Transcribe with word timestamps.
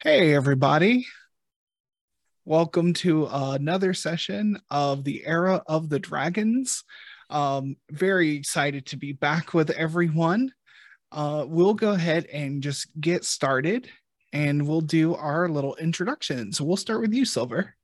Hey, 0.00 0.32
everybody. 0.32 1.08
Welcome 2.44 2.92
to 2.94 3.26
another 3.32 3.94
session 3.94 4.60
of 4.70 5.02
the 5.02 5.26
Era 5.26 5.60
of 5.66 5.88
the 5.88 5.98
Dragons. 5.98 6.84
Um, 7.30 7.74
very 7.90 8.36
excited 8.36 8.86
to 8.86 8.96
be 8.96 9.12
back 9.12 9.54
with 9.54 9.70
everyone. 9.70 10.52
Uh, 11.10 11.46
we'll 11.48 11.74
go 11.74 11.90
ahead 11.90 12.26
and 12.26 12.62
just 12.62 12.86
get 13.00 13.24
started 13.24 13.90
and 14.32 14.68
we'll 14.68 14.82
do 14.82 15.16
our 15.16 15.48
little 15.48 15.74
introduction. 15.74 16.52
So 16.52 16.62
we'll 16.62 16.76
start 16.76 17.00
with 17.00 17.12
you, 17.12 17.24
Silver. 17.24 17.74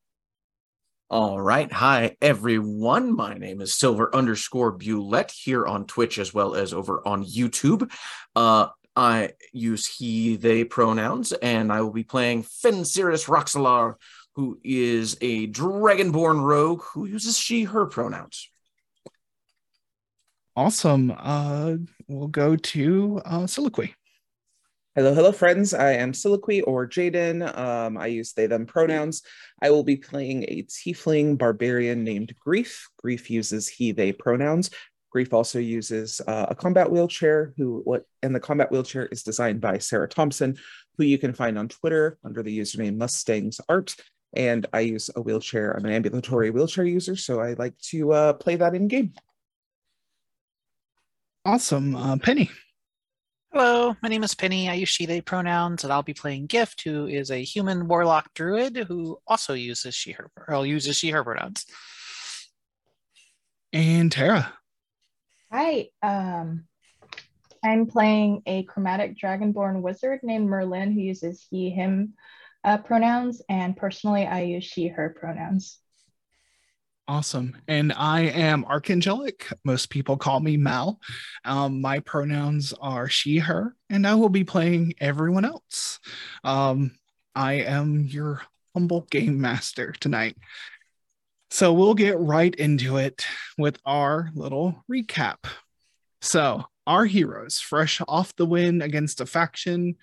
All 1.11 1.41
right. 1.41 1.71
Hi, 1.73 2.17
everyone. 2.23 3.17
My 3.17 3.35
name 3.35 3.61
is 3.61 3.75
Silver 3.75 4.15
underscore 4.15 4.79
Bulette 4.79 5.33
here 5.33 5.67
on 5.67 5.85
Twitch 5.85 6.19
as 6.19 6.33
well 6.33 6.55
as 6.55 6.73
over 6.73 7.03
on 7.05 7.25
YouTube. 7.25 7.93
Uh, 8.37 8.69
I 8.97 9.33
use 9.53 9.87
he, 9.87 10.37
they 10.37 10.65
pronouns, 10.65 11.33
and 11.33 11.73
I 11.73 11.81
will 11.81 11.93
be 11.93 12.05
playing 12.05 12.45
Fensiris 12.45 13.27
Roxalar, 13.27 13.97
who 14.35 14.59
is 14.63 15.17
a 15.21 15.49
dragonborn 15.49 16.43
rogue 16.43 16.83
who 16.83 17.07
uses 17.07 17.39
she, 17.39 17.65
her 17.65 17.87
pronouns. 17.87 18.49
Awesome. 20.57 21.13
Uh, 21.17 21.77
we'll 22.07 22.29
go 22.29 22.55
to 22.55 23.21
uh, 23.25 23.47
Soliloquy. 23.47 23.95
Hello, 24.95 25.13
hello, 25.13 25.33
friends. 25.33 25.75
I 25.75 25.95
am 25.95 26.15
Soliloquy 26.15 26.63
or 26.63 26.87
Jaden. 26.87 27.57
Um, 27.59 27.99
I 27.99 28.07
use 28.07 28.33
they, 28.33 28.47
them 28.47 28.65
pronouns. 28.65 29.23
I 29.61 29.71
will 29.71 29.83
be 29.83 29.97
playing 29.97 30.45
a 30.45 30.63
tiefling 30.63 31.37
barbarian 31.37 32.05
named 32.05 32.33
Grief. 32.39 32.89
Grief 32.99 33.29
uses 33.29 33.67
he, 33.67 33.91
they 33.91 34.13
pronouns. 34.13 34.71
Grief 35.15 35.33
also 35.33 35.61
uses 35.61 36.21
uh, 36.27 36.47
a 36.49 36.57
combat 36.57 36.91
wheelchair, 36.91 37.55
who 37.57 37.83
what 37.85 38.05
and 38.25 38.35
the 38.35 38.41
combat 38.41 38.73
wheelchair 38.73 39.07
is 39.07 39.23
designed 39.23 39.61
by 39.61 39.79
Sara 39.79 40.09
Thompson, 40.09 40.57
who 40.99 41.05
you 41.05 41.19
can 41.19 41.33
find 41.33 41.57
on 41.57 41.69
Twitter 41.69 42.19
under 42.25 42.43
the 42.43 42.59
username 42.59 42.97
Mustangs 42.97 43.61
Art. 43.69 43.95
And 44.33 44.67
I 44.73 44.81
use 44.81 45.11
a 45.15 45.23
wheelchair. 45.23 45.71
I'm 45.71 45.85
an 45.85 45.93
ambulatory 45.93 46.51
wheelchair 46.51 46.85
user, 46.85 47.15
so 47.15 47.41
I 47.41 47.53
like 47.53 47.79
to 47.91 48.13
uh, 48.13 48.33
play 48.33 48.57
that 48.57 48.75
in 48.75 48.89
game. 48.89 49.13
Awesome. 51.45 51.95
Uh, 51.95 52.17
Penny. 52.17 52.51
Hello, 53.53 53.95
my 54.03 54.09
name 54.09 54.25
is 54.25 54.35
Penny. 54.35 54.69
I 54.69 54.75
use 54.75 54.89
she, 54.89 55.07
they 55.07 55.21
pronouns, 55.21 55.85
and 55.85 55.93
I'll 55.93 56.03
be 56.03 56.13
playing 56.13 56.47
Gift, 56.47 56.83
who 56.83 57.07
is 57.07 57.31
a 57.31 57.45
human 57.45 57.87
warlock 57.87 58.35
druid 58.35 58.77
who 58.89 59.21
also 59.29 59.55
uses 59.55 59.95
she, 59.95 60.11
her, 60.11 60.29
or 60.49 60.67
uses 60.67 60.97
she, 60.97 61.11
her 61.11 61.23
pronouns. 61.23 61.67
And 63.73 64.11
Tara. 64.11 64.53
Hi, 65.57 65.91
um, 66.03 66.65
I'm 67.63 67.87
playing 67.87 68.43
a 68.45 68.65
chromatic 68.65 69.17
dragonborn 69.17 69.83
wizard 69.83 70.19
named 70.25 70.49
Merlin 70.49 70.91
who 70.91 71.01
uses 71.01 71.47
he, 71.49 71.71
him 71.71 72.15
uh, 72.65 72.79
pronouns, 72.79 73.41
and 73.49 73.77
personally, 73.77 74.27
I 74.27 74.41
use 74.41 74.65
she, 74.65 74.89
her 74.89 75.17
pronouns. 75.17 75.79
Awesome. 77.07 77.57
And 77.69 77.93
I 77.93 78.23
am 78.23 78.65
Archangelic. 78.65 79.53
Most 79.65 79.91
people 79.91 80.17
call 80.17 80.41
me 80.41 80.57
Mal. 80.57 80.99
Um, 81.45 81.81
my 81.81 82.01
pronouns 82.01 82.73
are 82.81 83.09
she, 83.09 83.39
her, 83.39 83.77
and 83.89 84.09
I 84.09 84.17
will 84.17 84.31
be 84.31 84.43
playing 84.43 84.95
everyone 85.01 85.45
else. 85.45 86.01
Um, 86.43 86.99
I 87.37 87.61
am 87.61 88.01
your 88.01 88.43
humble 88.75 89.03
game 89.03 89.41
master 89.41 89.93
tonight. 89.93 90.37
So 91.55 91.73
we'll 91.73 91.95
get 91.95 92.19
right 92.19 92.53
into 92.53 92.97
it 92.97 93.25
with 93.57 93.79
our 93.87 94.33
little 94.35 94.85
recap. 94.91 95.45
So, 96.21 96.65
our 96.85 97.05
heroes, 97.05 97.61
fresh 97.61 98.01
off 98.09 98.35
the 98.35 98.45
win 98.45 98.83
against 98.83 99.21
a 99.21 99.27
faction 99.27 99.95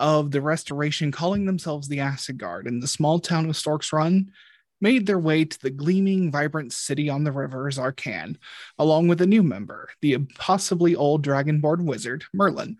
of 0.00 0.30
the 0.30 0.40
Restoration 0.40 1.12
calling 1.12 1.44
themselves 1.44 1.88
the 1.88 2.00
Acid 2.00 2.38
Guard 2.38 2.66
in 2.66 2.80
the 2.80 2.88
small 2.88 3.18
town 3.18 3.50
of 3.50 3.54
Stork's 3.54 3.92
Run, 3.92 4.32
made 4.80 5.06
their 5.06 5.18
way 5.18 5.44
to 5.44 5.60
the 5.60 5.68
gleaming, 5.68 6.32
vibrant 6.32 6.72
city 6.72 7.10
on 7.10 7.22
the 7.22 7.32
river 7.32 7.70
Zarkan, 7.70 8.36
along 8.78 9.08
with 9.08 9.20
a 9.20 9.26
new 9.26 9.42
member, 9.42 9.90
the 10.00 10.16
possibly 10.38 10.96
old 10.96 11.22
dragonborn 11.22 11.84
wizard, 11.84 12.24
Merlin. 12.32 12.78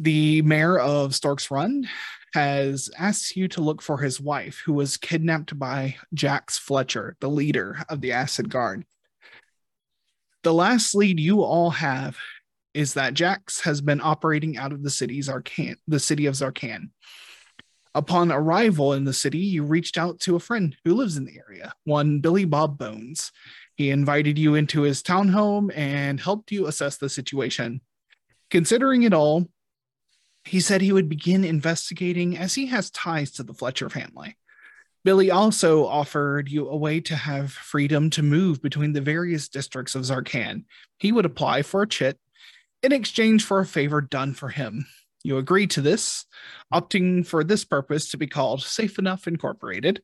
The 0.00 0.42
mayor 0.42 0.76
of 0.76 1.14
Stork's 1.14 1.52
Run 1.52 1.88
has 2.34 2.90
asked 2.98 3.36
you 3.36 3.46
to 3.46 3.60
look 3.60 3.80
for 3.80 3.98
his 3.98 4.20
wife, 4.20 4.60
who 4.66 4.72
was 4.72 4.96
kidnapped 4.96 5.56
by 5.56 5.94
Jax 6.12 6.58
Fletcher, 6.58 7.16
the 7.20 7.30
leader 7.30 7.78
of 7.88 8.00
the 8.00 8.10
Acid 8.10 8.50
Guard. 8.50 8.84
The 10.42 10.52
last 10.52 10.96
lead 10.96 11.20
you 11.20 11.42
all 11.42 11.70
have 11.70 12.16
is 12.74 12.94
that 12.94 13.14
Jax 13.14 13.60
has 13.60 13.80
been 13.80 14.00
operating 14.00 14.56
out 14.56 14.72
of 14.72 14.82
the 14.82 14.90
city's 14.90 15.28
Arcan, 15.28 15.76
the 15.86 16.00
city 16.00 16.26
of 16.26 16.34
Zarkan. 16.34 16.90
Upon 17.94 18.32
arrival 18.32 18.94
in 18.94 19.04
the 19.04 19.12
city, 19.12 19.38
you 19.38 19.62
reached 19.62 19.96
out 19.96 20.18
to 20.20 20.34
a 20.34 20.40
friend 20.40 20.76
who 20.84 20.94
lives 20.94 21.16
in 21.16 21.24
the 21.24 21.38
area, 21.38 21.72
one 21.84 22.18
Billy 22.18 22.44
Bob 22.44 22.76
Bones. 22.76 23.30
He 23.76 23.90
invited 23.90 24.36
you 24.36 24.56
into 24.56 24.82
his 24.82 25.04
townhome 25.04 25.70
and 25.76 26.18
helped 26.18 26.50
you 26.50 26.66
assess 26.66 26.96
the 26.96 27.08
situation. 27.08 27.80
Considering 28.50 29.04
it 29.04 29.14
all, 29.14 29.48
he 30.44 30.60
said 30.60 30.80
he 30.80 30.92
would 30.92 31.08
begin 31.08 31.44
investigating 31.44 32.36
as 32.36 32.54
he 32.54 32.66
has 32.66 32.90
ties 32.90 33.30
to 33.32 33.42
the 33.42 33.54
Fletcher 33.54 33.88
family. 33.88 34.36
Billy 35.04 35.30
also 35.30 35.86
offered 35.86 36.48
you 36.48 36.68
a 36.68 36.76
way 36.76 37.00
to 37.00 37.14
have 37.14 37.52
freedom 37.52 38.08
to 38.10 38.22
move 38.22 38.62
between 38.62 38.92
the 38.92 39.00
various 39.00 39.48
districts 39.48 39.94
of 39.94 40.02
Zarkan. 40.02 40.64
He 40.98 41.12
would 41.12 41.26
apply 41.26 41.62
for 41.62 41.82
a 41.82 41.88
chit 41.88 42.18
in 42.82 42.92
exchange 42.92 43.44
for 43.44 43.60
a 43.60 43.66
favor 43.66 44.00
done 44.00 44.32
for 44.32 44.48
him. 44.48 44.86
You 45.22 45.38
agree 45.38 45.66
to 45.68 45.80
this, 45.80 46.26
opting 46.72 47.26
for 47.26 47.44
this 47.44 47.64
purpose 47.64 48.10
to 48.10 48.18
be 48.18 48.26
called 48.26 48.62
Safe 48.62 48.98
Enough 48.98 49.26
Incorporated. 49.26 50.02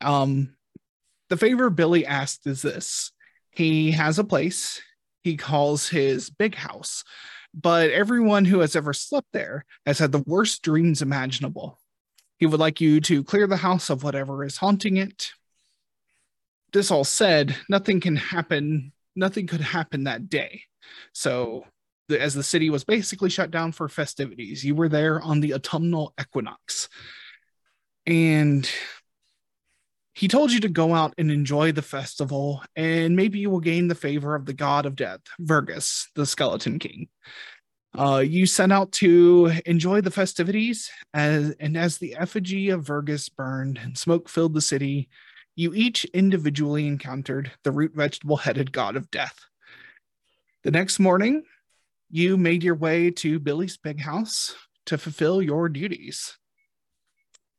Um, 0.00 0.56
the 1.28 1.36
favor 1.36 1.70
Billy 1.70 2.06
asked 2.06 2.46
is 2.46 2.62
this 2.62 3.12
he 3.50 3.92
has 3.92 4.18
a 4.18 4.24
place 4.24 4.82
he 5.24 5.36
calls 5.36 5.88
his 5.88 6.30
big 6.30 6.54
house, 6.54 7.04
but 7.56 7.90
everyone 7.90 8.44
who 8.44 8.60
has 8.60 8.76
ever 8.76 8.92
slept 8.92 9.28
there 9.32 9.64
has 9.86 9.98
had 9.98 10.12
the 10.12 10.22
worst 10.26 10.62
dreams 10.62 11.00
imaginable. 11.00 11.78
He 12.38 12.44
would 12.44 12.60
like 12.60 12.82
you 12.82 13.00
to 13.00 13.24
clear 13.24 13.46
the 13.46 13.56
house 13.56 13.88
of 13.88 14.04
whatever 14.04 14.44
is 14.44 14.58
haunting 14.58 14.98
it. 14.98 15.30
This 16.72 16.90
all 16.90 17.04
said, 17.04 17.56
nothing 17.70 18.00
can 18.00 18.16
happen, 18.16 18.92
nothing 19.14 19.46
could 19.46 19.62
happen 19.62 20.04
that 20.04 20.28
day. 20.28 20.62
So 21.14 21.64
the, 22.08 22.20
as 22.20 22.34
the 22.34 22.42
city 22.42 22.68
was 22.68 22.84
basically 22.84 23.30
shut 23.30 23.50
down 23.50 23.72
for 23.72 23.88
festivities. 23.88 24.62
You 24.62 24.74
were 24.74 24.90
there 24.90 25.20
on 25.22 25.40
the 25.40 25.54
autumnal 25.54 26.12
equinox. 26.20 26.90
And 28.06 28.70
he 30.16 30.28
told 30.28 30.50
you 30.50 30.60
to 30.60 30.68
go 30.70 30.94
out 30.94 31.12
and 31.18 31.30
enjoy 31.30 31.72
the 31.72 31.82
festival, 31.82 32.62
and 32.74 33.14
maybe 33.14 33.38
you 33.38 33.50
will 33.50 33.60
gain 33.60 33.86
the 33.86 33.94
favor 33.94 34.34
of 34.34 34.46
the 34.46 34.54
god 34.54 34.86
of 34.86 34.96
death, 34.96 35.20
Vergus, 35.38 36.08
the 36.14 36.24
skeleton 36.24 36.78
king. 36.78 37.08
Uh, 37.94 38.24
you 38.26 38.46
set 38.46 38.72
out 38.72 38.92
to 38.92 39.52
enjoy 39.66 40.00
the 40.00 40.10
festivities, 40.10 40.90
as, 41.12 41.54
and 41.60 41.76
as 41.76 41.98
the 41.98 42.16
effigy 42.16 42.70
of 42.70 42.86
Vergus 42.86 43.28
burned 43.28 43.76
and 43.76 43.98
smoke 43.98 44.30
filled 44.30 44.54
the 44.54 44.62
city, 44.62 45.10
you 45.54 45.74
each 45.74 46.06
individually 46.06 46.86
encountered 46.86 47.52
the 47.62 47.70
root 47.70 47.92
vegetable 47.94 48.38
headed 48.38 48.72
god 48.72 48.96
of 48.96 49.10
death. 49.10 49.38
The 50.64 50.70
next 50.70 50.98
morning, 50.98 51.42
you 52.10 52.38
made 52.38 52.64
your 52.64 52.74
way 52.74 53.10
to 53.10 53.38
Billy's 53.38 53.76
big 53.76 54.00
house 54.00 54.54
to 54.86 54.96
fulfill 54.96 55.42
your 55.42 55.68
duties. 55.68 56.38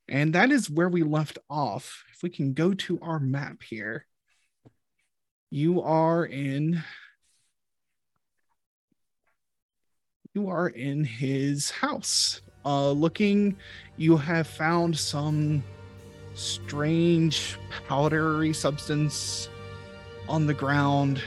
And 0.09 0.33
that 0.33 0.51
is 0.51 0.71
where 0.71 0.89
we 0.89 1.03
left 1.03 1.37
off. 1.51 2.03
If 2.17 2.23
we 2.23 2.31
can 2.31 2.53
go 2.53 2.73
to 2.73 2.97
our 3.03 3.19
map 3.19 3.61
here, 3.61 4.07
you 5.51 5.83
are 5.83 6.25
in. 6.25 6.83
You 10.33 10.49
are 10.49 10.67
in 10.67 11.03
his 11.03 11.69
house. 11.69 12.41
Uh, 12.65 12.89
looking, 12.89 13.55
you 13.97 14.17
have 14.17 14.47
found 14.47 14.97
some 14.97 15.63
strange 16.33 17.55
powdery 17.87 18.51
substance 18.51 19.47
on 20.27 20.47
the 20.47 20.55
ground. 20.55 21.21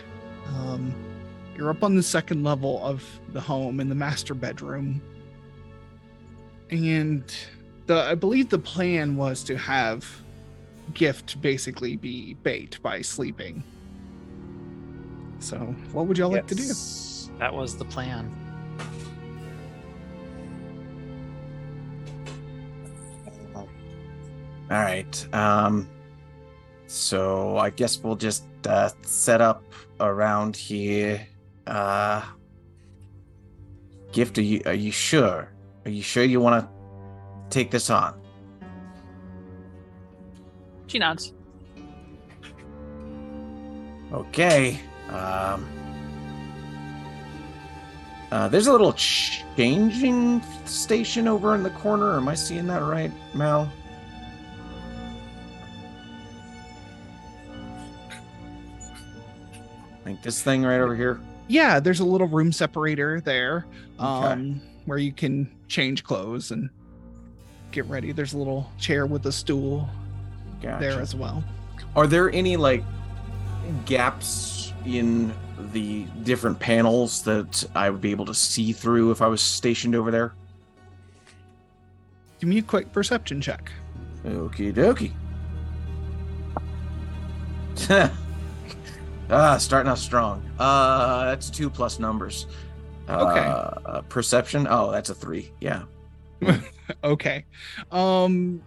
Um, 0.49 0.93
you're 1.57 1.71
up 1.71 1.85
on 1.85 1.95
the 1.95 2.03
second 2.03 2.43
level 2.43 2.85
of 2.85 3.05
the 3.29 3.41
home 3.41 3.79
in 3.79 3.89
the 3.89 3.95
master 3.95 4.35
bedroom. 4.35 5.01
And 6.71 7.23
the 7.87 8.03
I 8.03 8.17
believe 8.17 8.49
the 8.49 8.59
plan 8.59 9.17
was 9.17 9.45
to 9.45 9.57
have 9.57 10.05
Gift 10.95 11.41
basically 11.41 11.97
be 11.97 12.35
bait 12.35 12.79
by 12.83 13.03
sleeping. 13.03 13.63
So, 15.39 15.57
what 15.93 16.07
would 16.07 16.19
y'all 16.19 16.31
like 16.31 16.47
to 16.49 16.55
do? 16.55 16.67
That 17.39 17.55
was 17.55 17.77
the 17.77 17.85
plan. 17.85 18.31
All 23.57 23.67
right. 24.71 25.35
Um 25.35 25.89
so 26.87 27.57
I 27.57 27.71
guess 27.71 28.03
we'll 28.03 28.17
just 28.17 28.45
uh, 28.67 28.91
set 29.03 29.41
up 29.41 29.63
around 30.01 30.57
here 30.57 31.27
uh, 31.71 32.23
Gift, 34.13 34.39
are 34.39 34.43
you 34.43 34.61
are 34.67 34.75
you 34.75 34.91
sure? 34.91 35.49
Are 35.85 35.91
you 35.91 36.03
sure 36.03 36.25
you 36.25 36.41
want 36.41 36.65
to 36.65 36.69
take 37.49 37.71
this 37.71 37.91
on? 37.91 38.20
She 40.91 40.99
nods. 40.99 41.33
Okay. 44.13 44.81
Um, 45.09 45.69
uh, 48.33 48.49
there's 48.49 48.67
a 48.67 48.73
little 48.73 48.93
changing 48.95 50.43
station 50.65 51.29
over 51.29 51.55
in 51.55 51.63
the 51.63 51.71
corner. 51.71 52.17
Am 52.17 52.27
I 52.27 52.35
seeing 52.35 52.67
that 52.67 52.83
right, 52.83 53.13
Mal? 53.35 53.71
Like 60.05 60.23
this 60.23 60.43
thing 60.43 60.63
right 60.65 60.81
over 60.81 60.97
here. 60.97 61.21
Yeah, 61.49 61.81
there's 61.81 62.01
a 62.01 62.05
little 62.05 62.29
room 62.29 62.53
separator 62.53 63.21
there 63.21 63.67
Okay. 63.99 64.07
um, 64.33 64.61
where 64.87 64.99
you 64.99 65.13
can 65.13 65.51
change 65.69 66.05
clothes 66.05 66.51
and 66.51 66.71
get 67.71 67.85
ready. 67.87 68.13
There's 68.13 68.33
a 68.33 68.39
little 68.39 68.71
chair 68.79 69.07
with 69.07 69.27
a 69.27 69.33
stool 69.33 69.89
Gotcha. 70.61 70.81
there 70.81 71.01
as 71.01 71.15
well. 71.15 71.43
Are 71.97 72.07
there 72.07 72.31
any 72.31 72.57
like 72.57 72.85
gaps 73.87 74.73
in 74.85 75.33
the 75.73 76.05
different 76.23 76.59
panels 76.59 77.23
that 77.23 77.65
I 77.75 77.91
would 77.91 78.01
be 78.01 78.11
able 78.11 78.27
to 78.27 78.35
see 78.35 78.73
through 78.73 79.11
if 79.11 79.23
I 79.23 79.27
was 79.27 79.43
stationed 79.43 79.95
over 79.95 80.11
there? 80.11 80.35
Give 82.41 82.49
me 82.49 82.59
a 82.59 82.63
quick 82.63 82.93
perception 82.93 83.41
check. 83.41 83.71
Okie 84.25 84.73
dokie. 84.73 85.13
ah, 89.31 89.57
starting 89.59 89.91
out 89.91 89.99
strong. 89.99 90.43
Uh, 90.59 91.25
that's 91.27 91.51
two 91.51 91.71
plus 91.71 91.99
numbers. 91.99 92.47
Okay. 93.09 93.41
Uh, 93.41 94.03
perception. 94.03 94.67
Oh, 94.71 94.91
that's 94.91 95.11
a 95.11 95.15
three. 95.15 95.53
Yeah. 95.61 95.83
okay. 97.05 97.45
Um 97.91 98.63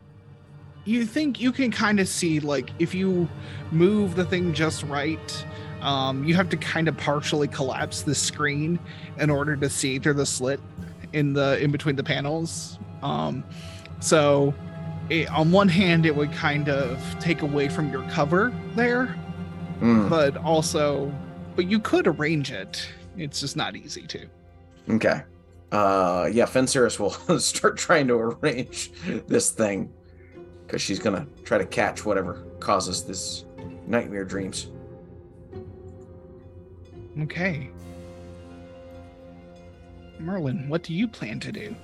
you 0.85 1.05
think 1.05 1.39
you 1.39 1.51
can 1.51 1.71
kind 1.71 1.99
of 1.99 2.07
see 2.07 2.39
like 2.39 2.71
if 2.79 2.93
you 2.93 3.27
move 3.71 4.15
the 4.15 4.25
thing 4.25 4.53
just 4.53 4.83
right, 4.83 5.45
um 5.81 6.23
you 6.23 6.33
have 6.35 6.49
to 6.49 6.57
kind 6.57 6.87
of 6.87 6.97
partially 6.97 7.47
collapse 7.47 8.01
the 8.03 8.15
screen 8.15 8.79
in 9.19 9.29
order 9.29 9.55
to 9.55 9.69
see 9.69 9.99
through 9.99 10.13
the 10.15 10.25
slit 10.25 10.59
in 11.13 11.33
the 11.33 11.61
in 11.63 11.71
between 11.71 11.95
the 11.95 12.03
panels. 12.03 12.79
Um 13.01 13.43
so 13.99 14.53
it, 15.09 15.29
on 15.31 15.51
one 15.51 15.69
hand 15.69 16.05
it 16.05 16.15
would 16.15 16.31
kind 16.33 16.69
of 16.69 16.99
take 17.19 17.41
away 17.41 17.69
from 17.69 17.91
your 17.91 18.03
cover 18.09 18.53
there, 18.75 19.15
Mm, 19.81 20.09
but 20.09 20.37
also 20.37 21.13
but 21.55 21.69
you 21.69 21.79
could 21.79 22.07
arrange 22.07 22.51
it. 22.51 22.87
It's 23.17 23.39
just 23.41 23.55
not 23.55 23.75
easy 23.75 24.07
to. 24.07 24.27
okay. 24.91 25.23
Uh, 25.71 26.29
yeah. 26.31 26.45
Fenceris 26.45 26.99
will 26.99 27.39
start 27.39 27.77
trying 27.77 28.07
to 28.07 28.13
arrange 28.15 28.91
this 29.27 29.49
thing 29.51 29.91
because 30.65 30.81
she's 30.81 30.99
gonna 30.99 31.27
try 31.43 31.57
to 31.57 31.65
catch 31.65 32.05
whatever 32.05 32.43
causes 32.59 33.03
this 33.03 33.45
nightmare 33.87 34.25
dreams. 34.25 34.67
Okay. 37.21 37.69
Merlin, 40.19 40.69
what 40.69 40.83
do 40.83 40.93
you 40.93 41.07
plan 41.07 41.39
to 41.41 41.51
do? 41.51 41.75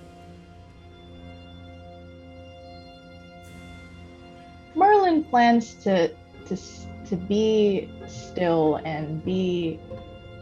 Merlin 4.75 5.23
plans 5.25 5.73
to 5.83 6.07
to 6.47 6.57
to 7.05 7.15
be 7.15 7.89
still 8.07 8.79
and 8.85 9.23
be 9.23 9.79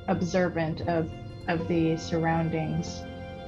observant 0.08 0.82
of 0.82 1.10
of 1.48 1.68
the 1.68 1.98
surroundings. 1.98 3.02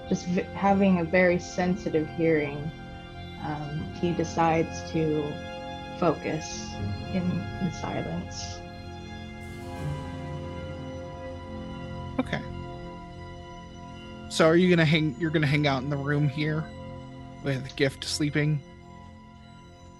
Just 0.07 0.25
v- 0.27 0.41
having 0.41 0.99
a 0.99 1.03
very 1.03 1.37
sensitive 1.37 2.07
hearing, 2.17 2.71
um, 3.43 3.83
he 3.99 4.11
decides 4.11 4.89
to 4.91 5.23
focus 5.99 6.69
in, 7.13 7.23
in 7.61 7.71
silence. 7.73 8.59
Okay. 12.19 12.41
So 14.29 14.45
are 14.45 14.55
you 14.55 14.69
gonna 14.69 14.85
hang 14.85 15.15
you're 15.19 15.31
gonna 15.31 15.47
hang 15.47 15.67
out 15.67 15.83
in 15.83 15.89
the 15.89 15.97
room 15.97 16.29
here 16.29 16.63
with 17.43 17.75
Gift 17.75 18.03
sleeping? 18.03 18.61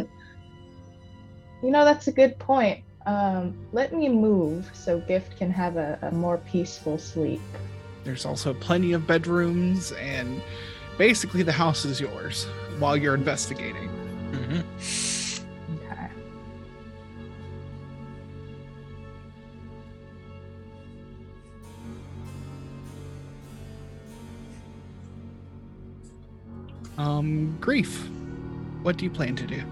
You 1.64 1.72
know, 1.72 1.86
that's 1.86 2.08
a 2.10 2.12
good 2.12 2.38
point. 2.40 2.84
Um, 3.06 3.56
let 3.72 3.94
me 3.94 4.10
move 4.10 4.70
so 4.74 5.00
Gift 5.00 5.38
can 5.38 5.50
have 5.50 5.78
a, 5.78 5.98
a 6.02 6.12
more 6.12 6.38
peaceful 6.40 6.98
sleep. 6.98 7.42
There's 8.04 8.26
also 8.26 8.54
plenty 8.54 8.92
of 8.92 9.08
bedrooms 9.08 9.94
and 9.94 10.42
basically 10.98 11.44
the 11.44 11.52
house 11.52 11.86
is 11.86 12.00
yours 12.00 12.46
while 12.80 12.96
you're 12.96 13.16
investigating. 13.16 13.90
Mm-hmm. 14.32 14.62
Okay. 15.76 16.10
Um 26.98 27.58
Grief. 27.60 28.10
What 28.84 28.98
do 28.98 29.06
you 29.06 29.12
plan 29.12 29.36
to 29.38 29.48
do? 29.48 29.64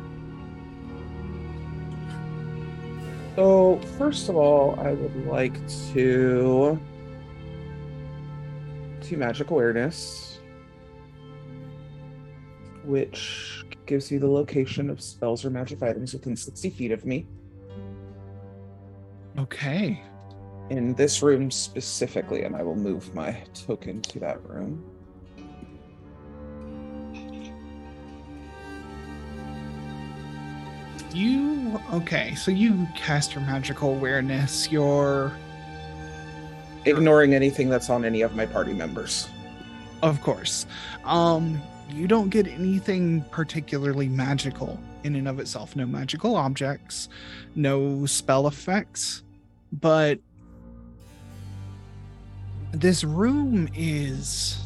So, 3.35 3.79
first 3.97 4.29
of 4.29 4.35
all, 4.35 4.79
I 4.79 4.91
would 4.91 5.25
like 5.25 5.55
to 5.93 6.79
to 9.01 9.17
magic 9.17 9.49
awareness, 9.51 10.30
which 12.85 13.63
gives 13.85 14.11
you 14.11 14.19
the 14.19 14.29
location 14.29 14.89
of 14.89 15.01
spells 15.01 15.43
or 15.45 15.49
magic 15.49 15.81
items 15.83 16.13
within 16.13 16.35
60 16.35 16.69
feet 16.69 16.91
of 16.91 17.05
me. 17.05 17.27
Okay. 19.37 20.01
In 20.69 20.93
this 20.95 21.21
room 21.21 21.51
specifically, 21.51 22.43
and 22.43 22.55
I 22.55 22.63
will 22.63 22.75
move 22.75 23.13
my 23.13 23.43
token 23.53 24.01
to 24.03 24.19
that 24.19 24.41
room. 24.47 24.83
You 31.13 31.77
okay, 31.91 32.35
so 32.35 32.51
you 32.51 32.87
cast 32.95 33.35
your 33.35 33.43
magical 33.43 33.89
awareness, 33.91 34.71
your 34.71 35.33
Ignoring 36.85 37.35
anything 37.35 37.69
that's 37.69 37.91
on 37.91 38.03
any 38.03 38.21
of 38.21 38.35
my 38.35 38.45
party 38.45 38.73
members. 38.73 39.29
Of 40.01 40.19
course. 40.21 40.65
Um, 41.05 41.61
you 41.93 42.07
don't 42.07 42.29
get 42.29 42.47
anything 42.47 43.23
particularly 43.31 44.07
magical 44.07 44.79
in 45.03 45.15
and 45.15 45.27
of 45.27 45.39
itself. 45.39 45.75
No 45.75 45.85
magical 45.85 46.35
objects, 46.35 47.09
no 47.55 48.05
spell 48.05 48.47
effects, 48.47 49.23
but 49.71 50.19
this 52.71 53.03
room 53.03 53.69
is. 53.75 54.57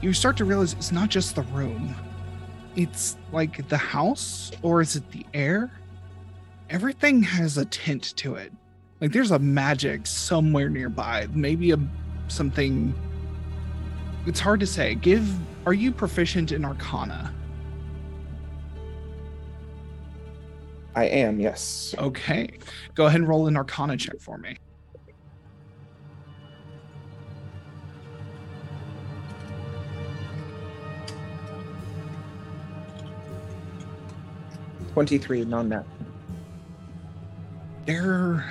You 0.00 0.12
start 0.12 0.36
to 0.38 0.44
realize 0.44 0.74
it's 0.74 0.92
not 0.92 1.08
just 1.08 1.34
the 1.34 1.42
room, 1.42 1.94
it's 2.76 3.16
like 3.32 3.68
the 3.68 3.78
house, 3.78 4.52
or 4.62 4.80
is 4.82 4.96
it 4.96 5.10
the 5.10 5.24
air? 5.32 5.70
Everything 6.68 7.22
has 7.22 7.56
a 7.56 7.64
tint 7.66 8.14
to 8.16 8.34
it. 8.34 8.52
Like 9.00 9.12
there's 9.12 9.30
a 9.30 9.38
magic 9.38 10.06
somewhere 10.06 10.68
nearby, 10.68 11.28
maybe 11.32 11.70
a 11.70 11.78
something 12.28 12.94
it's 14.26 14.40
hard 14.40 14.60
to 14.60 14.66
say. 14.66 14.94
Give 14.94 15.28
are 15.66 15.72
you 15.74 15.92
proficient 15.92 16.52
in 16.52 16.64
arcana? 16.64 17.34
I 20.94 21.06
am, 21.06 21.40
yes. 21.40 21.94
Okay. 21.98 22.50
Go 22.94 23.06
ahead 23.06 23.20
and 23.20 23.28
roll 23.28 23.46
an 23.48 23.56
arcana 23.56 23.96
check 23.96 24.20
for 24.20 24.38
me. 24.38 24.56
Twenty-three 34.92 35.44
non-net. 35.46 35.84
There 37.84 38.44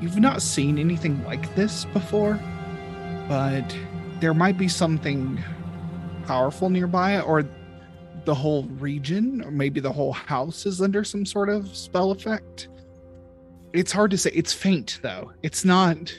you've 0.00 0.18
not 0.20 0.42
seen 0.42 0.76
anything 0.78 1.24
like 1.24 1.54
this 1.54 1.86
before, 1.86 2.38
but 3.26 3.74
there 4.20 4.34
might 4.34 4.58
be 4.58 4.68
something 4.68 5.42
powerful 6.26 6.70
nearby 6.70 7.20
or 7.20 7.44
the 8.24 8.34
whole 8.34 8.64
region 8.64 9.42
or 9.42 9.50
maybe 9.50 9.80
the 9.80 9.92
whole 9.92 10.12
house 10.12 10.66
is 10.66 10.80
under 10.80 11.04
some 11.04 11.26
sort 11.26 11.48
of 11.48 11.74
spell 11.76 12.10
effect. 12.10 12.68
It's 13.72 13.92
hard 13.92 14.10
to 14.12 14.18
say. 14.18 14.30
It's 14.32 14.52
faint 14.52 15.00
though. 15.02 15.32
It's 15.42 15.64
not 15.64 16.12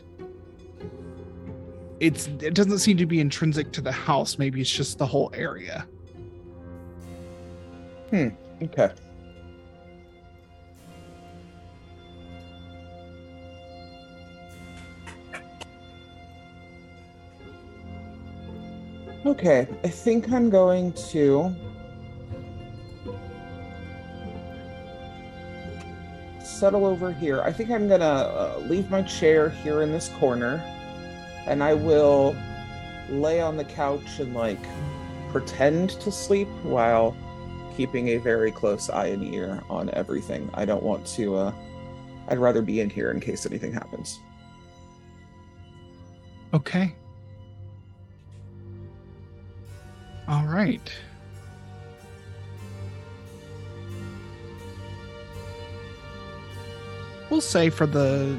it's 1.99 2.27
it 2.41 2.53
doesn't 2.53 2.79
seem 2.79 2.97
to 2.97 3.05
be 3.05 3.19
intrinsic 3.19 3.71
to 3.73 3.81
the 3.81 3.91
house. 3.91 4.37
Maybe 4.37 4.61
it's 4.61 4.69
just 4.69 4.97
the 4.97 5.05
whole 5.05 5.31
area. 5.33 5.87
Hmm, 8.09 8.29
okay. 8.61 8.91
Okay, 19.25 19.67
I 19.83 19.87
think 19.87 20.31
I'm 20.31 20.51
going 20.51 20.93
to 21.09 21.51
settle 26.43 26.85
over 26.85 27.11
here. 27.11 27.41
I 27.41 27.51
think 27.51 27.71
I'm 27.71 27.87
going 27.87 28.01
to 28.01 28.05
uh, 28.05 28.61
leave 28.67 28.91
my 28.91 29.01
chair 29.01 29.49
here 29.49 29.81
in 29.81 29.91
this 29.91 30.09
corner 30.19 30.63
and 31.47 31.63
I 31.63 31.73
will 31.73 32.35
lay 33.09 33.41
on 33.41 33.57
the 33.57 33.65
couch 33.65 34.19
and 34.19 34.35
like 34.35 34.59
pretend 35.31 35.89
to 36.01 36.11
sleep 36.11 36.47
while 36.61 37.17
keeping 37.75 38.09
a 38.09 38.17
very 38.17 38.51
close 38.51 38.91
eye 38.91 39.07
and 39.07 39.33
ear 39.33 39.63
on 39.71 39.89
everything. 39.93 40.51
I 40.53 40.65
don't 40.65 40.83
want 40.83 41.05
to 41.07 41.35
uh 41.35 41.53
I'd 42.27 42.37
rather 42.37 42.61
be 42.61 42.79
in 42.79 42.89
here 42.89 43.11
in 43.11 43.19
case 43.19 43.45
anything 43.45 43.73
happens. 43.73 44.19
Okay. 46.53 46.95
All 50.27 50.45
right. 50.45 50.91
We'll 57.29 57.41
say 57.41 57.69
for 57.69 57.85
the 57.85 58.37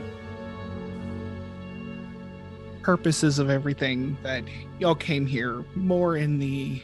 purposes 2.82 3.38
of 3.38 3.50
everything 3.50 4.16
that 4.22 4.44
y'all 4.78 4.94
came 4.94 5.26
here 5.26 5.64
more 5.74 6.16
in 6.16 6.38
the 6.38 6.80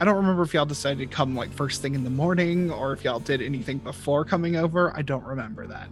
I 0.00 0.04
don't 0.04 0.16
remember 0.16 0.42
if 0.42 0.52
y'all 0.52 0.66
decided 0.66 0.98
to 0.98 1.06
come 1.14 1.36
like 1.36 1.52
first 1.52 1.80
thing 1.80 1.94
in 1.94 2.02
the 2.02 2.10
morning 2.10 2.72
or 2.72 2.92
if 2.92 3.04
y'all 3.04 3.20
did 3.20 3.40
anything 3.40 3.78
before 3.78 4.24
coming 4.24 4.56
over. 4.56 4.92
I 4.96 5.02
don't 5.02 5.22
remember 5.22 5.66
that. 5.68 5.88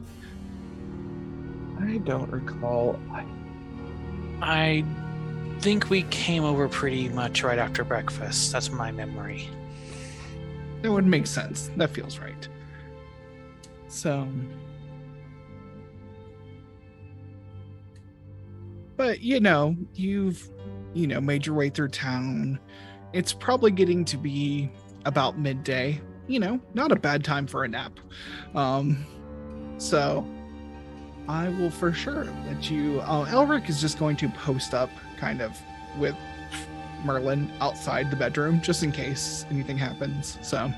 I 1.81 1.99
don't 1.99 2.29
recall. 2.29 2.99
I 4.43 4.85
think 5.61 5.91
we 5.91 6.05
came 6.05 6.43
over 6.43 6.69
pretty 6.69 7.11
much 7.11 7.43
right 7.43 7.59
after 7.59 7.85
breakfast. 7.85 8.51
That's 8.51 8.71
my 8.71 8.91
memory. 8.91 9.49
That 10.81 10.91
would 10.91 11.07
make 11.07 11.27
sense. 11.27 11.71
That 11.77 11.91
feels 11.91 12.19
right. 12.19 12.49
So 13.89 14.27
But 18.97 19.21
you 19.21 19.41
know, 19.41 19.77
you've 19.95 20.51
you 20.95 21.07
know, 21.07 21.21
made 21.21 21.47
your 21.47 21.55
way 21.55 21.71
through 21.71 21.89
town. 21.89 22.59
It's 23.13 23.33
probably 23.33 23.71
getting 23.71 24.05
to 24.07 24.17
be 24.17 24.71
about 25.05 25.39
midday. 25.39 26.01
You 26.27 26.41
know, 26.41 26.61
not 26.75 26.91
a 26.93 26.97
bad 26.97 27.23
time 27.23 27.47
for 27.47 27.65
a 27.65 27.69
nap. 27.69 28.01
Um 28.55 29.05
so 29.77 30.27
I 31.29 31.49
will 31.51 31.71
for 31.71 31.93
sure 31.93 32.25
let 32.47 32.71
you. 32.71 33.01
Uh, 33.01 33.27
Elric 33.27 33.69
is 33.69 33.81
just 33.81 33.99
going 33.99 34.17
to 34.17 34.29
post 34.31 34.75
up 34.75 34.91
kind 35.21 35.43
of 35.43 35.61
with 35.99 36.17
Merlin 37.05 37.53
outside 37.61 38.11
the 38.11 38.17
bedroom 38.17 38.61
just 38.61 38.83
in 38.83 38.91
case 38.91 39.45
anything 39.51 39.79
happens. 39.79 40.39
So, 40.43 40.73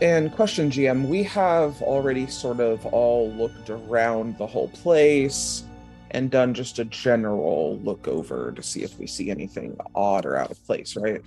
And 0.00 0.32
question, 0.32 0.70
GM, 0.70 1.08
we 1.08 1.22
have 1.24 1.80
already 1.82 2.26
sort 2.26 2.60
of 2.60 2.84
all 2.86 3.30
looked 3.32 3.70
around 3.70 4.38
the 4.38 4.46
whole 4.46 4.68
place 4.68 5.64
and 6.10 6.30
done 6.30 6.52
just 6.52 6.78
a 6.78 6.84
general 6.86 7.78
look 7.84 8.08
over 8.08 8.52
to 8.52 8.62
see 8.62 8.82
if 8.82 8.98
we 8.98 9.06
see 9.06 9.30
anything 9.30 9.76
odd 9.94 10.26
or 10.26 10.36
out 10.36 10.50
of 10.50 10.64
place, 10.66 10.96
right? 10.96 11.22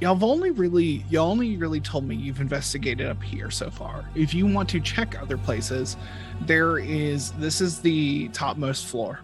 y'all 0.00 0.14
have 0.14 0.22
only 0.22 0.50
really, 0.50 1.04
y'all 1.10 1.30
only 1.30 1.56
really 1.56 1.80
told 1.80 2.04
me 2.04 2.14
you've 2.14 2.40
investigated 2.40 3.06
up 3.06 3.22
here 3.22 3.50
so 3.50 3.70
far. 3.70 4.08
If 4.14 4.32
you 4.32 4.46
want 4.46 4.68
to 4.70 4.80
check 4.80 5.20
other 5.20 5.36
places, 5.36 5.96
there 6.42 6.78
is. 6.78 7.32
This 7.32 7.60
is 7.60 7.80
the 7.80 8.28
topmost 8.28 8.86
floor 8.86 9.20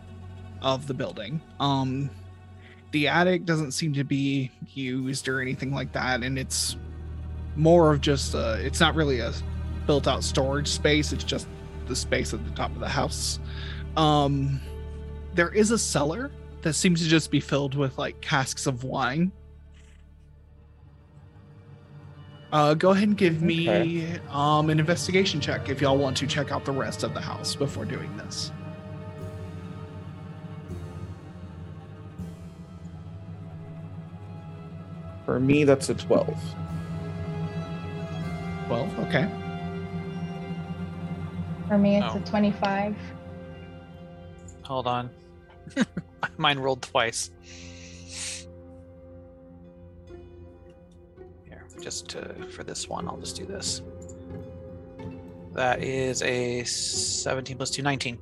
of 0.65 0.89
the 0.89 0.95
building. 0.95 1.41
Um, 1.61 2.11
the 2.91 3.07
attic 3.07 3.45
doesn't 3.45 3.73
seem 3.73 3.93
to 3.95 4.03
be 4.05 4.51
used 4.73 5.29
or 5.29 5.41
anything 5.41 5.73
like 5.73 5.93
that, 5.93 6.23
and 6.25 6.37
it's 6.39 6.77
more 7.55 7.93
of 7.93 8.01
just. 8.01 8.35
A, 8.35 8.55
it's 8.65 8.81
not 8.81 8.95
really 8.97 9.21
a 9.21 9.33
built-out 9.87 10.25
storage 10.25 10.69
space. 10.69 11.13
It's 11.13 11.23
just 11.25 11.47
the 11.87 11.95
space 11.95 12.33
at 12.35 12.45
the 12.45 12.51
top 12.53 12.73
of 12.73 12.81
the 12.81 12.89
house. 12.89 13.39
Um, 13.97 14.61
there 15.35 15.53
is 15.53 15.71
a 15.71 15.79
cellar 15.79 16.33
that 16.63 16.73
seems 16.73 17.03
to 17.03 17.09
just 17.09 17.31
be 17.31 17.41
filled 17.41 17.75
with 17.75 17.99
like 17.99 18.21
casks 18.21 18.67
of 18.67 18.85
wine. 18.85 19.31
Uh, 22.53 22.73
go 22.75 22.91
ahead 22.91 23.09
and 23.09 23.17
give 23.17 23.43
me 23.43 23.69
Okay. 23.69 24.21
um, 24.31 24.71
an 24.71 24.79
investigation 24.79 25.41
check 25.41 25.69
if 25.69 25.81
y'all 25.81 25.99
want 25.99 26.17
to 26.17 26.27
check 26.27 26.53
out 26.53 26.65
the 26.65 26.73
rest 26.73 27.03
of 27.03 27.13
the 27.13 27.21
house 27.21 27.57
before 27.57 27.85
doing 27.85 28.17
this. 28.17 28.53
For 35.25 35.41
me, 35.41 35.65
that's 35.65 35.89
a 35.89 35.95
12. 35.95 36.27
12, 38.67 38.99
okay. 39.01 39.29
For 41.69 41.79
me, 41.79 41.97
it's 41.97 42.15
Oh. 42.15 42.19
a 42.19 42.21
25. 42.21 42.95
Hold 44.65 44.87
on. 44.87 45.11
Mine 46.37 46.59
rolled 46.59 46.83
twice. 46.83 47.31
Here, 51.45 51.65
just 51.81 52.09
to, 52.11 52.35
for 52.51 52.65
this 52.65 52.89
one, 52.89 53.09
I'll 53.09 53.17
just 53.19 53.37
do 53.37 53.45
this. 53.47 53.83
That 55.53 55.83
is 55.83 56.23
a 56.23 56.65
17 56.65 57.57
plus 57.57 57.71
2, 57.71 57.83
19. 57.83 58.19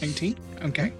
19, 0.00 0.36
okay. 0.62 0.92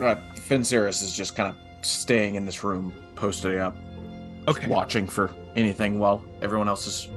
Uh, 0.00 0.16
Finceris 0.36 1.02
is 1.02 1.14
just 1.16 1.36
kind 1.36 1.48
of 1.50 1.56
staying 1.86 2.34
in 2.34 2.44
this 2.44 2.64
room, 2.64 2.92
posted 3.14 3.58
up, 3.58 3.76
Okay. 4.48 4.66
watching 4.68 5.06
for 5.06 5.30
anything 5.56 5.98
while 5.98 6.22
everyone 6.42 6.68
else 6.68 6.86
is 6.86 7.08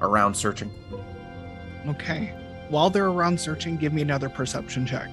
around 0.00 0.34
searching. 0.34 0.70
Okay. 1.88 2.32
While 2.68 2.88
they're 2.90 3.08
around 3.08 3.38
searching, 3.40 3.76
give 3.76 3.92
me 3.92 4.02
another 4.02 4.28
perception 4.28 4.86
check. 4.86 5.10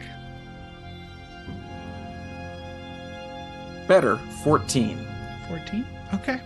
Better, 3.87 4.17
14. 4.43 4.99
14? 5.47 5.85
Okay. 6.13 6.39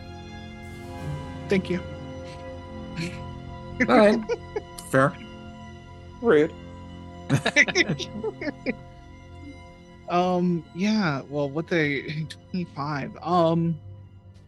Thank 1.49 1.69
you. 1.69 1.81
All 3.89 3.97
right. 3.97 4.19
Fair. 4.91 5.13
Rude. 6.21 6.53
um 10.11 10.63
yeah 10.75 11.21
well 11.29 11.49
what 11.49 11.67
they 11.67 12.25
25 12.51 13.17
um 13.21 13.79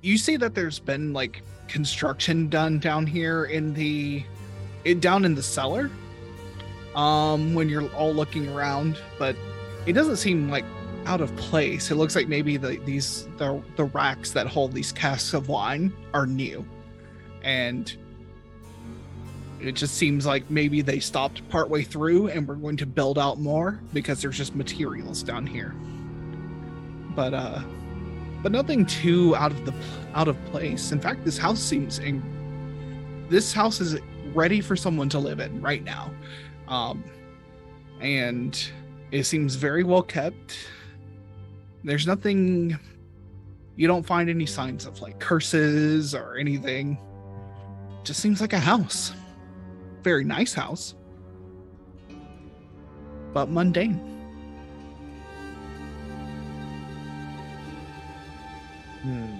you 0.02 0.18
see 0.18 0.38
that 0.38 0.54
there's 0.54 0.80
been 0.80 1.14
like 1.14 1.42
construction 1.68 2.50
done 2.50 2.78
down 2.78 3.08
here 3.08 3.46
in 3.46 3.74
the 3.74 4.24
it 4.84 5.00
down 5.00 5.26
in 5.26 5.34
the 5.34 5.44
cellar 5.44 5.90
um 6.96 7.54
when 7.54 7.70
you're 7.70 7.90
all 7.94 8.14
looking 8.14 8.48
around 8.50 9.02
but 9.18 9.36
it 9.86 9.94
doesn't 9.94 10.18
seem 10.18 10.50
like 10.50 10.66
out 11.06 11.22
of 11.22 11.36
place. 11.36 11.92
It 11.92 11.96
looks 11.96 12.16
like 12.16 12.28
maybe 12.28 12.58
the 12.58 12.78
these 12.86 13.28
the 13.38 13.62
the 13.76 13.86
racks 13.86 14.32
that 14.32 14.48
hold 14.48 14.74
these 14.74 14.92
casks 14.92 15.34
of 15.34 15.50
wine 15.50 15.94
are 16.14 16.26
new. 16.26 16.66
And 17.42 17.96
it 19.64 19.76
just 19.76 19.96
seems 19.96 20.26
like 20.26 20.50
maybe 20.50 20.82
they 20.82 21.00
stopped 21.00 21.48
partway 21.48 21.84
through 21.84 22.28
and 22.28 22.46
we're 22.48 22.56
going 22.56 22.76
to 22.78 22.86
build 22.86 23.18
out 23.18 23.40
more 23.40 23.80
because 23.94 24.22
there's 24.22 24.38
just 24.38 24.56
materials 24.56 25.24
down 25.24 25.48
here. 25.48 25.74
But 27.16 27.34
uh 27.34 27.62
but 28.42 28.52
nothing 28.52 28.86
too 28.86 29.36
out 29.38 29.52
of 29.52 29.66
the 29.66 29.74
out 30.16 30.28
of 30.28 30.44
place. 30.46 30.92
In 30.92 31.00
fact 31.00 31.24
this 31.24 31.38
house 31.38 31.62
seems 31.62 32.00
in 32.00 32.22
this 33.30 33.54
house 33.54 33.80
is 33.80 34.00
ready 34.34 34.60
for 34.60 34.76
someone 34.76 35.08
to 35.10 35.20
live 35.20 35.40
in 35.40 35.62
right 35.62 35.84
now. 35.84 36.14
Um 36.68 37.04
and 38.02 38.70
it 39.12 39.24
seems 39.24 39.56
very 39.56 39.86
well 39.86 40.04
kept. 40.04 40.58
There's 41.86 42.06
nothing 42.06 42.78
you 43.78 43.88
don't 43.88 44.06
find 44.06 44.30
any 44.30 44.46
signs 44.46 44.86
of 44.86 45.00
like 45.00 45.20
curses 45.22 46.14
or 46.14 46.36
anything. 46.36 46.98
Just 48.04 48.20
seems 48.20 48.42
like 48.42 48.52
a 48.52 48.60
house 48.60 49.14
very 50.04 50.24
nice 50.26 50.54
house, 50.54 50.96
but 53.34 53.50
mundane. 53.50 54.00
Hmm. 59.02 59.38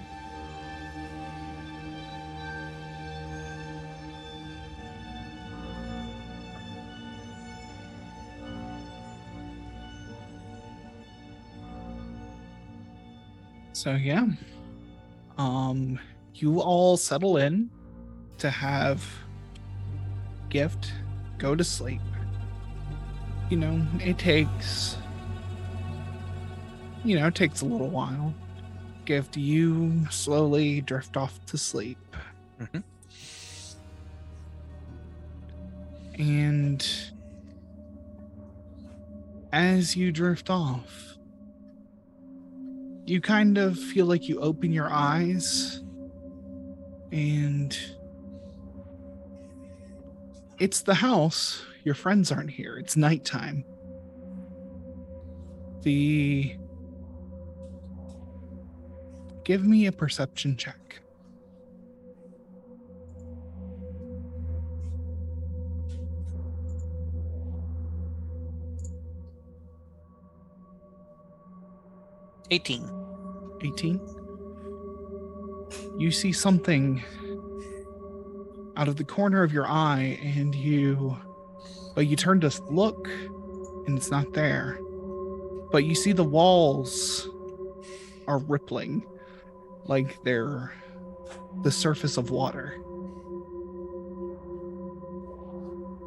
So 13.74 13.96
yeah, 13.96 14.28
um, 15.38 16.00
you 16.36 16.62
all 16.62 16.96
settle 16.96 17.36
in 17.36 17.70
to 18.38 18.50
have 18.50 19.06
gift 20.54 20.94
go 21.40 21.56
to 21.56 21.64
sleep. 21.64 22.00
You 23.50 23.58
know, 23.58 23.86
it 24.00 24.18
takes, 24.18 24.96
you 27.04 27.20
know, 27.20 27.28
it 27.28 27.36
takes 27.36 27.62
a 27.62 27.66
little 27.66 27.90
while. 27.90 28.34
Gift, 29.06 29.36
you 29.36 30.08
slowly 30.10 30.80
drift 30.80 31.18
off 31.18 31.44
to 31.48 31.58
sleep. 31.58 31.98
Mhm. 32.60 32.84
And 36.18 36.88
as 39.52 39.98
you 39.98 40.12
drift 40.12 40.50
off, 40.50 41.18
you 43.06 43.20
kind 43.20 43.58
of 43.58 43.78
feel 43.78 44.06
like 44.06 44.30
you 44.30 44.40
open 44.40 44.72
your 44.72 44.90
eyes 44.90 45.84
and 47.12 47.78
it's 50.60 50.82
the 50.82 50.94
house. 50.94 51.64
Your 51.84 51.96
friends 51.96 52.32
aren't 52.32 52.52
here. 52.52 52.78
It's 52.78 52.96
nighttime. 52.96 53.66
The 55.82 56.56
give 59.44 59.66
me 59.66 59.88
a 59.88 59.92
perception 59.92 60.56
check. 60.56 61.00
Eighteen. 72.52 72.90
18 73.64 74.00
you 75.98 76.12
see 76.12 76.32
something 76.32 77.04
out 78.76 78.88
of 78.88 78.96
the 78.96 79.04
corner 79.04 79.44
of 79.44 79.54
your 79.54 79.68
eye 79.68 80.20
and 80.22 80.56
you 80.56 81.18
but 81.96 82.08
you 82.08 82.16
turn 82.16 82.40
to 82.42 82.52
look 82.70 83.08
and 83.86 83.98
it's 83.98 84.10
not 84.10 84.34
there. 84.34 84.80
But 85.72 85.86
you 85.86 85.96
see 85.96 86.12
the 86.12 86.24
walls 86.24 87.28
are 88.28 88.40
rippling 88.40 89.06
like 89.86 90.22
they're 90.24 90.74
the 91.64 91.72
surface 91.72 92.18
of 92.18 92.32
water. 92.32 92.78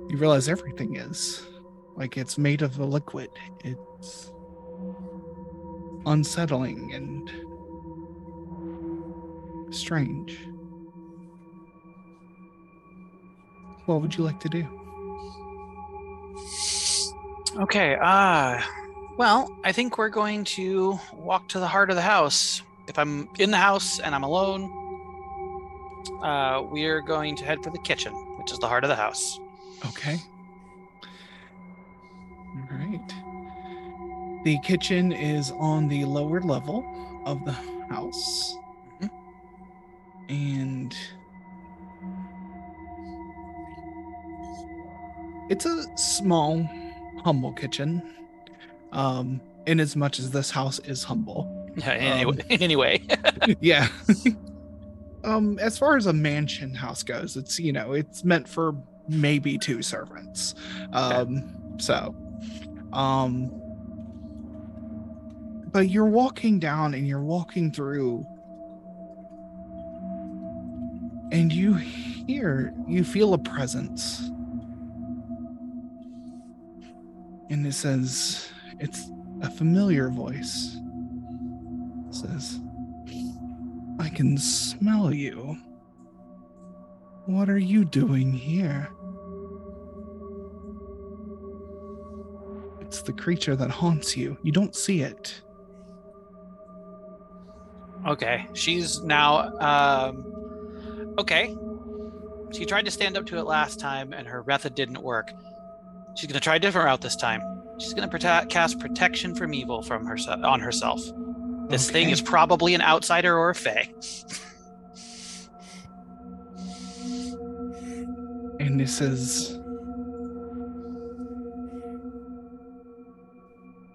You 0.08 0.16
realize 0.18 0.48
everything 0.48 0.96
is 0.96 1.46
like 1.96 2.16
it's 2.16 2.38
made 2.38 2.62
of 2.62 2.78
a 2.78 2.84
liquid. 2.84 3.30
It's 3.64 4.32
unsettling 6.06 6.92
and 6.94 7.30
strange. 9.74 10.38
What 13.86 14.02
would 14.02 14.16
you 14.16 14.24
like 14.24 14.40
to 14.40 14.48
do? 14.48 14.66
Okay. 17.56 17.96
Uh 18.00 18.60
well, 19.16 19.50
I 19.64 19.72
think 19.72 19.96
we're 19.96 20.10
going 20.10 20.44
to 20.44 20.98
walk 21.14 21.48
to 21.48 21.58
the 21.58 21.66
heart 21.66 21.88
of 21.88 21.96
the 21.96 22.02
house. 22.02 22.60
If 22.86 22.98
I'm 22.98 23.30
in 23.38 23.50
the 23.50 23.56
house 23.56 23.98
and 23.98 24.14
I'm 24.14 24.24
alone, 24.24 24.70
uh, 26.22 26.62
we're 26.70 27.00
going 27.00 27.34
to 27.36 27.44
head 27.44 27.62
for 27.64 27.70
the 27.70 27.78
kitchen, 27.78 28.12
which 28.38 28.52
is 28.52 28.58
the 28.58 28.68
heart 28.68 28.84
of 28.84 28.88
the 28.88 28.96
house. 28.96 29.40
Okay. 29.86 30.18
All 32.54 32.68
right. 32.76 33.14
The 34.44 34.58
kitchen 34.62 35.12
is 35.12 35.50
on 35.52 35.88
the 35.88 36.04
lower 36.04 36.42
level 36.42 36.84
of 37.24 37.42
the 37.46 37.52
house. 37.88 38.54
Mhm. 39.00 39.10
And 40.28 40.96
it's 45.48 45.66
a 45.66 45.84
small, 45.96 46.68
humble 47.24 47.52
kitchen. 47.52 48.02
Um, 48.92 49.40
in 49.66 49.80
as 49.80 49.96
much 49.96 50.18
as 50.20 50.30
this 50.30 50.50
house 50.50 50.78
is 50.80 51.02
humble. 51.02 51.52
Yeah. 51.76 51.90
Anyway, 51.92 52.40
Um, 52.40 52.46
anyway. 52.62 53.02
yeah. 53.60 53.88
um, 55.24 55.58
as 55.58 55.76
far 55.76 55.96
as 55.96 56.06
a 56.06 56.12
mansion 56.12 56.72
house 56.74 57.02
goes, 57.02 57.36
it's 57.36 57.58
you 57.58 57.72
know, 57.72 57.92
it's 57.92 58.24
meant 58.24 58.48
for 58.48 58.74
maybe 59.08 59.58
two 59.58 59.82
servants. 59.82 60.54
Um, 60.92 61.76
so 61.78 62.14
um 62.92 63.50
but 65.72 65.90
you're 65.90 66.06
walking 66.06 66.58
down 66.58 66.94
and 66.94 67.06
you're 67.06 67.20
walking 67.22 67.70
through 67.70 68.24
and 71.32 71.52
you 71.52 71.74
hear 71.74 72.72
you 72.88 73.04
feel 73.04 73.34
a 73.34 73.38
presence 73.38 74.30
and 77.50 77.66
it 77.66 77.74
says 77.74 78.48
it's 78.80 79.10
a 79.42 79.50
familiar 79.50 80.08
voice. 80.08 80.76
It 82.08 82.14
says 82.14 82.60
i 83.98 84.08
can 84.08 84.36
smell 84.38 85.12
you. 85.12 85.56
What 87.26 87.48
are 87.48 87.58
you 87.58 87.84
doing 87.84 88.32
here? 88.32 88.88
It's 92.80 93.02
the 93.02 93.12
creature 93.12 93.56
that 93.56 93.70
haunts 93.70 94.16
you. 94.16 94.36
You 94.42 94.52
don't 94.52 94.76
see 94.76 95.00
it. 95.00 95.40
Okay, 98.06 98.46
she's 98.52 99.02
now. 99.02 99.48
Um, 99.58 101.14
okay, 101.18 101.56
she 102.52 102.64
tried 102.64 102.84
to 102.84 102.90
stand 102.92 103.16
up 103.16 103.26
to 103.26 103.38
it 103.38 103.42
last 103.42 103.80
time, 103.80 104.12
and 104.12 104.28
her 104.28 104.44
method 104.44 104.76
didn't 104.76 105.02
work. 105.02 105.32
She's 106.16 106.26
gonna 106.26 106.40
try 106.40 106.56
a 106.56 106.58
different 106.58 106.86
route 106.86 107.00
this 107.02 107.16
time. 107.16 107.42
She's 107.78 107.92
gonna 107.94 108.08
prote- 108.08 108.48
cast 108.48 108.78
protection 108.80 109.34
from 109.34 109.52
evil 109.54 109.82
from 109.82 110.06
herself 110.06 110.42
on 110.42 110.60
herself. 110.60 111.02
This 111.68 111.90
thing 111.90 112.10
is 112.10 112.20
probably 112.22 112.74
an 112.74 112.80
outsider 112.80 113.36
or 113.38 113.50
a 113.50 113.54
fae. 113.54 113.92
and 118.58 118.80
this 118.80 119.00
is 119.02 119.58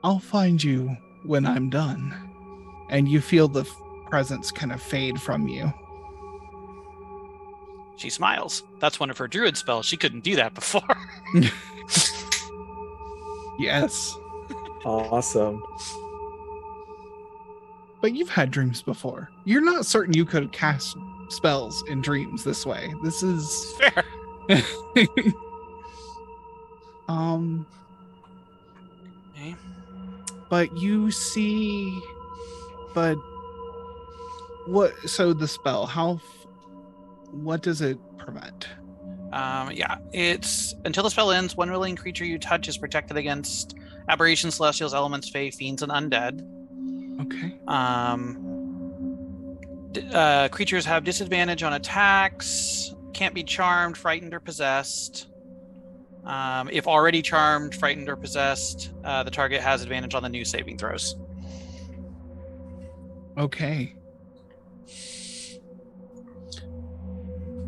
i'll 0.04 0.20
find 0.20 0.64
you 0.64 0.96
when 1.26 1.46
i'm 1.48 1.70
done 1.70 2.14
and 2.92 3.08
you 3.10 3.20
feel 3.20 3.48
the 3.48 3.62
f- 3.62 3.76
presence 4.10 4.52
kind 4.52 4.72
of 4.72 4.82
fade 4.82 5.20
from 5.20 5.48
you 5.48 5.72
She 7.98 8.10
smiles. 8.10 8.64
That's 8.80 9.00
one 9.00 9.12
of 9.12 9.18
her 9.20 9.28
druid 9.28 9.58
spells. 9.58 9.86
She 9.86 9.96
couldn't 9.96 10.24
do 10.24 10.36
that 10.38 10.56
before. 10.56 10.82
yes 13.60 14.18
Awesome. 14.84 15.62
but 18.02 18.14
you've 18.16 18.30
had 18.30 18.50
dreams 18.52 18.82
before 18.82 19.30
you're 19.46 19.62
not 19.64 19.86
certain 19.86 20.14
you 20.14 20.26
could 20.26 20.52
cast 20.52 20.96
spells 21.30 21.84
in 21.88 22.02
dreams 22.02 22.44
this 22.44 22.66
way 22.66 22.94
this 23.04 23.22
is 23.24 23.74
Fair. 23.78 24.04
um 27.08 27.66
Okay. 29.34 29.56
but 30.50 30.76
you 30.78 31.10
see 31.12 32.00
but 32.94 33.16
what 34.68 34.94
so 35.10 35.32
the 35.34 35.48
spell 35.48 35.86
how 35.86 36.20
what 37.32 37.62
does 37.62 37.82
it 37.82 37.98
prevent 38.18 38.68
Um, 39.34 39.72
yeah, 39.72 39.98
it's 40.12 40.76
until 40.84 41.04
the 41.04 41.10
spell 41.10 41.32
ends, 41.32 41.56
one 41.56 41.72
willing 41.72 41.96
creature 41.96 42.26
you 42.26 42.38
touch 42.38 42.68
is 42.68 42.78
protected 42.78 43.18
against 43.18 43.76
aberrations, 44.10 44.56
celestials, 44.56 44.94
elements, 44.94 45.30
fae, 45.30 45.50
fiends, 45.50 45.82
and 45.82 45.92
undead. 45.92 46.42
okay 47.22 47.58
Um, 47.68 49.58
d- 49.92 50.04
uh, 50.14 50.50
creatures 50.50 50.86
have 50.86 51.04
disadvantage 51.04 51.64
on 51.64 51.74
attacks, 51.74 52.94
can't 53.14 53.34
be 53.34 53.44
charmed, 53.44 53.98
frightened, 53.98 54.34
or 54.34 54.40
possessed. 54.40 55.28
Um, 56.26 56.70
if 56.72 56.88
already 56.88 57.22
charmed, 57.22 57.74
frightened, 57.74 58.10
or 58.10 58.16
possessed, 58.16 58.94
uh, 59.04 59.24
the 59.24 59.32
target 59.32 59.62
has 59.62 59.82
advantage 59.82 60.14
on 60.14 60.24
the 60.24 60.30
new 60.30 60.46
saving 60.46 60.78
throws. 60.78 61.16
okay 63.38 63.96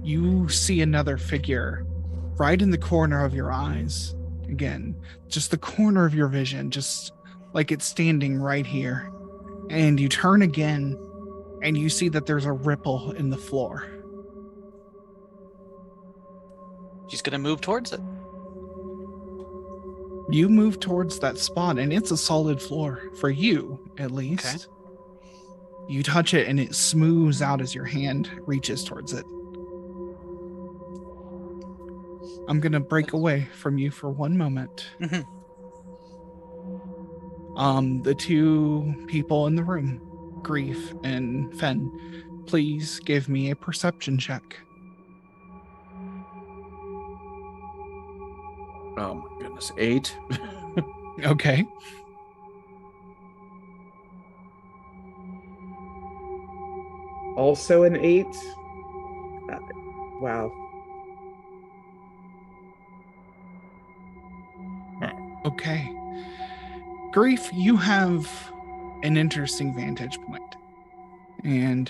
you 0.04 0.50
see 0.50 0.82
another 0.82 1.18
figure 1.18 1.86
right 2.38 2.62
in 2.62 2.72
the 2.72 2.78
corner 2.78 3.24
of 3.24 3.34
your 3.34 3.52
eyes. 3.52 4.16
Again 4.50 4.96
just 5.34 5.50
the 5.50 5.58
corner 5.58 6.06
of 6.06 6.13
your 6.13 6.28
vision 6.28 6.70
just 6.70 7.12
like 7.54 7.72
it's 7.72 7.86
standing 7.86 8.38
right 8.38 8.66
here. 8.66 9.12
And 9.70 10.00
you 10.00 10.08
turn 10.10 10.42
again 10.44 10.98
and 11.63 11.78
you 11.78 11.89
see 11.89 12.10
that 12.10 12.26
there's 12.26 12.46
a 12.46 12.52
ripple 12.52 13.12
in 13.12 13.30
the 13.30 13.38
floor. 13.38 13.88
She's 17.10 17.22
going 17.22 17.34
to 17.34 17.39
move 17.39 17.62
towards 17.62 17.94
it. 17.94 18.02
you 20.30 20.50
move 20.50 20.80
towards 20.80 21.20
that 21.20 21.38
spot 21.38 21.78
and 21.80 21.92
it's 21.92 22.12
a 22.12 22.18
solid 22.18 22.62
floor 22.62 23.10
for 23.20 23.30
you 23.30 23.80
at 23.98 24.12
least. 24.12 24.46
Okay. 24.46 24.66
you 25.94 26.02
touch 26.04 26.34
it 26.34 26.48
and 26.48 26.60
it 26.60 26.74
smooths 26.76 27.42
out 27.42 27.62
as 27.62 27.76
your 27.76 27.86
hand 27.86 28.30
reaches 28.46 28.84
towards 28.84 29.13
it 29.13 29.26
i'm 32.47 32.60
gonna 32.60 32.79
break 32.79 33.13
away 33.13 33.47
from 33.53 33.77
you 33.77 33.91
for 33.91 34.10
one 34.10 34.38
moment 34.38 34.88
Mhm. 35.01 35.25
um 37.58 38.01
the 38.03 38.15
two 38.15 38.93
people 39.08 39.47
in 39.47 39.56
the 39.56 39.63
room 39.63 39.99
Grief 40.43 40.93
and 41.03 41.58
Fen, 41.58 41.89
please 42.47 42.99
give 42.99 43.29
me 43.29 43.49
a 43.51 43.56
perception 43.56 44.17
check. 44.17 44.60
Oh 48.97 49.13
my 49.15 49.38
goodness, 49.41 49.71
eight. 49.77 50.15
Okay. 51.23 51.63
Also 57.38 57.84
an 57.84 57.95
eight. 57.97 58.25
Uh, 59.51 59.58
wow. 60.19 60.51
Okay. 65.63 65.89
Grief, 67.13 67.49
you 67.54 67.78
have 67.78 68.30
an 69.04 69.15
interesting 69.15 69.73
vantage 69.73 70.19
point. 70.28 70.56
And 71.45 71.89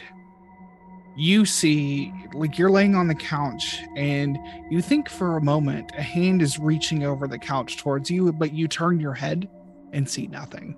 you 1.15 1.43
see, 1.47 2.13
like, 2.33 2.59
you're 2.59 2.69
laying 2.69 2.93
on 2.93 3.07
the 3.07 3.15
couch, 3.15 3.81
and 3.97 4.37
you 4.69 4.79
think 4.79 5.09
for 5.09 5.37
a 5.37 5.41
moment 5.41 5.91
a 5.97 6.03
hand 6.03 6.43
is 6.43 6.59
reaching 6.59 7.03
over 7.03 7.27
the 7.27 7.39
couch 7.39 7.77
towards 7.77 8.11
you, 8.11 8.31
but 8.31 8.53
you 8.53 8.67
turn 8.67 8.99
your 8.99 9.13
head 9.13 9.49
and 9.91 10.07
see 10.07 10.27
nothing. 10.27 10.77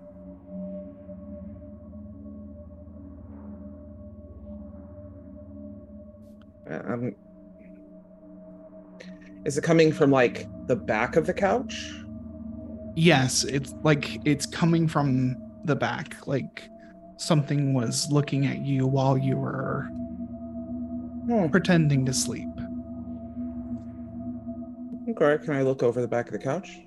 Um, 6.69 7.13
is 9.43 9.57
it 9.57 9.65
coming 9.65 9.91
from 9.91 10.11
like 10.11 10.47
the 10.67 10.77
back 10.77 11.17
of 11.17 11.25
the 11.25 11.33
couch? 11.33 11.91
Yes, 12.95 13.43
it's 13.43 13.73
like 13.83 14.19
it's 14.25 14.45
coming 14.45 14.87
from 14.87 15.35
the 15.65 15.75
back, 15.75 16.25
like 16.27 16.69
something 17.17 17.73
was 17.73 18.09
looking 18.11 18.45
at 18.45 18.59
you 18.59 18.87
while 18.87 19.17
you 19.17 19.37
were 19.37 19.87
Hmm. 21.27 21.47
pretending 21.47 22.05
to 22.05 22.13
sleep. 22.13 22.49
Okay, 25.09 25.43
can 25.43 25.55
I 25.55 25.61
look 25.61 25.81
over 25.83 26.01
the 26.01 26.07
back 26.07 26.27
of 26.27 26.33
the 26.33 26.39
couch 26.39 26.79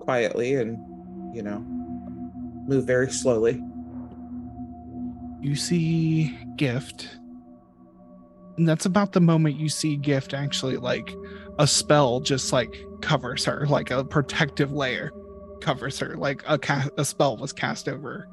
quietly 0.00 0.54
and, 0.54 0.78
you 1.34 1.42
know, 1.42 1.60
move 2.66 2.84
very 2.86 3.10
slowly? 3.10 3.62
You 5.40 5.54
see 5.54 6.36
Gift. 6.56 7.18
And 8.56 8.68
that's 8.68 8.86
about 8.86 9.12
the 9.12 9.20
moment 9.20 9.56
you 9.56 9.68
see 9.68 9.96
Gift 9.96 10.34
actually 10.34 10.76
like 10.76 11.14
a 11.58 11.66
spell 11.66 12.20
just 12.20 12.52
like 12.52 12.74
covers 13.00 13.44
her, 13.44 13.66
like 13.68 13.90
a 13.90 14.04
protective 14.04 14.72
layer 14.72 15.12
covers 15.60 15.98
her, 15.98 16.16
like 16.16 16.42
a 16.46 16.58
ca- 16.58 16.88
a 16.96 17.04
spell 17.04 17.36
was 17.36 17.52
cast 17.52 17.88
over. 17.88 18.12
her. 18.12 18.28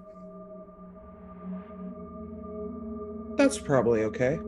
That's 3.37 3.57
probably 3.57 4.03
okay. 4.03 4.39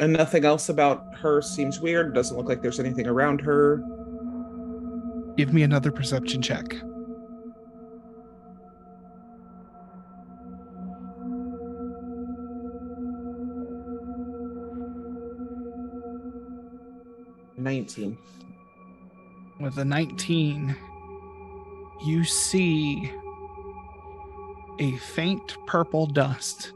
And 0.00 0.12
nothing 0.12 0.44
else 0.44 0.68
about 0.68 1.04
her 1.18 1.42
seems 1.42 1.80
weird. 1.80 2.14
Doesn't 2.14 2.36
look 2.36 2.48
like 2.48 2.62
there's 2.62 2.80
anything 2.80 3.06
around 3.06 3.40
her. 3.40 3.82
Give 5.36 5.52
me 5.52 5.62
another 5.62 5.90
perception 5.90 6.40
check. 6.40 6.64
Nineteen. 17.68 18.16
With 19.60 19.76
a 19.76 19.84
19, 19.84 20.74
you 22.02 22.24
see 22.24 23.12
a 24.78 24.96
faint 24.96 25.54
purple 25.66 26.06
dust 26.06 26.72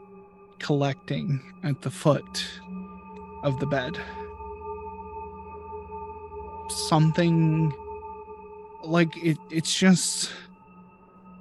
collecting 0.58 1.40
at 1.64 1.80
the 1.80 1.90
foot 1.90 2.44
of 3.42 3.58
the 3.58 3.64
bed. 3.64 3.98
Something 6.68 7.72
like 8.84 9.16
it, 9.16 9.38
it's 9.48 9.74
just 9.74 10.30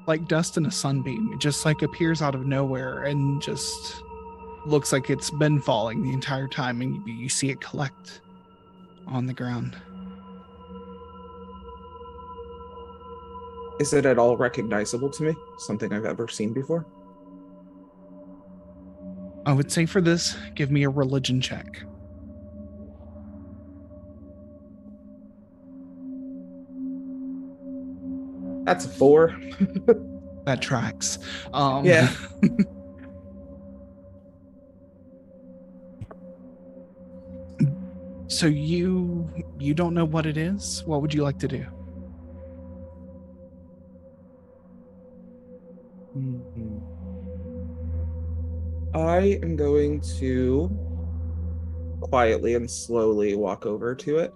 like 0.08 0.30
dust 0.30 0.56
in 0.56 0.66
a 0.66 0.72
sunbeam. 0.72 1.30
It 1.34 1.40
just 1.40 1.66
like 1.66 1.82
appears 1.82 2.22
out 2.22 2.36
of 2.36 2.46
nowhere 2.46 3.04
and 3.04 3.42
just 3.42 4.02
looks 4.66 4.94
like 4.94 5.10
it's 5.10 5.30
been 5.30 5.60
falling 5.60 6.04
the 6.04 6.14
entire 6.14 6.48
time, 6.48 6.82
and 6.82 7.06
you, 7.06 7.14
you 7.16 7.28
see 7.28 7.50
it 7.50 7.60
collect 7.60 8.22
on 9.08 9.26
the 9.26 9.34
ground. 9.34 9.76
Is 13.80 13.94
it 13.94 14.06
at 14.06 14.20
all 14.20 14.38
recognizable 14.38 15.10
to 15.10 15.24
me? 15.24 15.36
Something 15.58 15.92
I've 15.94 16.06
ever 16.06 16.28
seen 16.28 16.54
before? 16.54 16.86
I 19.46 19.54
would 19.54 19.72
say 19.72 19.86
for 19.88 20.02
this, 20.02 20.38
give 20.54 20.70
me 20.70 20.84
a 20.84 20.90
religion 20.90 21.42
check. 21.42 21.84
That's 28.66 28.86
a 28.86 28.90
four. 28.90 29.36
That 30.46 30.60
tracks. 30.60 31.20
Um, 31.54 31.86
Yeah. 31.86 32.12
so 38.32 38.48
you 38.48 39.30
you 39.60 39.74
don't 39.74 39.94
know 39.94 40.06
what 40.06 40.26
it 40.26 40.38
is. 40.38 40.84
What 40.86 41.02
would 41.02 41.14
you 41.14 41.22
like 41.22 41.38
to 41.40 41.50
do? 41.50 41.66
Mhm. 46.16 46.82
I 48.94 49.40
am 49.44 49.56
going 49.58 50.00
to 50.20 50.70
quietly 52.00 52.56
and 52.56 52.70
slowly 52.70 53.36
walk 53.36 53.66
over 53.66 53.96
to 53.96 54.18
it 54.20 54.34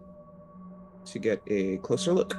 to 1.06 1.20
get 1.20 1.42
a 1.48 1.78
closer 1.78 2.14
look. 2.14 2.36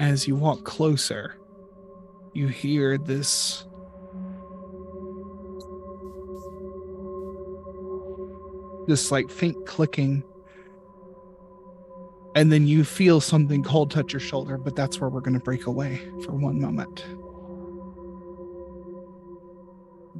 As 0.00 0.26
you 0.26 0.34
walk 0.34 0.64
closer, 0.64 1.36
you 2.32 2.48
hear 2.48 2.98
this 2.98 3.66
this 8.86 9.10
like 9.10 9.30
faint 9.30 9.66
clicking. 9.66 10.22
And 12.34 12.50
then 12.50 12.66
you 12.66 12.84
feel 12.84 13.20
something 13.20 13.62
cold 13.62 13.90
touch 13.90 14.12
your 14.12 14.20
shoulder 14.20 14.56
but 14.56 14.74
that's 14.74 15.00
where 15.00 15.10
we're 15.10 15.20
going 15.20 15.34
to 15.34 15.44
break 15.44 15.66
away 15.66 16.00
for 16.24 16.32
one 16.32 16.60
moment. 16.60 17.04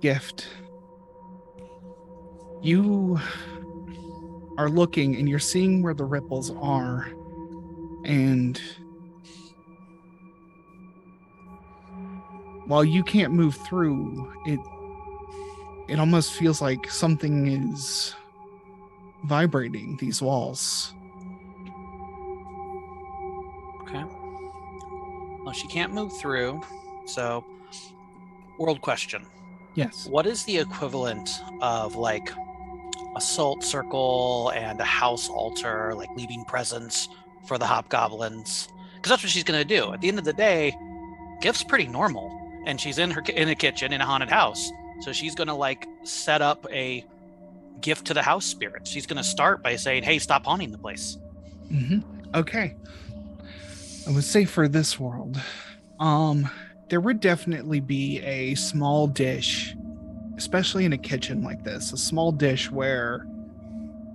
Gift. 0.01 0.49
You 2.61 3.19
are 4.59 4.69
looking 4.69 5.17
and 5.17 5.29
you're 5.29 5.39
seeing 5.39 5.83
where 5.83 5.95
the 5.95 6.05
ripples 6.05 6.51
are. 6.51 7.09
And 8.05 8.61
while 12.67 12.85
you 12.85 13.03
can't 13.03 13.33
move 13.33 13.57
through 13.67 14.33
it 14.47 14.61
it 15.89 15.99
almost 15.99 16.33
feels 16.33 16.63
like 16.63 16.91
something 16.91 17.47
is 17.49 18.15
vibrating 19.25 19.97
these 19.99 20.21
walls 20.21 20.95
Okay. 23.95 24.05
Well, 25.45 25.53
she 25.53 25.69
can't 25.69 25.93
move 25.93 26.13
through. 26.19 26.63
So, 27.05 27.45
world 28.59 28.81
question. 28.81 29.27
yes 29.75 30.07
What 30.07 30.27
is 30.27 30.45
the 30.45 30.59
equivalent 30.59 31.29
of 31.61 31.97
like 31.97 32.33
a 33.17 33.21
salt 33.21 33.65
circle 33.65 34.53
and 34.55 34.81
a 34.81 34.85
house 34.85 35.29
altar, 35.29 35.95
like 35.95 36.09
leaving 36.17 36.45
presents 36.45 37.09
for 37.47 37.59
the 37.59 37.67
hobgoblins? 37.67 38.69
Because 38.97 39.11
that's 39.11 39.23
what 39.25 39.31
she's 39.31 39.45
gonna 39.45 39.65
do. 39.65 39.93
At 39.93 40.01
the 40.01 40.09
end 40.09 40.19
of 40.19 40.25
the 40.25 40.33
day, 40.33 40.77
Gift's 41.43 41.65
pretty 41.65 41.89
normal, 41.89 42.31
and 42.67 42.81
she's 42.81 42.99
in 42.99 43.11
her 43.11 43.23
in 43.35 43.49
a 43.49 43.55
kitchen 43.55 43.93
in 43.93 44.01
a 44.01 44.07
haunted 44.07 44.31
house. 44.31 44.71
So 45.01 45.13
she's 45.13 45.35
gonna 45.35 45.57
like 45.57 45.89
set 46.05 46.41
up 46.41 46.67
a 46.71 47.05
gift 47.83 48.07
to 48.07 48.15
the 48.15 48.23
house 48.23 48.47
spirits. 48.47 48.91
She's 48.91 49.07
gonna 49.07 49.25
start 49.25 49.63
by 49.63 49.77
saying, 49.77 50.05
"Hey, 50.05 50.19
stop 50.19 50.45
haunting 50.45 50.73
the 50.73 50.79
place." 50.79 51.19
hmm 51.69 51.99
Okay. 52.35 52.75
I 54.07 54.11
would 54.11 54.25
say 54.25 54.45
for 54.45 54.67
this 54.69 54.99
world, 54.99 55.41
um, 56.01 56.49
there 56.89 57.01
would 57.01 57.21
definitely 57.21 57.81
be 57.81 58.21
a 58.23 58.55
small 58.55 59.07
dish, 59.07 59.77
especially 60.37 60.85
in 60.85 60.93
a 60.93 60.99
kitchen 60.99 61.43
like 61.43 61.63
this, 61.63 61.93
a 61.93 61.97
small 61.97 62.33
dish 62.33 62.71
where 62.71 63.27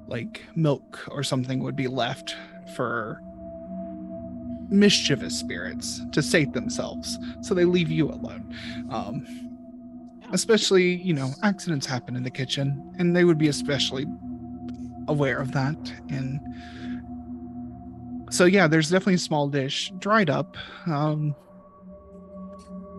like 0.08 0.42
milk 0.56 1.06
or 1.10 1.24
something 1.24 1.64
would 1.64 1.76
be 1.76 1.88
left 1.88 2.36
for 2.76 3.22
mischievous 4.70 5.38
spirits 5.38 6.02
to 6.12 6.22
sate 6.22 6.54
themselves. 6.54 7.18
So 7.42 7.54
they 7.54 7.66
leave 7.66 7.90
you 7.90 8.10
alone. 8.10 8.54
Um, 8.90 9.26
especially, 10.32 10.96
you 10.96 11.14
know, 11.14 11.32
accidents 11.44 11.86
happen 11.86 12.16
in 12.16 12.24
the 12.24 12.32
kitchen, 12.32 12.94
and 12.98 13.16
they 13.16 13.24
would 13.24 13.38
be 13.38 13.48
especially 13.48 14.06
aware 15.08 15.38
of 15.40 15.54
that 15.54 15.78
and 16.10 16.40
so 18.30 18.44
yeah, 18.44 18.68
there's 18.68 18.90
definitely 18.90 19.14
a 19.14 19.20
small 19.20 19.48
dish, 19.48 19.90
dried 20.00 20.30
up, 20.30 20.58
um, 20.86 21.34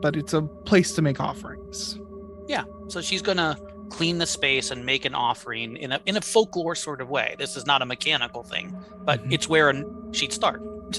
but 0.00 0.16
it's 0.16 0.32
a 0.32 0.40
place 0.40 0.92
to 0.94 1.02
make 1.02 1.20
offerings. 1.20 1.98
Yeah. 2.46 2.64
So 2.88 3.02
she's 3.02 3.20
gonna 3.20 3.58
clean 3.90 4.16
the 4.16 4.26
space 4.26 4.70
and 4.70 4.86
make 4.86 5.04
an 5.04 5.14
offering 5.14 5.76
in 5.76 5.92
a 5.92 6.00
in 6.06 6.16
a 6.16 6.20
folklore 6.22 6.74
sort 6.74 7.02
of 7.02 7.10
way. 7.10 7.34
This 7.38 7.56
is 7.56 7.66
not 7.66 7.82
a 7.82 7.86
mechanical 7.86 8.42
thing, 8.42 8.74
but 9.04 9.22
Mhm. 9.22 9.32
it's 9.34 9.48
where 9.50 9.70
she'd 10.12 10.32
start. 10.32 10.62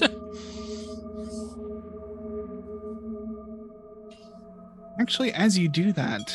Actually, 4.98 5.32
as 5.32 5.58
you 5.58 5.68
do 5.68 5.92
that, 5.92 6.34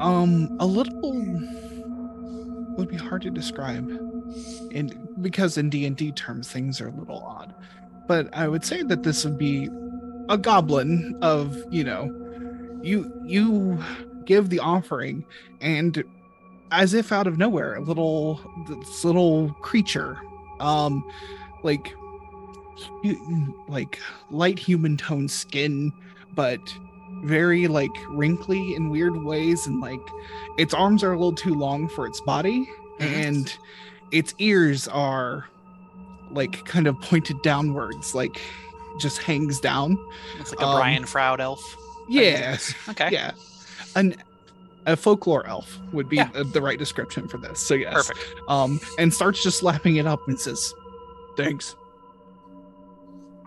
um, 0.00 0.56
a 0.58 0.66
little 0.66 1.12
would 2.76 2.88
be 2.88 2.96
hard 2.96 3.22
to 3.22 3.30
describe, 3.30 3.88
and 4.72 4.96
because 5.22 5.56
in 5.56 5.70
D 5.70 5.86
and 5.86 5.96
D 5.96 6.10
terms 6.12 6.50
things 6.50 6.80
are 6.80 6.88
a 6.88 6.92
little 6.92 7.20
odd, 7.20 7.54
but 8.08 8.28
I 8.34 8.48
would 8.48 8.64
say 8.64 8.82
that 8.82 9.04
this 9.04 9.24
would 9.24 9.38
be 9.38 9.68
a 10.28 10.36
goblin 10.36 11.16
of 11.22 11.56
you 11.70 11.84
know, 11.84 12.10
you 12.82 13.12
you 13.24 13.78
give 14.24 14.48
the 14.48 14.58
offering, 14.58 15.24
and 15.60 16.02
as 16.72 16.94
if 16.94 17.12
out 17.12 17.28
of 17.28 17.38
nowhere, 17.38 17.74
a 17.74 17.80
little 17.80 18.40
this 18.66 19.04
little 19.04 19.52
creature, 19.62 20.18
um, 20.58 21.04
like 21.62 21.94
like 23.68 24.00
light 24.30 24.58
human 24.58 24.96
tone 24.96 25.28
skin, 25.28 25.92
but 26.34 26.60
very 27.24 27.66
like 27.66 27.90
wrinkly 28.08 28.74
in 28.74 28.90
weird 28.90 29.16
ways 29.16 29.66
and 29.66 29.80
like 29.80 30.00
its 30.58 30.74
arms 30.74 31.02
are 31.02 31.12
a 31.12 31.16
little 31.16 31.32
too 31.34 31.54
long 31.54 31.88
for 31.88 32.06
its 32.06 32.20
body 32.20 32.68
and 33.00 33.56
its 34.12 34.34
ears 34.38 34.86
are 34.88 35.46
like 36.30 36.64
kind 36.66 36.86
of 36.86 37.00
pointed 37.00 37.40
downwards 37.42 38.14
like 38.14 38.40
just 38.98 39.18
hangs 39.22 39.58
down 39.60 39.98
It's 40.38 40.50
like 40.52 40.60
a 40.60 40.66
Um, 40.66 40.76
Brian 40.76 41.04
Froud 41.06 41.40
elf. 41.40 41.60
yeah 42.08 42.56
Okay. 42.90 43.08
yeah 43.10 43.32
an 43.96 44.14
a 44.86 44.94
folklore 44.96 45.46
elf 45.46 45.78
would 45.92 46.08
be 46.10 46.16
Yeah. 46.16 46.28
uh, 46.34 46.42
the 46.52 46.60
right 46.60 46.78
description 46.78 47.26
for 47.26 47.38
this 47.38 47.58
so 47.58 47.74
yes 47.74 47.94
Perfect. 48.08 48.20
um 48.48 48.78
and 48.98 49.12
starts 49.12 49.42
just 49.42 49.58
slapping 49.58 49.96
it 49.96 50.06
up 50.06 50.20
and 50.28 50.38
says 50.38 50.74
thanks 51.36 51.74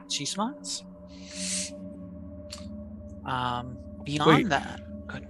She 0.10 0.26
smiles. 0.26 0.84
Um, 3.28 3.78
beyond 4.04 4.30
Wait. 4.30 4.50
that, 4.50 5.08
good. 5.08 5.28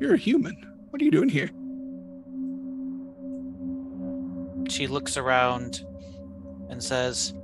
you're 0.00 0.14
a 0.14 0.18
human 0.18 0.56
what 0.90 1.00
are 1.00 1.04
you 1.04 1.10
doing 1.12 1.28
here 1.28 1.50
She 4.70 4.86
looks 4.86 5.16
around 5.16 5.84
and 6.68 6.82
says, 6.82 7.34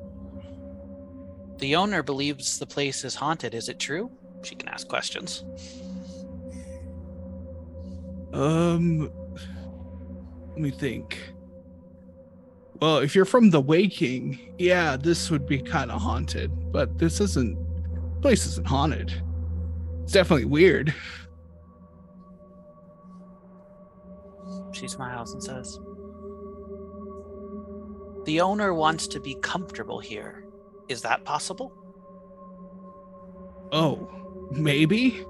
"The 1.59 1.75
owner 1.75 2.03
believes 2.05 2.59
the 2.59 2.67
place 2.67 3.05
is 3.05 3.17
haunted. 3.17 3.53
Is 3.53 3.69
it 3.69 3.81
true?" 3.81 4.11
She 4.43 4.55
can 4.55 4.69
ask 4.69 4.87
questions. 4.87 5.45
Um, 8.33 9.11
let 10.51 10.59
me 10.59 10.71
think. 10.71 11.19
Well, 12.81 12.99
if 12.99 13.17
you're 13.17 13.25
from 13.25 13.51
the 13.51 13.61
Waking, 13.61 14.55
yeah, 14.59 14.97
this 14.97 15.31
would 15.31 15.47
be 15.47 15.59
kind 15.61 15.91
of 15.91 16.01
haunted, 16.01 16.71
but 16.71 16.97
this 16.99 17.21
isn't. 17.21 17.59
Place 18.21 18.47
isn't 18.47 18.67
haunted. 18.67 19.13
It's 20.03 20.13
definitely 20.13 20.47
weird. 20.47 20.95
She 24.73 24.89
smiles 24.89 25.33
and 25.33 25.43
says, 25.43 25.79
The 28.25 28.41
owner 28.41 28.75
wants 28.75 29.07
to 29.09 29.21
be 29.21 29.35
comfortable 29.37 29.99
here. 29.99 30.45
Is 30.89 31.03
that 31.03 31.25
possible? 31.25 31.73
Oh, 33.73 34.09
maybe. 34.51 35.25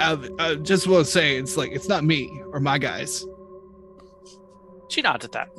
I, 0.00 0.28
I 0.38 0.54
just 0.56 0.86
want 0.86 1.04
to 1.04 1.10
say 1.10 1.36
it's 1.36 1.56
like 1.56 1.72
it's 1.72 1.88
not 1.88 2.04
me 2.04 2.42
or 2.52 2.60
my 2.60 2.78
guys. 2.78 3.26
She 4.88 5.02
nods 5.02 5.24
at 5.24 5.32
that. 5.32 5.50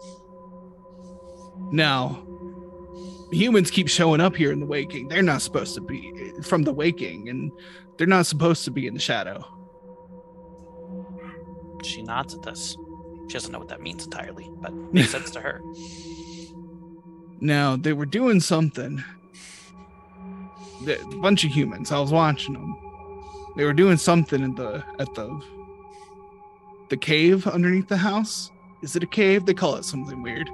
Now, 1.72 2.28
humans 3.32 3.72
keep 3.72 3.88
showing 3.88 4.22
up 4.22 4.36
here 4.36 4.52
in 4.52 4.60
the 4.60 4.66
Waking. 4.66 5.08
They're 5.08 5.22
not 5.22 5.42
supposed 5.42 5.76
to 5.76 5.82
be 5.82 6.34
from 6.44 6.64
the 6.64 6.74
Waking, 6.74 7.30
and 7.30 7.52
they're 7.98 8.08
not 8.08 8.26
supposed 8.26 8.66
to 8.66 8.72
be 8.72 8.88
in 8.88 8.94
the 8.94 9.00
shadow. 9.00 9.46
She 11.84 12.02
nods 12.04 12.34
at 12.34 12.44
this. 12.44 12.78
She 13.28 13.34
doesn't 13.34 13.52
know 13.52 13.60
what 13.60 13.70
that 13.70 13.82
means 13.82 14.04
entirely, 14.04 14.50
but 14.60 14.74
makes 14.94 15.10
sense 15.10 15.32
to 15.32 15.42
her. 15.42 15.62
Now 17.44 17.76
they 17.76 17.92
were 17.92 18.06
doing 18.06 18.40
something. 18.40 19.04
A 20.88 21.16
bunch 21.24 21.44
of 21.44 21.50
humans. 21.50 21.92
I 21.92 22.00
was 22.00 22.12
watching 22.12 22.54
them. 22.54 22.78
They 23.58 23.66
were 23.66 23.74
doing 23.74 23.98
something 23.98 24.44
at 24.44 24.56
the 24.56 24.84
at 25.00 25.12
the 25.16 25.42
the 26.90 26.98
cave 26.98 27.48
underneath 27.48 27.88
the 27.88 27.98
house. 27.98 28.52
Is 28.84 28.96
it 28.96 29.02
a 29.02 29.08
cave? 29.08 29.48
They 29.48 29.56
call 29.56 29.76
it 29.76 29.86
something 29.86 30.22
weird, 30.22 30.50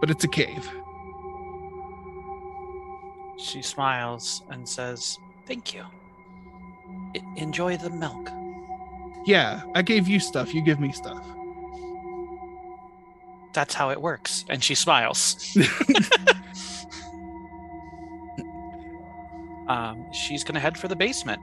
but 0.00 0.10
it's 0.10 0.24
a 0.24 0.28
cave. 0.28 0.68
She 3.38 3.62
smiles 3.62 4.42
and 4.50 4.68
says, 4.68 5.18
Thank 5.46 5.74
you. 5.74 5.84
E- 7.14 7.20
enjoy 7.36 7.76
the 7.76 7.90
milk. 7.90 8.30
Yeah, 9.26 9.62
I 9.74 9.82
gave 9.82 10.08
you 10.08 10.20
stuff. 10.20 10.54
You 10.54 10.62
give 10.62 10.80
me 10.80 10.92
stuff. 10.92 11.24
That's 13.52 13.74
how 13.74 13.90
it 13.90 14.00
works. 14.00 14.44
And 14.48 14.62
she 14.62 14.74
smiles. 14.74 15.56
um, 19.68 20.06
she's 20.12 20.44
going 20.44 20.54
to 20.54 20.60
head 20.60 20.78
for 20.78 20.88
the 20.88 20.96
basement. 20.96 21.40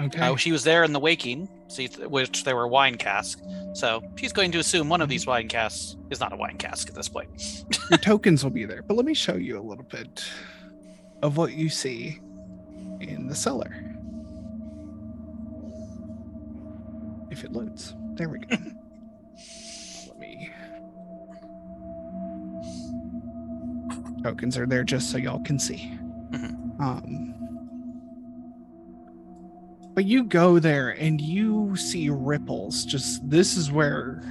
Okay. 0.00 0.20
Uh, 0.20 0.36
she 0.36 0.50
was 0.50 0.64
there 0.64 0.82
in 0.84 0.92
the 0.92 0.98
waking, 0.98 1.48
which 2.08 2.44
there 2.44 2.56
were 2.56 2.66
wine 2.66 2.96
casks. 2.96 3.40
So 3.74 4.02
she's 4.16 4.32
going 4.32 4.50
to 4.52 4.58
assume 4.58 4.88
one 4.88 5.00
of 5.00 5.08
these 5.08 5.26
wine 5.26 5.48
casks 5.48 5.96
is 6.10 6.20
not 6.20 6.32
a 6.32 6.36
wine 6.36 6.58
cask 6.58 6.88
at 6.88 6.94
this 6.94 7.08
point. 7.08 7.28
Your 7.90 7.98
tokens 8.02 8.42
will 8.42 8.50
be 8.50 8.64
there, 8.64 8.82
but 8.82 8.96
let 8.96 9.06
me 9.06 9.14
show 9.14 9.34
you 9.34 9.58
a 9.58 9.62
little 9.62 9.84
bit 9.84 10.24
of 11.22 11.36
what 11.36 11.52
you 11.52 11.68
see 11.68 12.20
in 13.00 13.26
the 13.28 13.34
cellar. 13.34 13.72
If 17.30 17.44
it 17.44 17.52
loads. 17.52 17.94
There 18.14 18.28
we 18.28 18.40
go. 18.40 18.46
let 20.08 20.18
me. 20.18 20.50
Tokens 24.22 24.58
are 24.58 24.66
there 24.66 24.84
just 24.84 25.10
so 25.10 25.18
y'all 25.18 25.42
can 25.42 25.58
see. 25.58 25.98
Mhm. 26.30 26.80
Um, 26.80 27.34
but 29.94 30.04
you 30.04 30.24
go 30.24 30.58
there 30.58 30.90
and 30.90 31.20
you 31.20 31.76
see 31.76 32.08
ripples. 32.10 32.84
Just 32.84 33.28
this 33.28 33.56
is 33.56 33.70
where 33.70 34.22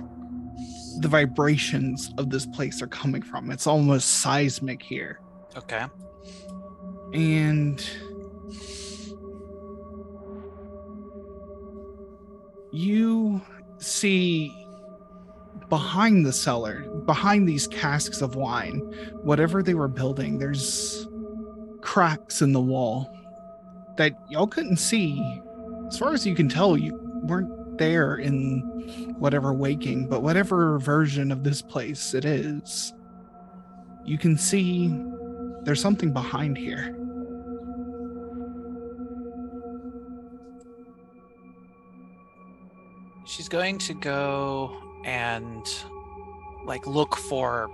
the 1.00 1.08
vibrations 1.08 2.14
of 2.18 2.30
this 2.30 2.46
place 2.46 2.82
are 2.82 2.88
coming 2.88 3.22
from. 3.22 3.50
It's 3.50 3.66
almost 3.68 4.08
seismic 4.22 4.82
here. 4.84 5.20
Okay. 5.58 5.86
And 7.14 7.84
you 12.72 13.42
see 13.78 14.56
behind 15.70 16.26
the 16.26 16.34
cellar, 16.34 16.82
behind 17.06 17.48
these 17.48 17.68
casks 17.68 18.22
of 18.22 18.36
wine, 18.36 18.80
whatever 19.22 19.62
they 19.62 19.74
were 19.74 19.88
building, 19.88 20.38
there's 20.38 21.08
cracks 21.82 22.42
in 22.42 22.54
the 22.54 22.62
wall 22.62 23.10
that 23.98 24.14
y'all 24.30 24.48
couldn't 24.48 24.78
see. 24.78 25.42
As 25.88 25.98
far 25.98 26.14
as 26.14 26.26
you 26.26 26.36
can 26.36 26.48
tell, 26.48 26.78
you 26.78 26.98
weren't 27.24 27.78
there 27.78 28.16
in 28.16 28.60
whatever 29.18 29.54
waking, 29.54 30.08
but 30.08 30.24
whatever 30.24 30.80
version 30.80 31.32
of 31.32 31.44
this 31.44 31.62
place 31.62 32.14
it 32.14 32.26
is, 32.26 32.94
you 34.06 34.18
can 34.18 34.38
see 34.38 34.90
there's 35.64 35.82
something 35.82 36.12
behind 36.14 36.58
here. 36.58 36.96
She's 43.26 43.48
going 43.48 43.78
to 43.80 43.94
go 43.94 44.76
and 45.06 45.66
like 46.66 46.86
look 46.86 47.16
for 47.16 47.70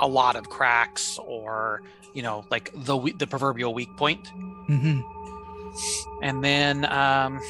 a 0.00 0.06
lot 0.08 0.36
of 0.36 0.48
cracks 0.48 1.18
or 1.18 1.82
you 2.14 2.22
know 2.22 2.44
like 2.50 2.70
the 2.74 2.98
the 3.18 3.26
proverbial 3.26 3.74
weak 3.74 3.94
point 3.96 4.26
Mm-hmm. 4.68 5.00
and 6.22 6.42
then 6.44 6.84
um, 6.86 7.40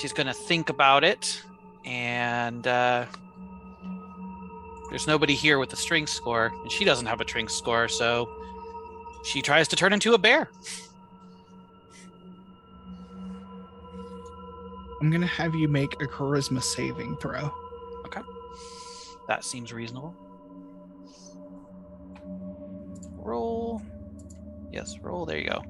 she's 0.00 0.12
gonna 0.12 0.32
think 0.32 0.70
about 0.70 1.04
it 1.04 1.42
and 1.84 2.66
uh, 2.66 3.04
there's 4.88 5.06
nobody 5.06 5.34
here 5.34 5.58
with 5.58 5.72
a 5.72 5.76
strength 5.76 6.10
score, 6.10 6.52
and 6.62 6.72
she 6.72 6.84
doesn't 6.84 7.06
have 7.06 7.20
a 7.20 7.24
strength 7.24 7.52
score, 7.52 7.88
so 7.88 8.28
she 9.24 9.42
tries 9.42 9.68
to 9.68 9.76
turn 9.76 9.92
into 9.92 10.14
a 10.14 10.18
bear. 10.18 10.48
I'm 15.00 15.10
gonna 15.10 15.26
have 15.26 15.54
you 15.54 15.68
make 15.68 15.92
a 16.02 16.06
charisma 16.06 16.62
saving 16.62 17.16
throw. 17.18 17.52
Okay. 18.06 18.22
That 19.28 19.44
seems 19.44 19.72
reasonable. 19.72 20.14
Roll. 23.16 23.82
Yes, 24.72 24.98
roll. 25.00 25.26
There 25.26 25.38
you 25.38 25.50
go. 25.50 25.62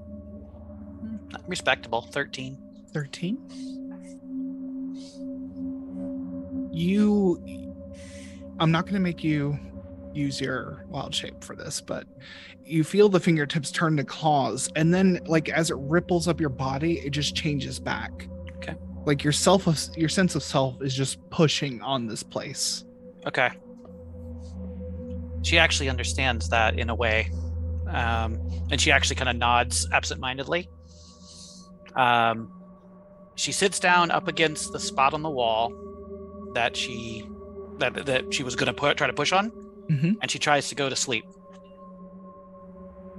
Respectable. 1.47 2.03
13. 2.03 2.57
13? 2.93 3.39
You 6.73 7.68
i'm 8.61 8.71
not 8.71 8.85
going 8.85 8.95
to 8.95 9.01
make 9.01 9.23
you 9.25 9.59
use 10.15 10.41
your 10.41 10.85
wild 10.89 11.15
shape 11.15 11.43
for 11.45 11.55
this 11.55 11.81
but 11.81 12.07
you 12.65 12.83
feel 12.83 13.09
the 13.09 13.21
fingertips 13.21 13.71
turn 13.71 13.97
to 13.97 14.05
claws 14.05 14.69
and 14.77 14.93
then 14.93 15.21
like 15.27 15.49
as 15.49 15.71
it 15.71 15.77
ripples 15.79 16.27
up 16.29 16.41
your 16.41 16.51
body 16.51 16.99
it 17.01 17.11
just 17.11 17.35
changes 17.35 17.79
back 17.79 18.29
Okay. 18.57 18.75
like 19.05 19.23
your 19.23 19.33
self 19.33 19.67
your 19.97 20.09
sense 20.09 20.35
of 20.35 20.43
self 20.43 20.83
is 20.83 20.95
just 20.95 21.19
pushing 21.31 21.81
on 21.83 22.07
this 22.07 22.23
place 22.23 22.85
Okay. 23.27 23.51
She 25.43 25.59
actually 25.59 25.89
understands 25.89 26.49
that 26.49 26.79
in 26.79 26.89
a 26.89 26.95
way. 26.95 27.31
Um, 27.89 28.41
and 28.71 28.81
she 28.81 28.91
actually 28.91 29.17
kind 29.17 29.29
of 29.29 29.37
nods 29.37 29.87
absentmindedly. 29.93 30.69
Um, 31.95 32.51
she 33.35 33.53
sits 33.53 33.79
down 33.79 34.11
up 34.11 34.29
against 34.29 34.73
the 34.73 34.81
spot 34.81 35.15
on 35.15 35.23
the 35.23 35.31
wall 35.31 35.73
that 36.55 36.77
she 36.77 37.29
that 37.79 38.07
that 38.07 38.33
she 38.35 38.43
was 38.43 38.57
going 38.57 38.67
to 38.67 38.73
put 38.73 38.97
try 38.97 39.07
to 39.07 39.13
push 39.13 39.33
on, 39.33 39.51
mm-hmm. 39.91 40.13
and 40.21 40.31
she 40.31 40.39
tries 40.39 40.69
to 40.69 40.75
go 40.75 40.89
to 40.89 40.97
sleep. 40.97 41.25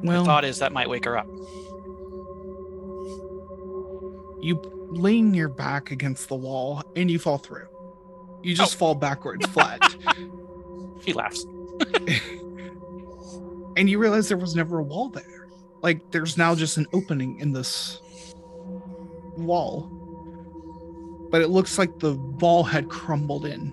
well 0.03 0.23
the 0.23 0.25
Thought 0.25 0.45
is 0.45 0.59
that 0.59 0.71
might 0.71 0.89
wake 0.89 1.05
her 1.05 1.17
up. 1.17 1.27
you 4.41 4.55
lean 4.91 5.33
your 5.33 5.49
back 5.49 5.91
against 5.91 6.29
the 6.29 6.35
wall 6.35 6.81
and 6.95 7.11
you 7.11 7.19
fall 7.19 7.37
through 7.37 7.67
you 8.41 8.55
just 8.55 8.75
fall 8.75 8.95
backwards 8.95 9.45
flat 9.47 9.81
She 11.05 11.13
laughs. 11.13 11.45
and 13.77 13.89
you 13.89 13.99
realize 13.99 14.27
there 14.27 14.37
was 14.37 14.55
never 14.55 14.79
a 14.79 14.83
wall 14.83 15.09
there. 15.09 15.47
Like 15.81 16.11
there's 16.11 16.37
now 16.37 16.55
just 16.55 16.77
an 16.77 16.87
opening 16.93 17.39
in 17.39 17.53
this 17.53 18.01
wall. 19.37 19.89
But 21.31 21.41
it 21.41 21.47
looks 21.49 21.77
like 21.77 21.99
the 21.99 22.15
wall 22.15 22.63
had 22.63 22.89
crumbled 22.89 23.45
in. 23.45 23.71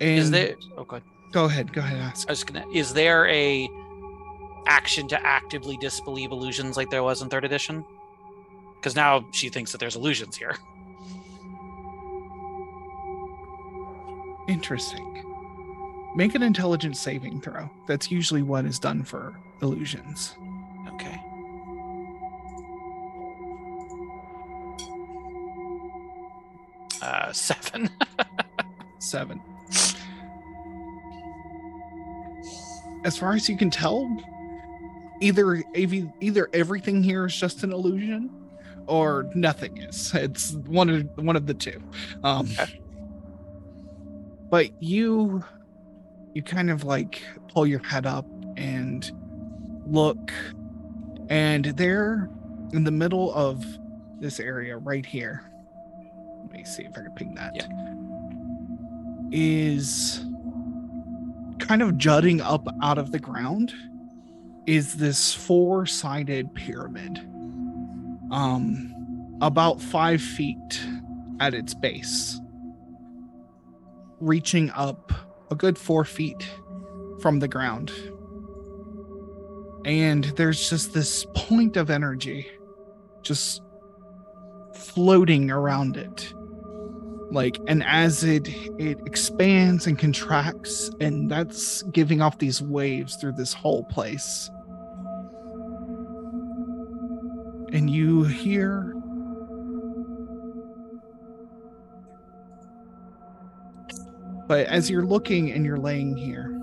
And 0.00 0.18
Is 0.18 0.30
there? 0.30 0.56
Oh, 0.78 0.84
good. 0.84 1.02
go 1.32 1.44
ahead, 1.44 1.72
go 1.72 1.80
ahead, 1.80 1.98
ask. 1.98 2.28
I 2.28 2.32
was 2.32 2.44
gonna. 2.44 2.64
Is 2.72 2.92
there 2.94 3.26
a 3.28 3.68
action 4.66 5.08
to 5.08 5.26
actively 5.26 5.76
disbelieve 5.78 6.30
illusions 6.32 6.76
like 6.76 6.90
there 6.90 7.02
was 7.02 7.22
in 7.22 7.28
third 7.28 7.44
edition? 7.44 7.84
Because 8.76 8.96
now 8.96 9.26
she 9.32 9.48
thinks 9.50 9.72
that 9.72 9.78
there's 9.78 9.96
illusions 9.96 10.36
here. 10.36 10.56
Interesting. 14.48 15.06
Make 16.16 16.34
an 16.34 16.42
intelligence 16.42 16.98
saving 16.98 17.40
throw. 17.40 17.70
That's 17.86 18.10
usually 18.10 18.42
what 18.42 18.64
is 18.64 18.78
done 18.78 19.04
for 19.04 19.38
illusions. 19.62 20.34
Okay. 20.94 21.20
Uh, 27.02 27.32
seven. 27.32 27.88
Seven. 28.98 29.40
As 33.04 33.16
far 33.16 33.32
as 33.32 33.48
you 33.48 33.56
can 33.56 33.70
tell, 33.70 34.08
either 35.20 35.62
either 35.74 36.48
everything 36.52 37.02
here 37.02 37.26
is 37.26 37.34
just 37.34 37.62
an 37.64 37.72
illusion, 37.72 38.30
or 38.86 39.30
nothing 39.34 39.78
is. 39.78 40.12
It's 40.14 40.52
one 40.52 40.88
of 40.90 41.08
one 41.16 41.36
of 41.36 41.46
the 41.46 41.54
two. 41.54 41.82
Um, 42.24 42.48
Okay. 42.58 42.80
But 44.50 44.82
you, 44.82 45.44
you 46.34 46.42
kind 46.42 46.70
of 46.70 46.82
like 46.82 47.22
pull 47.48 47.66
your 47.68 47.78
head 47.84 48.04
up 48.04 48.26
and 48.56 49.08
look, 49.86 50.32
and 51.28 51.66
there, 51.66 52.28
in 52.72 52.82
the 52.84 52.90
middle 52.90 53.32
of 53.34 53.64
this 54.18 54.40
area 54.40 54.76
right 54.76 55.06
here. 55.06 55.44
Let 56.42 56.52
me 56.52 56.64
see 56.64 56.82
if 56.82 56.90
I 56.98 57.02
can 57.02 57.12
ping 57.12 57.34
that 57.36 57.54
Yeah. 57.54 57.68
is 59.30 60.24
kind 61.60 61.82
of 61.82 61.96
jutting 61.98 62.40
up 62.40 62.66
out 62.82 62.98
of 62.98 63.12
the 63.12 63.18
ground 63.18 63.72
is 64.66 64.96
this 64.96 65.32
four-sided 65.32 66.52
pyramid 66.54 67.18
um 68.30 68.94
about 69.40 69.80
five 69.80 70.20
feet 70.20 70.80
at 71.40 71.54
its 71.54 71.74
base 71.74 72.40
reaching 74.20 74.70
up 74.70 75.12
a 75.50 75.54
good 75.54 75.76
four 75.78 76.04
feet 76.04 76.48
from 77.20 77.40
the 77.40 77.48
ground. 77.48 77.92
And 79.84 80.24
there's 80.36 80.68
just 80.68 80.92
this 80.92 81.26
point 81.34 81.76
of 81.76 81.90
energy 81.90 82.46
just 83.22 83.62
floating 84.74 85.50
around 85.50 85.96
it 85.96 86.32
like 87.30 87.60
and 87.68 87.82
as 87.84 88.24
it 88.24 88.48
it 88.78 88.98
expands 89.06 89.86
and 89.86 89.98
contracts 89.98 90.90
and 91.00 91.30
that's 91.30 91.82
giving 91.84 92.20
off 92.20 92.38
these 92.38 92.60
waves 92.60 93.16
through 93.16 93.32
this 93.32 93.52
whole 93.52 93.84
place. 93.84 94.50
And 97.72 97.88
you 97.88 98.24
hear 98.24 98.94
but 104.48 104.66
as 104.66 104.90
you're 104.90 105.06
looking 105.06 105.52
and 105.52 105.64
you're 105.64 105.78
laying 105.78 106.16
here 106.16 106.56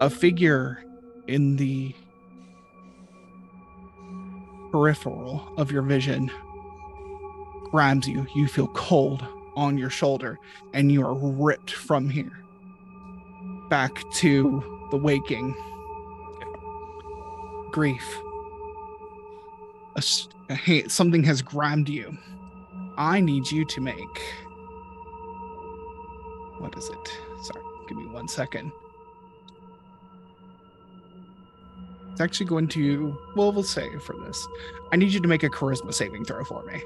a 0.00 0.10
figure 0.10 0.84
in 1.26 1.56
the 1.56 1.94
peripheral 4.70 5.54
of 5.56 5.72
your 5.72 5.82
vision 5.82 6.30
grabs 7.70 8.08
you. 8.08 8.26
You 8.34 8.46
feel 8.46 8.68
cold 8.68 9.24
on 9.56 9.78
your 9.78 9.90
shoulder, 9.90 10.38
and 10.72 10.90
you 10.90 11.04
are 11.04 11.14
ripped 11.14 11.72
from 11.72 12.08
here 12.08 12.40
back 13.70 14.02
to 14.14 14.88
the 14.90 14.96
waking. 14.96 15.54
Grief. 17.70 18.18
A 19.96 20.02
a 20.50 20.56
ha- 20.56 20.88
something 20.88 21.22
has 21.24 21.40
grabbed 21.40 21.88
you. 21.88 22.16
I 22.98 23.20
need 23.20 23.50
you 23.50 23.64
to 23.64 23.80
make. 23.80 24.22
What 26.58 26.76
is 26.76 26.88
it? 26.88 27.18
Sorry, 27.44 27.64
give 27.88 27.96
me 27.96 28.06
one 28.06 28.28
second. 28.28 28.72
It's 32.12 32.20
actually 32.20 32.46
going 32.46 32.68
to. 32.68 33.16
Well, 33.36 33.52
we'll 33.52 33.62
say 33.62 33.88
for 34.00 34.16
this. 34.26 34.46
I 34.92 34.96
need 34.96 35.12
you 35.12 35.20
to 35.20 35.28
make 35.28 35.44
a 35.44 35.48
charisma 35.48 35.94
saving 35.94 36.24
throw 36.24 36.44
for 36.44 36.64
me. 36.64 36.82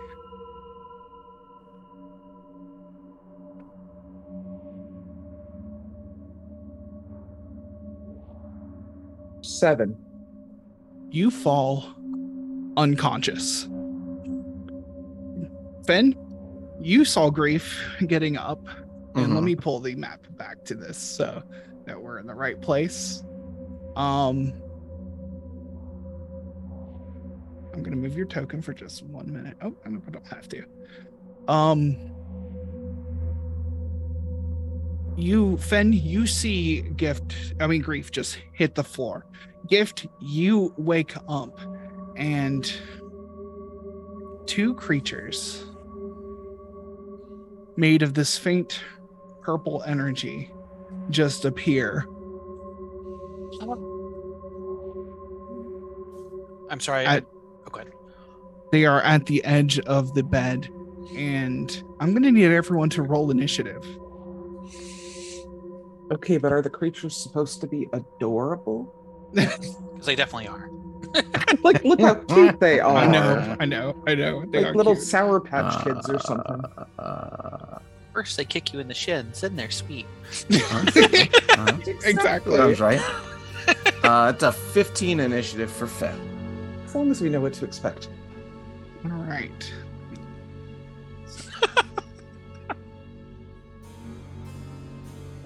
Seven. 9.45 9.97
you 11.11 11.31
fall 11.31 11.85
unconscious. 12.77 13.69
Fen, 15.87 16.17
you 16.81 17.05
saw 17.05 17.31
grief 17.31 17.79
getting 18.07 18.37
up, 18.37 18.67
and 19.15 19.35
let 19.35 19.43
Mhm. 19.43 19.45
me 19.45 19.55
pull 19.57 19.79
the 19.81 19.95
map 19.95 20.27
back 20.37 20.65
to 20.65 20.75
this 20.75 20.97
so 20.97 21.43
that 21.85 22.03
we're 22.03 22.19
in 22.19 22.27
the 22.27 22.35
right 22.35 22.61
place. 22.61 23.23
Um, 23.95 24.53
I'm 27.75 27.83
gonna 27.83 27.97
move 27.97 28.17
your 28.17 28.27
token 28.27 28.61
for 28.63 28.73
just 28.73 29.03
one 29.05 29.33
minute. 29.33 29.57
Oh, 29.63 29.75
I 29.85 29.91
don't 29.91 30.27
have 30.29 30.49
to. 30.49 30.65
Um, 31.49 31.97
you, 35.17 35.57
Fen, 35.59 35.93
you 35.93 36.27
see 36.27 36.83
Gift. 36.83 37.55
I 37.61 37.67
mean, 37.67 37.83
Grief 37.83 38.11
just 38.11 38.39
hit 38.53 38.75
the 38.75 38.85
floor. 38.85 39.27
Gift, 39.69 40.07
you 40.21 40.75
wake 40.77 41.15
up 41.29 41.59
and 42.17 42.73
two 44.47 44.75
creatures 44.75 45.65
made 47.77 48.03
of 48.03 48.15
this 48.15 48.37
faint 48.39 48.81
purple 49.43 49.83
energy 49.87 50.51
just 51.11 51.45
appear. 51.45 52.07
I'm 56.71 56.81
sorry. 56.81 57.07
I- 57.07 57.19
oh, 57.19 57.71
go 57.71 57.81
ahead. 57.81 57.93
They 58.73 58.87
are 58.87 59.01
at 59.03 59.27
the 59.27 59.45
edge 59.45 59.79
of 59.81 60.15
the 60.15 60.23
bed, 60.23 60.69
and 61.17 61.83
I'm 62.01 62.11
going 62.11 62.23
to 62.25 62.33
need 62.33 62.47
everyone 62.47 62.91
to 62.91 63.03
roll 63.03 63.31
initiative. 63.31 63.85
Okay, 66.13 66.37
but 66.39 66.53
are 66.53 66.63
the 66.63 66.71
creatures 66.71 67.17
supposed 67.17 67.61
to 67.63 67.67
be 67.67 67.89
adorable? 67.93 68.93
Because 69.35 70.07
they 70.07 70.15
definitely 70.17 70.49
are. 70.49 70.71
Like, 71.63 71.83
look 71.85 72.01
how 72.01 72.15
cute 72.29 72.59
they 72.61 72.81
are. 72.81 72.97
I 72.97 73.07
know, 73.07 73.57
I 73.61 73.65
know, 73.65 73.95
I 74.07 74.15
know. 74.15 74.45
They 74.47 74.59
Like 74.65 74.67
are 74.67 74.75
little 74.75 74.95
cute. 74.95 75.07
Sour 75.07 75.41
Patch 75.41 75.83
Kids 75.85 76.11
or 76.11 76.19
something. 76.19 76.63
Uh, 76.99 77.79
First 78.13 78.37
they 78.37 78.45
kick 78.45 78.73
you 78.73 78.81
in 78.81 78.89
the 78.89 78.95
shins, 78.95 79.41
then 79.41 79.55
they're 79.57 79.71
sweet. 79.71 80.07
Exactly. 82.05 82.57
Sounds 82.57 82.81
right. 82.81 83.01
Uh, 84.03 84.33
it's 84.35 84.43
a 84.43 84.53
15 84.53 85.21
initiative 85.21 85.71
for 85.71 85.87
Fed. 85.87 86.19
As 86.85 86.95
long 86.95 87.11
as 87.11 87.21
we 87.21 87.29
know 87.31 87.41
what 87.41 87.55
to 87.55 87.65
expect. 87.65 88.09
All 89.05 89.11
right. 89.13 89.73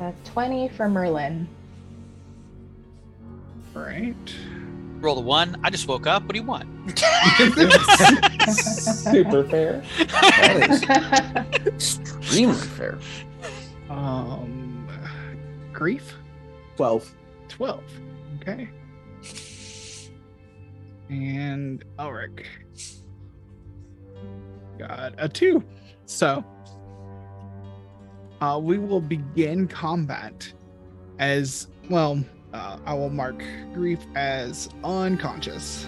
Uh, 0.01 0.13
20 0.25 0.69
for 0.69 0.89
Merlin. 0.89 1.49
Right. 3.75 4.15
Roll 5.01 5.19
a 5.19 5.21
one. 5.21 5.61
I 5.63 5.71
just 5.71 5.87
woke 5.89 6.07
up. 6.07 6.25
What 6.25 6.33
do 6.33 6.41
you 6.41 6.47
want? 6.47 6.67
Super 8.51 9.45
fair. 9.45 9.85
That 9.99 11.61
is 11.77 11.99
extremely 11.99 12.55
fair. 12.57 12.99
Um, 13.89 14.89
grief. 15.73 16.15
12. 16.77 17.15
12. 17.49 17.83
Okay. 18.41 18.69
And 21.09 21.85
Elric 21.99 22.45
got 24.79 25.15
a 25.19 25.29
two. 25.29 25.63
So 26.07 26.45
uh, 28.41 28.59
we 28.63 28.79
will 28.79 29.01
begin 29.01 29.67
combat 29.67 30.53
as 31.19 31.69
well. 31.91 32.23
Uh, 32.53 32.79
I 32.87 32.95
will 32.95 33.11
mark 33.11 33.43
grief 33.75 34.01
as 34.15 34.69
unconscious. 34.85 35.87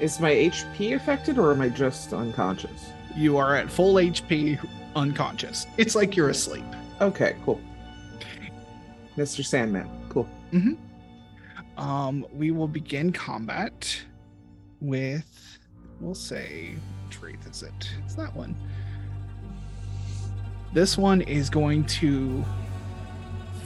Is 0.00 0.20
my 0.20 0.30
HP 0.30 0.94
affected 0.94 1.38
or 1.38 1.52
am 1.52 1.60
I 1.60 1.68
just 1.68 2.12
unconscious? 2.12 2.92
You 3.16 3.36
are 3.36 3.56
at 3.56 3.70
full 3.70 3.94
HP, 3.94 4.58
unconscious. 4.94 5.66
It's 5.76 5.94
like 5.94 6.14
you're 6.16 6.30
asleep. 6.30 6.64
Okay, 7.00 7.36
cool. 7.44 7.60
Mr. 9.16 9.44
Sandman. 9.44 9.88
Cool. 10.08 10.28
Um, 11.76 12.26
we 12.32 12.50
will 12.52 12.68
begin 12.68 13.12
combat 13.12 14.00
with, 14.80 15.58
we'll 16.00 16.14
say, 16.14 16.74
is 17.50 17.62
it? 17.62 17.90
It's 18.04 18.14
that 18.14 18.34
one. 18.34 18.54
This 20.72 20.98
one 20.98 21.22
is 21.22 21.48
going 21.50 21.84
to 21.84 22.44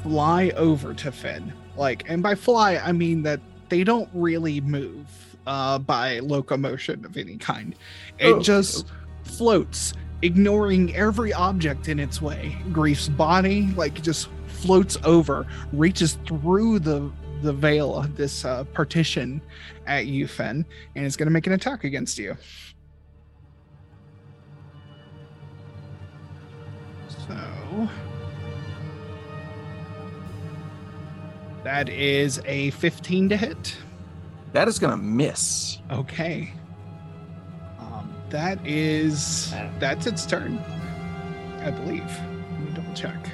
fly 0.02 0.50
over 0.50 0.94
to 0.94 1.12
Finn. 1.12 1.52
Like, 1.76 2.08
and 2.08 2.22
by 2.22 2.34
fly, 2.34 2.76
I 2.76 2.92
mean 2.92 3.22
that 3.22 3.40
they 3.68 3.84
don't 3.84 4.08
really 4.12 4.60
move 4.60 5.06
uh, 5.46 5.78
by 5.78 6.20
locomotion 6.20 7.04
of 7.04 7.16
any 7.16 7.36
kind. 7.36 7.74
It 8.18 8.32
Oh, 8.32 8.40
just 8.40 8.86
floats, 9.24 9.94
ignoring 10.22 10.94
every 10.94 11.32
object 11.32 11.88
in 11.88 11.98
its 11.98 12.20
way. 12.22 12.56
Grief's 12.72 13.08
body, 13.08 13.68
like, 13.76 14.00
just 14.02 14.28
floats 14.46 14.96
over, 15.04 15.46
reaches 15.72 16.18
through 16.26 16.78
the 16.80 17.10
the 17.42 17.52
veil 17.52 17.96
of 17.96 18.16
this 18.16 18.44
uh, 18.44 18.62
partition 18.72 19.42
at 19.88 20.06
you, 20.06 20.28
Fen, 20.28 20.64
and 20.94 21.04
is 21.04 21.16
going 21.16 21.26
to 21.26 21.32
make 21.32 21.48
an 21.48 21.54
attack 21.54 21.82
against 21.82 22.16
you. 22.16 22.36
So 27.32 27.88
that 31.64 31.88
is 31.88 32.40
a 32.44 32.70
15 32.70 33.30
to 33.30 33.36
hit. 33.36 33.76
That 34.52 34.68
is 34.68 34.78
gonna 34.78 34.96
miss. 34.96 35.78
Okay. 35.90 36.52
Um, 37.78 38.14
that 38.30 38.58
is 38.66 39.52
that's 39.78 40.06
its 40.06 40.26
turn, 40.26 40.58
I 41.62 41.70
believe. 41.70 42.04
Let 42.04 42.60
me 42.60 42.72
double 42.74 42.92
check. 42.94 43.30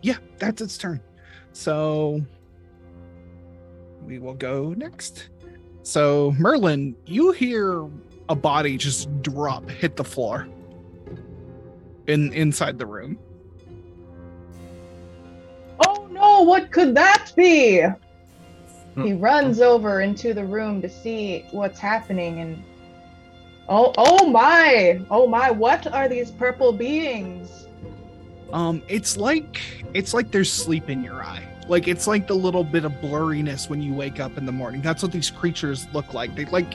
Yeah, 0.00 0.16
that's 0.38 0.62
its 0.62 0.78
turn. 0.78 1.00
So 1.52 2.22
we 4.06 4.18
will 4.18 4.34
go 4.34 4.72
next. 4.72 5.28
So 5.82 6.34
Merlin, 6.38 6.96
you 7.06 7.32
hear 7.32 7.88
a 8.28 8.34
body 8.34 8.76
just 8.76 9.22
drop, 9.22 9.68
hit 9.68 9.96
the 9.96 10.04
floor 10.04 10.48
in 12.06 12.32
inside 12.32 12.78
the 12.78 12.86
room. 12.86 13.18
oh 15.86 16.08
no, 16.10 16.42
what 16.42 16.70
could 16.70 16.94
that 16.94 17.32
be? 17.36 17.82
Hmm. 18.94 19.02
He 19.02 19.12
runs 19.12 19.60
over 19.60 20.00
into 20.00 20.34
the 20.34 20.44
room 20.44 20.82
to 20.82 20.88
see 20.88 21.44
what's 21.50 21.78
happening 21.78 22.40
and 22.40 22.62
Oh 23.68 23.92
oh 23.98 24.26
my! 24.30 25.00
Oh 25.10 25.26
my, 25.26 25.50
what 25.50 25.86
are 25.92 26.08
these 26.08 26.30
purple 26.30 26.72
beings? 26.72 27.66
Um, 28.50 28.82
it's 28.88 29.18
like 29.18 29.60
it's 29.92 30.14
like 30.14 30.30
there's 30.30 30.50
sleep 30.50 30.88
in 30.88 31.04
your 31.04 31.22
eye. 31.22 31.46
Like 31.68 31.86
it's 31.86 32.06
like 32.06 32.26
the 32.26 32.34
little 32.34 32.64
bit 32.64 32.84
of 32.84 32.92
blurriness 32.92 33.68
when 33.68 33.82
you 33.82 33.92
wake 33.92 34.20
up 34.20 34.38
in 34.38 34.46
the 34.46 34.52
morning. 34.52 34.80
That's 34.80 35.02
what 35.02 35.12
these 35.12 35.30
creatures 35.30 35.86
look 35.92 36.14
like. 36.14 36.34
They 36.34 36.46
like 36.46 36.74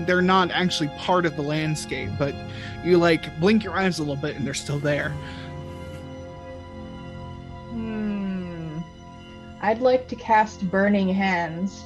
they're 0.00 0.22
not 0.22 0.50
actually 0.50 0.88
part 0.98 1.24
of 1.24 1.34
the 1.36 1.42
landscape, 1.42 2.10
but 2.18 2.34
you 2.84 2.98
like 2.98 3.38
blink 3.40 3.64
your 3.64 3.74
eyes 3.74 3.98
a 3.98 4.02
little 4.02 4.16
bit 4.16 4.36
and 4.36 4.46
they're 4.46 4.52
still 4.52 4.78
there. 4.78 5.10
Hmm. 7.70 8.80
I'd 9.62 9.80
like 9.80 10.08
to 10.08 10.16
cast 10.16 10.70
Burning 10.70 11.08
Hands. 11.08 11.84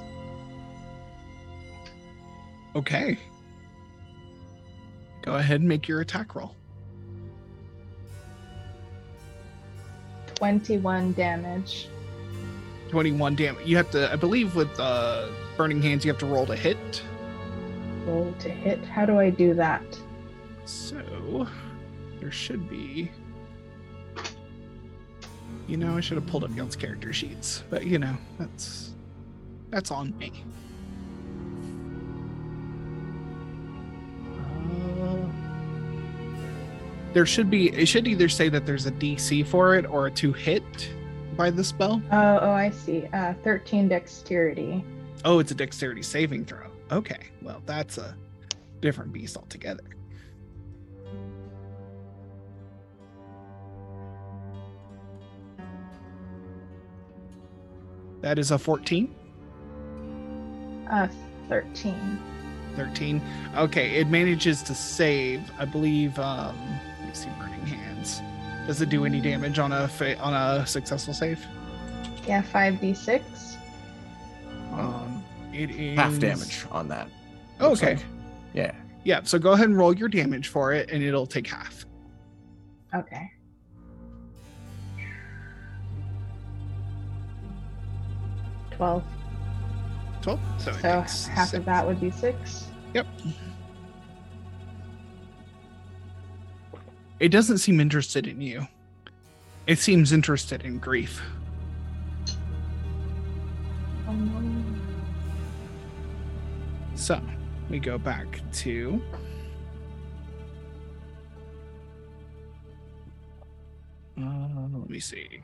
Okay. 2.74 3.18
Go 5.22 5.34
ahead 5.34 5.60
and 5.60 5.68
make 5.68 5.86
your 5.86 6.00
attack 6.00 6.34
roll. 6.34 6.56
21 10.34 11.12
damage. 11.12 11.88
21 12.88 13.34
damage. 13.34 13.66
You 13.66 13.76
have 13.76 13.90
to 13.92 14.12
I 14.12 14.16
believe 14.16 14.54
with 14.54 14.78
uh 14.80 15.28
burning 15.56 15.82
hands 15.82 16.04
you 16.04 16.10
have 16.10 16.20
to 16.20 16.26
roll 16.26 16.46
to 16.46 16.56
hit. 16.56 17.02
Roll 18.06 18.32
to 18.40 18.48
hit. 18.48 18.84
How 18.84 19.04
do 19.04 19.18
I 19.18 19.30
do 19.30 19.54
that? 19.54 19.84
So 20.64 21.46
there 22.20 22.30
should 22.30 22.68
be. 22.68 23.10
You 25.66 25.76
know, 25.76 25.96
I 25.96 26.00
should 26.00 26.16
have 26.16 26.26
pulled 26.26 26.44
up 26.44 26.56
y'all's 26.56 26.76
character 26.76 27.12
sheets, 27.12 27.62
but 27.68 27.84
you 27.84 27.98
know, 27.98 28.16
that's 28.38 28.94
that's 29.70 29.90
on 29.90 30.16
me. 30.16 30.32
Uh, 35.02 35.28
there 37.12 37.26
should 37.26 37.50
be. 37.50 37.68
It 37.70 37.86
should 37.86 38.08
either 38.08 38.30
say 38.30 38.48
that 38.48 38.64
there's 38.64 38.86
a 38.86 38.92
DC 38.92 39.46
for 39.46 39.74
it 39.74 39.84
or 39.84 40.06
a 40.06 40.10
two 40.10 40.32
hit 40.32 40.90
by 41.38 41.50
the 41.50 41.62
spell. 41.64 42.02
Oh, 42.10 42.38
oh, 42.42 42.50
I 42.50 42.68
see. 42.70 43.06
Uh, 43.14 43.32
13 43.44 43.88
dexterity. 43.88 44.84
Oh, 45.24 45.38
it's 45.38 45.52
a 45.52 45.54
dexterity 45.54 46.02
saving 46.02 46.44
throw. 46.44 46.66
Okay, 46.90 47.20
well, 47.42 47.62
that's 47.64 47.96
a 47.96 48.16
different 48.80 49.12
beast 49.12 49.36
altogether. 49.36 49.84
That 58.20 58.38
is 58.38 58.50
a 58.50 58.58
14, 58.58 59.14
Uh, 60.90 61.06
13. 61.48 62.18
13. 62.76 63.22
Okay, 63.56 63.96
it 63.96 64.08
manages 64.08 64.62
to 64.62 64.74
save, 64.74 65.40
I 65.58 65.64
believe. 65.66 66.18
Um, 66.18 66.56
let 67.00 67.08
me 67.08 67.14
see, 67.14 67.28
hands. 67.28 67.57
Does 68.68 68.82
it 68.82 68.90
do 68.90 69.06
any 69.06 69.18
damage 69.22 69.58
on 69.58 69.72
a 69.72 69.88
fa- 69.88 70.18
on 70.18 70.34
a 70.34 70.66
successful 70.66 71.14
save? 71.14 71.42
Yeah, 72.26 72.42
5d6. 72.42 73.56
Um, 74.74 75.24
it 75.54 75.70
is 75.70 75.96
Half 75.98 76.18
damage 76.18 76.66
on 76.70 76.86
that. 76.88 77.08
Oh, 77.60 77.72
okay, 77.72 77.94
like. 77.94 78.04
Yeah. 78.52 78.72
yeah. 79.04 79.20
So 79.22 79.38
go 79.38 79.52
ahead 79.52 79.68
and 79.70 79.78
roll 79.78 79.94
your 79.96 80.10
damage 80.10 80.48
for 80.48 80.74
it, 80.74 80.90
and 80.90 81.02
it'll 81.02 81.26
take 81.26 81.46
half. 81.46 81.86
Okay. 82.94 83.30
Twelve. 88.72 89.02
12. 90.20 90.40
So, 90.58 90.72
So 90.72 90.78
half 90.78 91.08
six. 91.08 91.54
of 91.54 91.64
that 91.64 91.86
would 91.86 92.00
be 92.00 92.10
six. 92.10 92.66
It 97.20 97.30
doesn't 97.30 97.58
seem 97.58 97.80
interested 97.80 98.26
in 98.26 98.40
you. 98.40 98.66
It 99.66 99.78
seems 99.78 100.12
interested 100.12 100.62
in 100.62 100.78
grief. 100.78 101.20
So 106.94 107.20
we 107.68 107.78
go 107.78 107.98
back 107.98 108.40
to. 108.52 109.02
Uh, 114.20 114.68
let 114.72 114.90
me 114.90 115.00
see. 115.00 115.40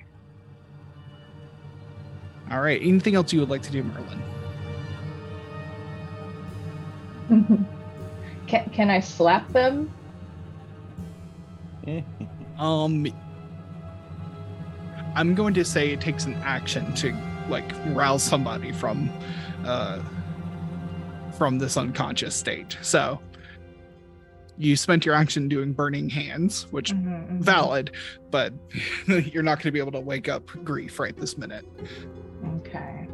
All 2.50 2.60
right. 2.60 2.80
Anything 2.82 3.14
else 3.14 3.32
you 3.32 3.40
would 3.40 3.50
like 3.50 3.62
to 3.62 3.72
do, 3.72 3.82
Merlin? 3.82 4.22
can, 8.46 8.70
can 8.70 8.90
I 8.90 9.00
slap 9.00 9.48
them? 9.52 9.90
Um, 12.58 13.06
I'm 15.14 15.34
going 15.34 15.54
to 15.54 15.64
say 15.64 15.90
it 15.92 16.00
takes 16.00 16.24
an 16.24 16.34
action 16.42 16.92
to 16.96 17.14
like 17.48 17.70
rouse 17.88 18.22
somebody 18.22 18.72
from, 18.72 19.10
uh, 19.64 20.00
from 21.38 21.58
this 21.58 21.76
unconscious 21.76 22.34
state. 22.34 22.76
So 22.82 23.20
you 24.56 24.76
spent 24.76 25.04
your 25.04 25.14
action 25.14 25.48
doing 25.48 25.72
burning 25.72 26.08
hands, 26.08 26.66
which 26.70 26.92
Mhm, 26.92 27.28
mhm. 27.28 27.40
valid, 27.40 27.90
but 28.30 28.52
you're 29.06 29.42
not 29.42 29.58
going 29.58 29.64
to 29.64 29.72
be 29.72 29.78
able 29.80 29.92
to 29.92 30.00
wake 30.00 30.28
up 30.28 30.46
grief 30.64 30.98
right 30.98 31.16
this 31.16 31.36
minute. 31.36 31.64
Okay. 32.58 33.08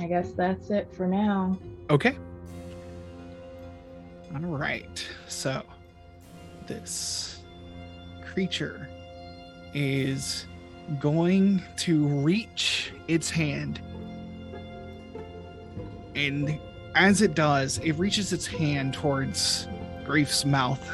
I 0.00 0.06
guess 0.06 0.32
that's 0.32 0.70
it 0.70 0.88
for 0.94 1.06
now. 1.06 1.58
Okay. 1.90 2.16
All 4.34 4.40
right. 4.40 5.06
So 5.28 5.62
this 6.66 7.40
creature 8.24 8.88
is 9.74 10.46
going 10.98 11.62
to 11.76 12.06
reach 12.06 12.92
its 13.08 13.30
hand. 13.30 13.80
And 16.14 16.58
as 16.94 17.22
it 17.22 17.34
does, 17.34 17.78
it 17.78 17.92
reaches 17.92 18.32
its 18.32 18.46
hand 18.46 18.94
towards 18.94 19.66
Grief's 20.04 20.44
mouth. 20.44 20.86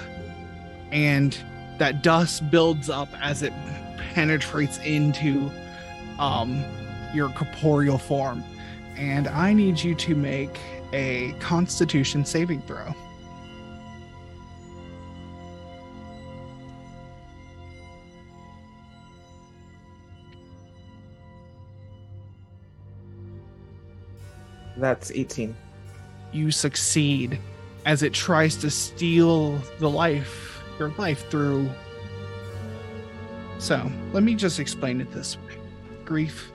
And 0.91 1.37
that 1.79 2.03
dust 2.03 2.51
builds 2.51 2.89
up 2.89 3.09
as 3.21 3.43
it 3.43 3.53
penetrates 4.14 4.79
into 4.79 5.51
um, 6.19 6.64
your 7.14 7.29
corporeal 7.31 7.99
form 7.99 8.45
and 8.99 9.29
I 9.29 9.53
need 9.53 9.81
you 9.81 9.95
to 9.95 10.14
make 10.14 10.59
a 10.93 11.33
Constitution 11.39 12.25
saving 12.25 12.62
throw. 12.62 12.95
That's 24.79 25.11
18. 25.11 25.55
You 26.33 26.51
succeed 26.51 27.39
as 27.85 28.03
it 28.03 28.12
tries 28.12 28.57
to 28.57 28.70
steal 28.70 29.57
the 29.79 29.91
life, 29.91 30.62
your 30.79 30.91
life 30.99 31.29
through. 31.31 31.68
So 33.59 33.91
let 34.12 34.22
me 34.22 34.35
just 34.35 34.61
explain 34.61 35.01
it 35.01 35.11
this 35.11 35.37
way: 35.37 35.55
grief. 36.05 36.53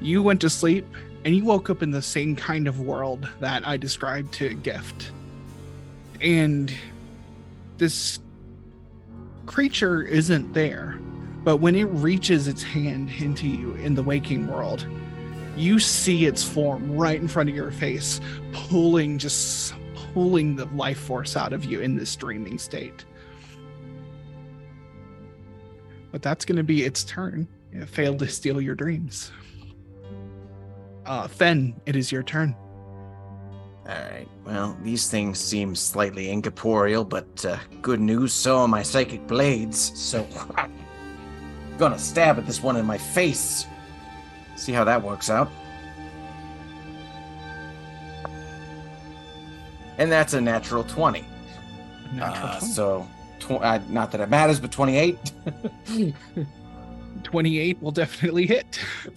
You 0.00 0.22
went 0.22 0.40
to 0.42 0.50
sleep 0.50 0.86
and 1.24 1.34
you 1.34 1.44
woke 1.44 1.70
up 1.70 1.82
in 1.82 1.90
the 1.90 2.02
same 2.02 2.36
kind 2.36 2.68
of 2.68 2.80
world 2.80 3.28
that 3.40 3.66
I 3.66 3.76
described 3.76 4.32
to 4.34 4.54
Gift. 4.54 5.10
And 6.20 6.72
this 7.78 8.20
creature 9.46 10.02
isn't 10.02 10.52
there, 10.52 11.00
but 11.42 11.56
when 11.56 11.74
it 11.74 11.84
reaches 11.84 12.46
its 12.46 12.62
hand 12.62 13.10
into 13.18 13.48
you 13.48 13.72
in 13.74 13.94
the 13.94 14.02
waking 14.02 14.46
world, 14.46 14.86
you 15.56 15.78
see 15.78 16.26
its 16.26 16.42
form 16.42 16.96
right 16.96 17.20
in 17.20 17.28
front 17.28 17.48
of 17.48 17.54
your 17.54 17.70
face, 17.70 18.20
pulling, 18.52 19.18
just 19.18 19.74
pulling 20.12 20.56
the 20.56 20.66
life 20.66 20.98
force 20.98 21.36
out 21.36 21.52
of 21.52 21.64
you 21.64 21.80
in 21.80 21.96
this 21.96 22.14
dreaming 22.14 22.58
state. 22.58 23.04
But 26.12 26.22
that's 26.22 26.44
going 26.44 26.56
to 26.56 26.64
be 26.64 26.84
its 26.84 27.04
turn. 27.04 27.48
It 27.72 27.88
failed 27.88 28.18
to 28.20 28.28
steal 28.28 28.60
your 28.60 28.74
dreams. 28.74 29.32
Uh, 31.04 31.28
Fen, 31.28 31.78
it 31.86 31.94
is 31.94 32.10
your 32.10 32.22
turn. 32.22 32.54
All 33.88 33.94
right. 33.94 34.26
Well, 34.44 34.76
these 34.82 35.08
things 35.08 35.38
seem 35.38 35.74
slightly 35.74 36.30
incorporeal, 36.30 37.04
but 37.04 37.44
uh, 37.44 37.58
good 37.82 38.00
news. 38.00 38.32
So 38.32 38.58
are 38.58 38.68
my 38.68 38.82
psychic 38.82 39.26
blades. 39.26 39.92
So, 39.94 40.26
gonna 41.78 41.98
stab 41.98 42.38
at 42.38 42.46
this 42.46 42.62
one 42.62 42.76
in 42.76 42.84
my 42.86 42.98
face. 42.98 43.66
See 44.56 44.72
how 44.72 44.84
that 44.84 45.02
works 45.02 45.30
out. 45.30 45.50
And 49.98 50.10
that's 50.12 50.34
a 50.34 50.40
natural 50.40 50.84
twenty. 50.84 51.24
Natural 52.14 52.48
Uh, 52.48 52.58
20. 52.58 52.72
so, 52.72 53.06
tw- 53.40 53.50
uh, 53.62 53.78
not 53.88 54.10
that 54.12 54.20
it 54.20 54.28
matters, 54.28 54.60
but 54.60 54.70
twenty-eight. 54.72 55.18
28 57.22 57.82
will 57.82 57.90
definitely 57.90 58.46
hit. 58.46 58.78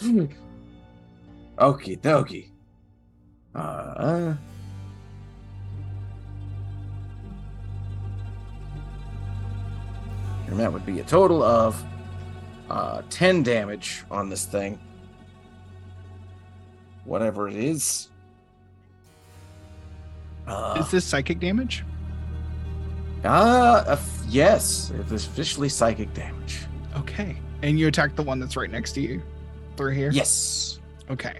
Okie 1.57 1.99
dokie. 1.99 2.47
Uh, 3.53 4.33
and 10.47 10.59
that 10.59 10.71
would 10.71 10.85
be 10.85 10.99
a 10.99 11.03
total 11.03 11.43
of 11.43 11.81
uh, 12.69 13.01
10 13.09 13.43
damage 13.43 14.03
on 14.09 14.29
this 14.29 14.45
thing. 14.45 14.79
Whatever 17.09 17.49
it 17.49 17.55
is. 17.55 18.09
Uh, 20.45 20.77
Is 20.79 20.91
this 20.91 21.05
psychic 21.05 21.39
damage? 21.39 21.83
uh, 23.25 23.27
uh, 23.27 23.99
yes, 24.27 24.91
it 24.91 25.11
is 25.11 25.25
officially 25.25 25.69
psychic 25.69 26.13
damage. 26.13 26.59
Okay. 26.95 27.35
And 27.63 27.79
you 27.79 27.87
attack 27.87 28.15
the 28.15 28.21
one 28.21 28.39
that's 28.39 28.55
right 28.55 28.69
next 28.69 28.91
to 28.93 29.01
you 29.01 29.23
through 29.75 29.93
here? 29.93 30.11
Yes. 30.11 30.79
Okay. 31.09 31.39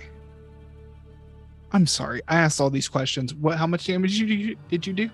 I'm 1.72 1.86
sorry. 1.86 2.22
I 2.28 2.38
asked 2.38 2.60
all 2.60 2.72
these 2.72 2.88
questions. 2.90 3.36
What? 3.36 3.60
How 3.60 3.68
much 3.68 3.86
damage 3.86 4.18
did 4.18 4.28
you 4.28 4.56
did 4.70 4.88
you 4.88 4.94
do? 4.94 5.10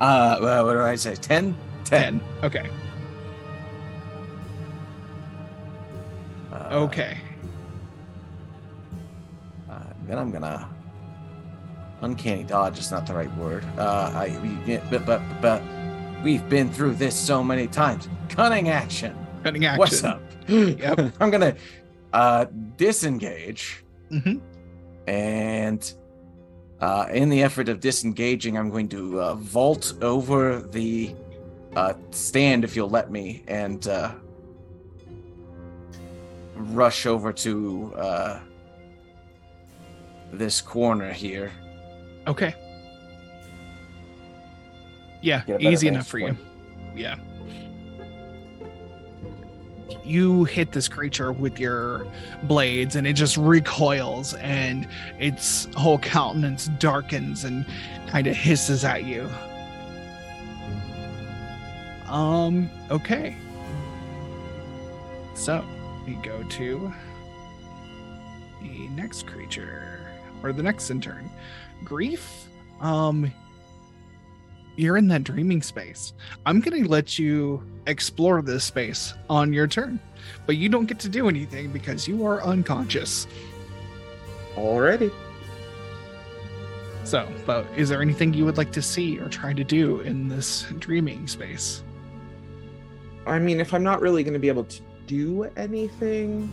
Uh, 0.00 0.38
well, 0.40 0.66
what 0.66 0.72
do 0.74 0.80
I 0.82 0.96
say? 0.96 1.14
10? 1.14 1.56
10. 1.84 2.20
Okay. 2.42 2.68
Uh, 6.52 6.68
Okay. 6.72 7.18
Then 10.08 10.18
I'm 10.18 10.30
gonna 10.30 10.68
uncanny 12.00 12.42
dodge 12.44 12.78
is 12.78 12.90
not 12.90 13.06
the 13.06 13.14
right 13.14 13.34
word. 13.36 13.64
Uh, 13.76 14.10
I 14.14 14.38
we, 14.42 14.78
but, 14.90 15.06
but 15.06 15.22
but 15.40 15.62
we've 16.24 16.48
been 16.48 16.72
through 16.72 16.94
this 16.94 17.14
so 17.14 17.44
many 17.44 17.68
times. 17.68 18.08
Cunning 18.28 18.70
action. 18.70 19.14
Cutting 19.44 19.64
action. 19.64 19.78
What's 19.78 20.02
up? 20.02 20.20
Yep. 20.48 21.12
I'm 21.20 21.30
gonna 21.30 21.54
uh 22.14 22.46
disengage 22.76 23.84
hmm 24.08 24.38
and 25.06 25.94
uh, 26.80 27.06
in 27.10 27.28
the 27.28 27.42
effort 27.42 27.68
of 27.68 27.80
disengaging, 27.80 28.56
I'm 28.56 28.70
going 28.70 28.88
to 28.90 29.20
uh, 29.20 29.34
vault 29.34 29.94
over 30.00 30.60
the 30.60 31.14
uh, 31.74 31.94
stand, 32.10 32.62
if 32.62 32.76
you'll 32.76 32.90
let 32.90 33.10
me, 33.10 33.42
and 33.48 33.86
uh, 33.88 34.12
rush 36.54 37.06
over 37.06 37.32
to 37.32 37.94
uh, 37.96 38.40
this 40.32 40.60
corner 40.60 41.12
here. 41.12 41.52
Okay. 42.26 42.54
Yeah, 45.20 45.42
Get 45.46 45.56
a 45.56 45.58
better 45.58 45.70
easy 45.70 45.88
enough 45.88 46.06
for 46.06 46.18
you. 46.18 46.36
Yeah. 46.94 47.16
You 50.04 50.44
hit 50.44 50.72
this 50.72 50.88
creature 50.88 51.32
with 51.32 51.58
your 51.58 52.06
blades 52.44 52.96
and 52.96 53.06
it 53.06 53.14
just 53.14 53.36
recoils 53.36 54.34
and 54.34 54.88
its 55.18 55.66
whole 55.76 55.98
countenance 55.98 56.68
darkens 56.78 57.44
and 57.44 57.66
kind 58.06 58.26
of 58.26 58.36
hisses 58.36 58.84
at 58.84 59.04
you. 59.04 59.28
Um, 62.06 62.70
okay. 62.90 63.36
So 65.34 65.64
we 66.06 66.14
go 66.14 66.42
to 66.42 66.92
the 68.62 68.88
next 68.88 69.26
creature 69.26 69.97
or 70.42 70.52
the 70.52 70.62
next 70.62 70.90
intern. 70.90 71.30
Grief. 71.84 72.46
Um, 72.80 73.32
you're 74.76 74.96
in 74.96 75.08
that 75.08 75.24
dreaming 75.24 75.60
space. 75.62 76.12
I'm 76.46 76.60
going 76.60 76.84
to 76.84 76.88
let 76.88 77.18
you 77.18 77.62
explore 77.86 78.40
this 78.42 78.64
space 78.64 79.14
on 79.28 79.52
your 79.52 79.66
turn, 79.66 79.98
but 80.46 80.56
you 80.56 80.68
don't 80.68 80.86
get 80.86 81.00
to 81.00 81.08
do 81.08 81.28
anything 81.28 81.72
because 81.72 82.06
you 82.06 82.24
are 82.24 82.42
unconscious. 82.42 83.26
Already. 84.56 85.10
So, 87.02 87.28
but 87.46 87.66
is 87.76 87.88
there 87.88 88.02
anything 88.02 88.34
you 88.34 88.44
would 88.44 88.56
like 88.56 88.70
to 88.72 88.82
see 88.82 89.18
or 89.18 89.28
try 89.28 89.52
to 89.52 89.64
do 89.64 90.00
in 90.00 90.28
this 90.28 90.66
dreaming 90.78 91.26
space? 91.26 91.82
I 93.26 93.38
mean, 93.38 93.60
if 93.60 93.74
I'm 93.74 93.82
not 93.82 94.00
really 94.00 94.22
going 94.22 94.34
to 94.34 94.38
be 94.38 94.48
able 94.48 94.64
to 94.64 94.82
do 95.08 95.44
anything. 95.56 96.46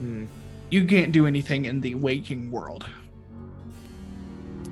Hmm 0.00 0.26
you 0.70 0.84
can't 0.84 1.12
do 1.12 1.26
anything 1.26 1.64
in 1.64 1.80
the 1.80 1.94
waking 1.94 2.50
world 2.50 2.86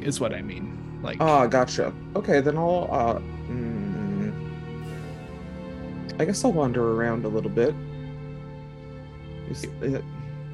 is 0.00 0.20
what 0.20 0.34
i 0.34 0.42
mean 0.42 0.76
like 1.02 1.20
ah 1.20 1.46
gotcha. 1.46 1.92
Okay 2.14 2.40
then 2.40 2.56
i'll 2.56 2.88
uh 2.90 3.18
mm, 3.48 4.32
i 6.18 6.24
guess 6.24 6.44
i'll 6.44 6.52
wander 6.52 6.92
around 6.92 7.24
a 7.24 7.28
little 7.28 7.50
bit. 7.50 7.74
Is, 9.50 9.66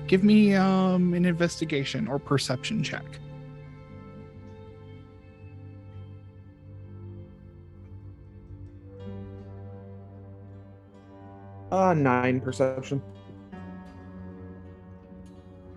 give 0.06 0.22
me 0.22 0.54
um 0.54 1.14
an 1.14 1.24
investigation 1.24 2.06
or 2.08 2.18
perception 2.18 2.82
check. 2.82 3.04
Uh 11.70 11.94
nine 11.94 12.40
perception. 12.40 13.00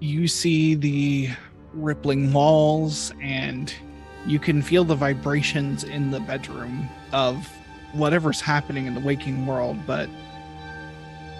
You 0.06 0.28
see 0.28 0.76
the 0.76 1.30
rippling 1.74 2.32
walls, 2.32 3.12
and 3.20 3.74
you 4.28 4.38
can 4.38 4.62
feel 4.62 4.84
the 4.84 4.93
vibrations 4.93 5.84
in 5.84 6.12
the 6.12 6.20
bedroom 6.20 6.88
of 7.12 7.51
whatever's 7.91 8.39
happening 8.39 8.86
in 8.86 8.93
the 8.93 8.99
waking 8.99 9.47
world, 9.47 9.78
but 9.88 10.08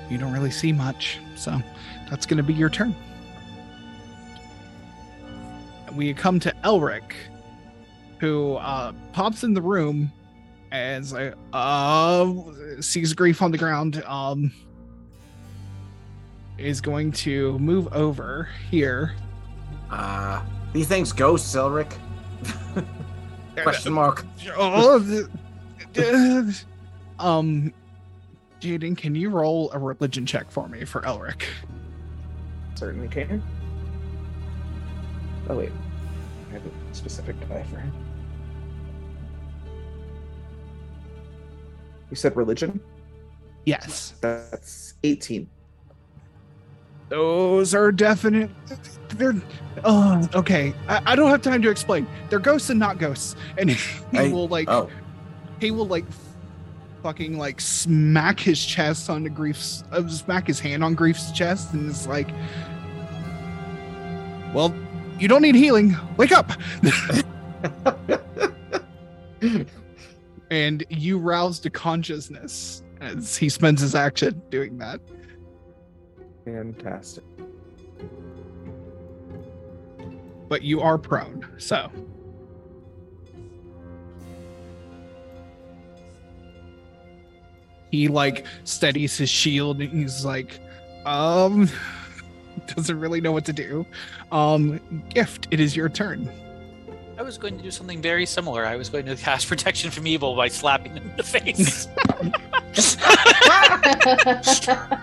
you 0.10 0.18
don't 0.18 0.34
really 0.34 0.50
see 0.50 0.74
much. 0.74 1.20
So 1.36 1.62
that's 2.10 2.26
going 2.26 2.38
to 2.38 2.44
be 2.44 2.56
your 2.56 2.72
turn. 2.72 2.96
We 5.94 6.12
come 6.16 6.40
to 6.40 6.52
Elric, 6.64 7.14
who 8.20 8.56
uh, 8.56 8.94
pops 9.14 9.44
in 9.44 9.54
the 9.54 9.62
room 9.62 10.12
as 10.72 11.14
I 11.14 11.34
uh, 11.54 12.34
sees 12.82 13.14
grief 13.14 13.44
on 13.44 13.52
the 13.52 13.60
ground. 13.60 14.04
Um, 14.08 14.52
is 16.58 16.82
going 16.82 17.12
to 17.12 17.58
move 17.60 17.88
over 17.94 18.50
here. 18.70 19.14
Uh, 19.90 20.42
these 20.74 20.88
things 20.88 21.12
go, 21.12 21.34
Elric? 21.36 21.92
Question 23.64 23.94
mark. 23.94 24.26
Oh, 24.56 25.00
the- 25.00 25.30
the- 25.94 26.64
um, 27.20 27.74
Jaden, 28.60 28.98
can 28.98 29.16
you 29.16 29.30
roll 29.30 29.72
a 29.72 29.80
religion 29.80 30.26
check 30.26 30.50
for 30.52 30.68
me 30.68 30.84
for 30.86 31.02
Elric? 31.02 31.44
Certainly 32.76 33.08
can. 33.10 33.42
Oh 35.48 35.56
wait, 35.56 35.72
I 36.50 36.54
have 36.54 36.64
a 36.66 36.96
specific 36.96 37.40
die 37.48 37.64
for 37.64 37.78
him. 37.78 37.94
You 42.10 42.16
said 42.16 42.36
religion? 42.36 42.80
Yes, 43.66 44.14
That's 44.22 44.94
18. 45.04 45.50
Those 47.10 47.76
are 47.76 47.92
definite. 47.92 48.50
They're 49.10 49.36
oh, 49.84 50.28
okay. 50.34 50.74
I, 50.88 51.02
I 51.06 51.16
don't 51.16 51.30
have 51.30 51.42
time 51.42 51.62
to 51.62 51.70
explain. 51.70 52.08
They're 52.30 52.40
ghosts 52.40 52.70
and 52.70 52.80
not 52.80 52.98
ghosts, 52.98 53.36
and 53.58 53.70
he 53.72 54.18
I- 54.18 54.32
will 54.32 54.48
like 54.48 54.70
Oh, 54.70 54.90
he 55.60 55.72
will 55.72 55.88
like 55.88 56.06
fucking 57.04 57.38
like 57.38 57.62
smack 57.62 58.40
his 58.40 58.64
chest 58.66 59.10
onto 59.12 59.30
Grief's 59.30 59.84
uh, 59.92 60.08
smack 60.08 60.48
his 60.48 60.60
hand 60.60 60.84
on 60.84 60.96
Grief's 60.96 61.32
chest 61.32 61.72
and 61.74 61.88
it's 61.88 62.08
like 62.08 62.28
well 64.56 64.74
you 65.20 65.28
don't 65.28 65.44
need 65.44 65.54
healing 65.54 65.96
wake 66.18 66.32
up 66.32 66.52
and 70.50 70.84
you 70.90 71.20
rouse 71.20 71.60
to 71.60 71.70
consciousness 71.70 72.82
as 73.02 73.38
he 73.38 73.50
spends 73.50 73.82
his 73.82 73.94
action 73.94 74.42
doing 74.50 74.80
that 74.80 75.00
Fantastic. 76.46 77.24
but 80.48 80.62
you 80.62 80.82
are 80.82 80.98
prone 80.98 81.46
so. 81.58 81.90
He 87.92 88.08
like 88.08 88.46
steadies 88.64 89.18
his 89.18 89.30
shield 89.30 89.80
and 89.82 89.90
he's 89.92 90.26
like 90.26 90.60
um 91.06 91.70
doesn't 92.76 93.00
really 93.00 93.22
know 93.22 93.32
what 93.32 93.46
to 93.46 93.54
do. 93.54 93.86
Um 94.32 94.80
gift 95.10 95.48
it 95.52 95.60
is 95.60 95.76
your 95.76 95.90
turn 95.90 96.30
I 97.18 97.22
was 97.22 97.38
going 97.38 97.58
to 97.58 97.64
do 97.64 97.72
something 97.72 98.02
very 98.02 98.26
similar. 98.26 98.66
I 98.66 98.76
was 98.76 98.90
going 98.90 99.06
to 99.06 99.16
cast 99.28 99.48
protection 99.48 99.92
from 99.92 100.08
evil 100.08 100.36
by 100.36 100.48
slapping 100.48 100.96
him 100.96 101.12
in 101.12 101.18
the 101.18 101.24
face. 101.24 101.86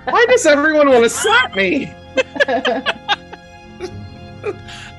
Why 0.04 0.26
does 0.28 0.46
everyone 0.46 0.90
want 0.90 1.04
to 1.04 1.10
slap 1.10 1.54
me? 1.54 1.92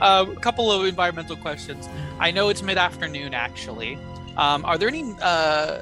Um, 0.02 0.36
a 0.36 0.40
couple 0.40 0.72
of 0.72 0.86
environmental 0.86 1.38
questions. 1.38 1.88
I 2.20 2.32
know 2.32 2.50
it's 2.50 2.62
mid-afternoon, 2.62 3.34
actually. 3.34 3.98
Um, 4.36 4.66
are 4.66 4.78
there 4.78 4.90
any 4.90 5.16
uh, 5.22 5.82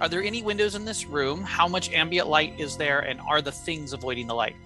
are 0.00 0.08
there 0.08 0.22
any 0.22 0.42
windows 0.42 0.74
in 0.74 0.84
this 0.84 1.06
room? 1.06 1.42
How 1.42 1.68
much 1.68 1.90
ambient 1.92 2.28
light 2.28 2.58
is 2.58 2.76
there, 2.76 3.00
and 3.00 3.18
are 3.22 3.40
the 3.40 3.52
things 3.52 3.94
avoiding 3.94 4.26
the 4.26 4.34
light? 4.34 4.56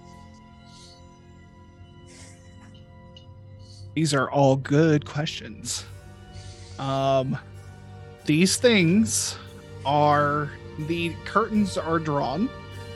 these 3.97 4.13
are 4.13 4.29
all 4.29 4.55
good 4.55 5.05
questions 5.05 5.83
um 6.79 7.37
these 8.25 8.57
things 8.57 9.37
are 9.85 10.51
the 10.87 11.13
curtains 11.25 11.77
are 11.77 11.99
drawn. 11.99 12.49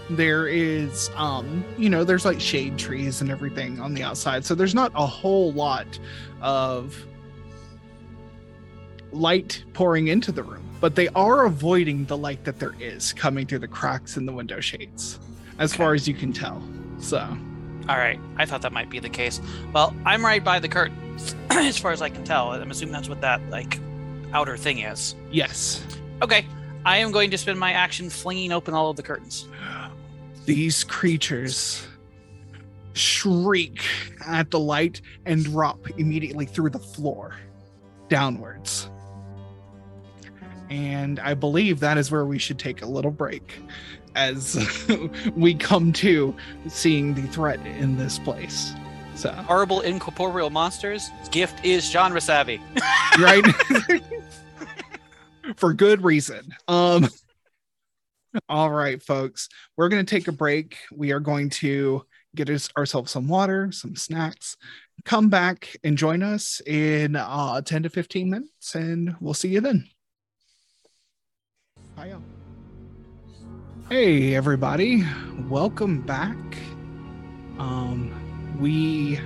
There 0.10 0.48
is 0.48 1.10
um 1.16 1.64
you 1.78 1.90
know 1.90 2.04
there's 2.04 2.26
like 2.26 2.40
shade 2.40 2.78
trees 2.78 3.22
and 3.22 3.30
everything 3.30 3.80
on 3.80 3.94
the 3.94 4.04
outside. 4.04 4.46
So 4.46 4.56
there's 4.56 4.76
not 4.76 4.92
a 4.96 5.06
whole 5.06 5.54
lot 5.54 6.00
of 6.42 6.96
light 9.12 9.64
pouring 9.74 10.08
into 10.08 10.32
the 10.32 10.44
room 10.44 10.72
but 10.82 10.96
they 10.96 11.08
are 11.10 11.46
avoiding 11.46 12.06
the 12.06 12.18
light 12.18 12.44
that 12.44 12.60
there 12.60 12.74
is 12.80 13.14
coming 13.14 13.46
through 13.46 13.60
the 13.60 13.68
cracks 13.68 14.18
in 14.18 14.26
the 14.26 14.34
window 14.34 14.60
shades 14.60 15.20
as 15.60 15.74
far 15.74 15.94
as 15.94 16.08
you 16.08 16.14
can 16.14 16.34
tell. 16.34 16.62
So 17.00 17.20
All 17.88 17.98
right, 17.98 18.20
I 18.38 18.46
thought 18.46 18.64
that 18.64 18.74
might 18.74 18.90
be 18.90 19.00
the 19.00 19.10
case. 19.10 19.40
Well, 19.74 19.96
I'm 20.06 20.26
right 20.26 20.44
by 20.44 20.60
the 20.60 20.68
curtains, 20.68 21.11
as 21.50 21.78
far 21.78 21.92
as 21.92 22.02
I 22.02 22.10
can 22.10 22.24
tell. 22.24 22.52
I'm 22.52 22.72
assuming 22.72 22.94
that's 22.94 23.10
what 23.10 23.22
that 23.22 23.42
like 23.50 23.80
outer 24.34 24.58
thing 24.58 24.80
is. 24.80 25.16
yes 25.32 25.86
Okay, 26.22 26.46
I 26.86 26.98
am 26.98 27.12
going 27.12 27.32
to 27.32 27.38
spend 27.38 27.60
my 27.60 27.72
action 27.72 28.10
flinging 28.10 28.52
open 28.52 28.74
all 28.74 28.90
of 28.90 28.96
the 28.96 29.04
curtains. 29.04 29.48
these 30.46 30.84
creatures 30.84 31.88
shriek 32.94 33.84
at 34.26 34.52
the 34.52 34.60
light 34.60 35.02
and 35.26 35.44
drop 35.44 35.80
immediately 35.98 36.46
through 36.46 36.70
the 36.70 36.80
floor 36.80 37.36
downwards. 38.10 38.90
And 40.70 41.20
I 41.20 41.34
believe 41.34 41.80
that 41.80 41.98
is 41.98 42.12
where 42.12 42.26
we 42.26 42.38
should 42.38 42.60
take 42.60 42.82
a 42.82 42.86
little 42.86 43.12
break 43.12 43.54
as 44.16 44.88
we 45.36 45.54
come 45.54 45.92
to 45.94 46.36
seeing 46.68 47.14
the 47.14 47.24
threat 47.24 47.66
in 47.66 47.98
this 47.98 48.20
place. 48.20 48.74
So, 49.22 49.32
Horrible 49.32 49.82
incorporeal 49.82 50.50
monsters. 50.50 51.12
Gift 51.30 51.64
is 51.64 51.88
genre 51.88 52.20
savvy. 52.20 52.60
right? 53.20 53.46
For 55.58 55.76
good 55.76 56.04
reason. 56.04 56.56
Um 56.68 57.08
all 58.50 58.72
right, 58.72 59.00
folks. 59.00 59.48
We're 59.78 59.90
going 59.90 60.04
to 60.04 60.10
take 60.10 60.28
a 60.28 60.32
break. 60.32 60.76
We 60.92 61.12
are 61.12 61.20
going 61.20 61.52
to 61.52 62.04
get 62.34 62.50
us, 62.50 62.68
ourselves 62.76 63.12
some 63.12 63.28
water, 63.28 63.72
some 63.72 63.96
snacks. 63.96 64.58
Come 65.06 65.30
back 65.30 65.78
and 65.84 66.00
join 66.00 66.24
us 66.24 66.60
in 66.66 67.16
uh 67.16 67.62
10 67.62 67.84
to 67.84 67.90
15 67.90 68.28
minutes 68.28 68.74
and 68.74 69.16
we'll 69.20 69.36
see 69.36 69.50
you 69.50 69.62
then. 69.62 69.88
Bye. 71.96 72.08
y'all. 72.08 72.24
Hey 73.88 74.34
everybody. 74.34 75.06
Welcome 75.48 76.02
back. 76.02 76.38
Um 77.60 78.21
we 78.62 79.20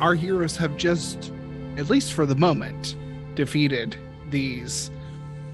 our 0.00 0.14
heroes 0.14 0.56
have 0.56 0.76
just 0.76 1.32
at 1.76 1.90
least 1.90 2.12
for 2.12 2.24
the 2.24 2.34
moment 2.34 2.96
defeated 3.34 3.96
these 4.30 4.90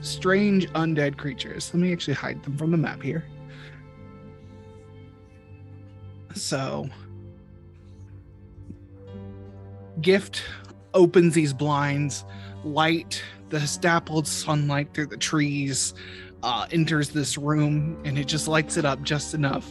strange 0.00 0.68
undead 0.72 1.16
creatures. 1.16 1.70
Let 1.72 1.80
me 1.80 1.92
actually 1.92 2.14
hide 2.14 2.42
them 2.42 2.56
from 2.56 2.70
the 2.70 2.76
map 2.76 3.02
here. 3.02 3.24
So, 6.34 6.88
Gift 10.00 10.42
opens 10.94 11.34
these 11.34 11.52
blinds, 11.52 12.24
light, 12.64 13.22
the 13.50 13.78
dappled 13.80 14.26
sunlight 14.26 14.94
through 14.94 15.06
the 15.06 15.16
trees 15.16 15.94
uh, 16.42 16.66
enters 16.70 17.10
this 17.10 17.36
room, 17.36 18.00
and 18.04 18.18
it 18.18 18.26
just 18.26 18.48
lights 18.48 18.76
it 18.76 18.84
up 18.84 19.02
just 19.02 19.34
enough 19.34 19.68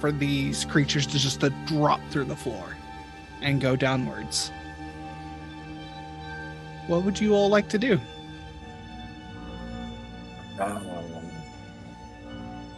for 0.00 0.10
these 0.10 0.64
creatures 0.64 1.06
to 1.06 1.18
just 1.18 1.40
to 1.40 1.50
drop 1.66 2.00
through 2.10 2.24
the 2.24 2.36
floor 2.36 2.76
and 3.42 3.60
go 3.60 3.76
downwards. 3.76 4.50
What 6.86 7.04
would 7.04 7.20
you 7.20 7.34
all 7.34 7.48
like 7.48 7.68
to 7.70 7.78
do? 7.78 8.00
Um, 10.58 10.82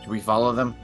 do 0.04 0.10
we 0.10 0.20
follow 0.20 0.52
them? 0.52 0.74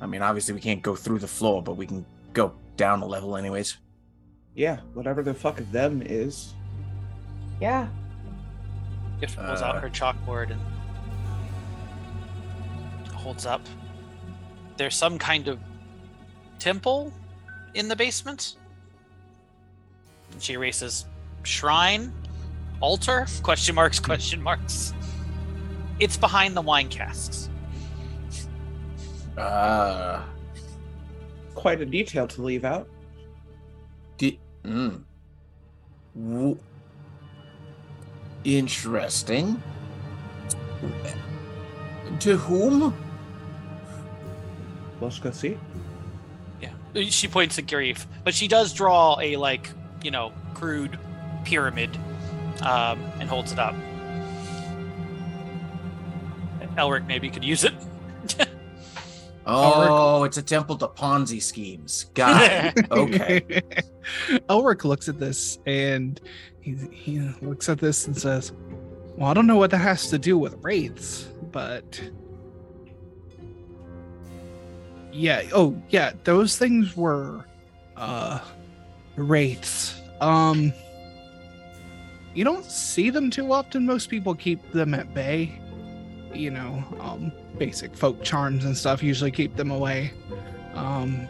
I 0.00 0.06
mean, 0.06 0.22
obviously 0.22 0.54
we 0.54 0.60
can't 0.60 0.82
go 0.82 0.96
through 0.96 1.20
the 1.20 1.28
floor, 1.28 1.62
but 1.62 1.76
we 1.76 1.86
can 1.86 2.04
go 2.32 2.52
down 2.76 3.02
a 3.02 3.06
level 3.06 3.36
anyways. 3.36 3.76
Yeah, 4.54 4.78
whatever 4.94 5.22
the 5.22 5.34
fuck 5.34 5.58
them 5.70 6.02
is. 6.04 6.54
yeah. 7.60 7.86
Gift 9.20 9.36
pulls 9.36 9.62
Uh. 9.62 9.66
out 9.66 9.80
her 9.80 9.88
chalkboard 9.88 10.50
and 10.50 10.60
holds 13.14 13.46
up. 13.46 13.60
There's 14.76 14.96
some 14.96 15.16
kind 15.16 15.46
of 15.46 15.60
temple 16.66 17.12
in 17.74 17.88
the 17.88 17.96
basement. 17.96 18.56
And 20.32 20.40
she 20.40 20.52
erases 20.52 21.06
shrine, 21.42 22.12
altar, 22.80 23.26
question 23.42 23.74
marks, 23.74 23.98
question 24.10 24.40
marks. 24.40 24.94
It's 25.98 26.16
behind 26.16 26.56
the 26.56 26.62
wine 26.62 26.88
casks. 26.88 27.50
Uh, 29.36 30.22
Quite 31.54 31.80
a 31.80 31.86
detail 31.86 32.26
to 32.28 32.42
leave 32.42 32.64
out. 32.64 32.88
di- 34.18 34.38
mm. 34.64 35.02
W- 36.16 36.58
Interesting. 38.44 39.60
To 42.20 42.36
whom? 42.36 42.94
Let's 45.00 45.18
go 45.18 45.30
see. 45.30 45.56
Yeah. 46.94 47.10
She 47.10 47.28
points 47.28 47.58
at 47.58 47.68
Grief, 47.68 48.06
but 48.24 48.34
she 48.34 48.48
does 48.48 48.72
draw 48.72 49.18
a 49.20 49.36
like, 49.36 49.70
you 50.02 50.10
know, 50.10 50.32
crude 50.54 50.98
pyramid 51.44 51.96
um, 52.62 53.02
and 53.20 53.28
holds 53.28 53.52
it 53.52 53.58
up. 53.58 53.74
Elric 56.76 57.06
maybe 57.06 57.28
could 57.30 57.44
use 57.44 57.64
it. 57.64 57.74
Oh, 59.44 60.22
it's 60.24 60.36
a 60.36 60.42
temple 60.42 60.76
to 60.78 60.88
Ponzi 60.88 61.42
schemes. 61.42 62.04
Got 62.14 62.76
it. 62.76 62.90
Okay. 62.90 63.40
Elric 64.48 64.84
looks 64.84 65.08
at 65.08 65.18
this 65.18 65.58
and 65.66 66.20
he, 66.60 66.76
he 66.92 67.18
looks 67.40 67.68
at 67.68 67.78
this 67.78 68.06
and 68.06 68.16
says, 68.16 68.52
Well, 69.16 69.28
I 69.28 69.34
don't 69.34 69.46
know 69.46 69.56
what 69.56 69.70
that 69.72 69.78
has 69.78 70.08
to 70.10 70.18
do 70.18 70.38
with 70.38 70.56
wraiths, 70.62 71.28
but. 71.50 72.00
Yeah. 75.12 75.42
Oh, 75.52 75.76
yeah. 75.90 76.12
Those 76.24 76.56
things 76.56 76.96
were 76.96 77.44
uh 77.96 78.40
wraiths. 79.16 80.00
Um 80.20 80.72
you 82.34 82.44
don't 82.44 82.64
see 82.64 83.10
them 83.10 83.30
too 83.30 83.52
often. 83.52 83.84
Most 83.84 84.08
people 84.08 84.34
keep 84.34 84.72
them 84.72 84.94
at 84.94 85.12
bay. 85.12 85.60
You 86.32 86.50
know, 86.50 86.82
um 87.00 87.30
basic 87.58 87.94
folk 87.94 88.22
charms 88.22 88.64
and 88.64 88.76
stuff 88.76 89.02
usually 89.02 89.30
keep 89.30 89.54
them 89.56 89.70
away. 89.70 90.12
Um 90.74 91.28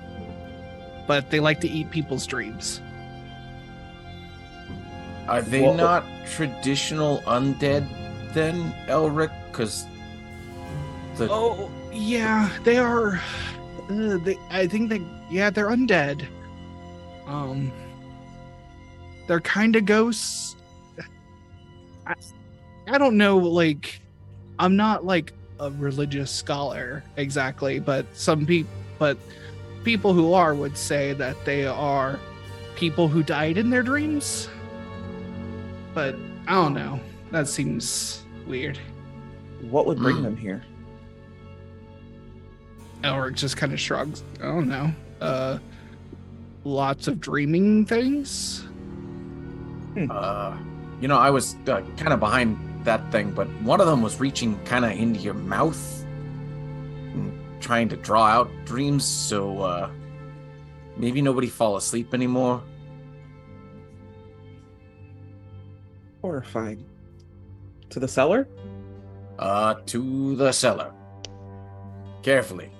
but 1.08 1.30
they 1.30 1.40
like 1.40 1.60
to 1.60 1.68
eat 1.68 1.90
people's 1.90 2.26
dreams. 2.26 2.80
Are 5.28 5.42
they 5.42 5.62
Well- 5.62 5.74
not 5.74 6.04
traditional 6.30 7.18
undead 7.22 7.86
then, 8.34 8.72
Elric? 8.86 9.30
Because 9.50 9.86
the 11.16 11.28
Oh, 11.30 11.70
yeah, 11.92 12.48
they 12.64 12.78
are. 12.78 13.20
Uh, 13.92 14.16
they, 14.18 14.38
I 14.50 14.66
think 14.66 14.88
they, 14.88 15.02
yeah, 15.30 15.50
they're 15.50 15.68
undead. 15.68 16.26
Um, 17.26 17.70
they're 19.26 19.40
kind 19.40 19.76
of 19.76 19.84
ghosts. 19.84 20.56
I, 22.06 22.14
I 22.88 22.98
don't 22.98 23.16
know, 23.16 23.36
like, 23.36 24.00
I'm 24.58 24.76
not 24.76 25.04
like 25.04 25.32
a 25.60 25.70
religious 25.70 26.30
scholar 26.30 27.04
exactly, 27.16 27.78
but 27.78 28.06
some 28.16 28.46
people, 28.46 28.72
but 28.98 29.18
people 29.84 30.12
who 30.14 30.32
are 30.32 30.54
would 30.54 30.76
say 30.76 31.12
that 31.14 31.44
they 31.44 31.66
are 31.66 32.18
people 32.74 33.08
who 33.08 33.22
died 33.22 33.58
in 33.58 33.70
their 33.70 33.82
dreams. 33.82 34.48
But 35.94 36.16
I 36.48 36.54
don't 36.54 36.74
know. 36.74 36.98
That 37.30 37.46
seems 37.46 38.22
weird. 38.46 38.78
What 39.60 39.86
would 39.86 39.98
bring 39.98 40.22
them 40.22 40.36
here? 40.36 40.64
Elric 43.02 43.34
just 43.34 43.56
kind 43.56 43.72
of 43.72 43.80
shrugs. 43.80 44.22
I 44.40 44.46
don't 44.46 44.68
know. 44.68 44.92
Uh, 45.20 45.58
lots 46.64 47.08
of 47.08 47.20
dreaming 47.20 47.84
things. 47.86 48.64
uh, 50.10 50.56
you 51.00 51.08
know, 51.08 51.18
I 51.18 51.30
was 51.30 51.56
uh, 51.66 51.82
kind 51.96 52.12
of 52.12 52.20
behind 52.20 52.56
that 52.84 53.10
thing, 53.12 53.32
but 53.32 53.46
one 53.62 53.80
of 53.80 53.86
them 53.86 54.02
was 54.02 54.18
reaching 54.20 54.58
kind 54.64 54.84
of 54.84 54.92
into 54.92 55.20
your 55.20 55.34
mouth, 55.34 56.04
and 56.04 57.32
trying 57.60 57.88
to 57.90 57.96
draw 57.96 58.26
out 58.26 58.50
dreams. 58.64 59.04
So 59.04 59.60
uh, 59.60 59.90
maybe 60.96 61.22
nobody 61.22 61.48
fall 61.48 61.76
asleep 61.76 62.14
anymore. 62.14 62.62
Horrifying. 66.20 66.84
To 67.90 68.00
the 68.00 68.08
cellar? 68.08 68.48
Uh, 69.38 69.74
to 69.86 70.36
the 70.36 70.52
cellar. 70.52 70.92
Carefully. 72.22 72.70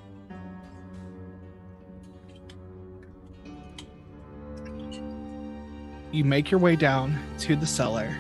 You 6.13 6.25
make 6.25 6.51
your 6.51 6.61
way 6.61 6.77
down 6.77 7.19
to 7.39 7.57
the 7.57 7.67
cellar, 7.67 8.15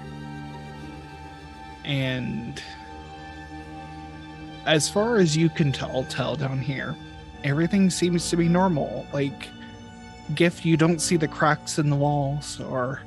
and 1.84 2.62
as 4.64 4.88
far 4.88 5.16
as 5.16 5.36
you 5.36 5.50
can 5.50 5.72
tell, 5.72 6.04
tell 6.04 6.34
down 6.34 6.58
here, 6.58 6.96
everything 7.44 7.90
seems 7.90 8.30
to 8.30 8.36
be 8.36 8.48
normal. 8.48 9.06
Like, 9.12 9.48
gift, 10.34 10.64
you 10.64 10.76
don't 10.78 11.00
see 11.00 11.16
the 11.16 11.28
cracks 11.28 11.78
in 11.78 11.90
the 11.90 11.96
walls 11.96 12.60
or 12.60 13.02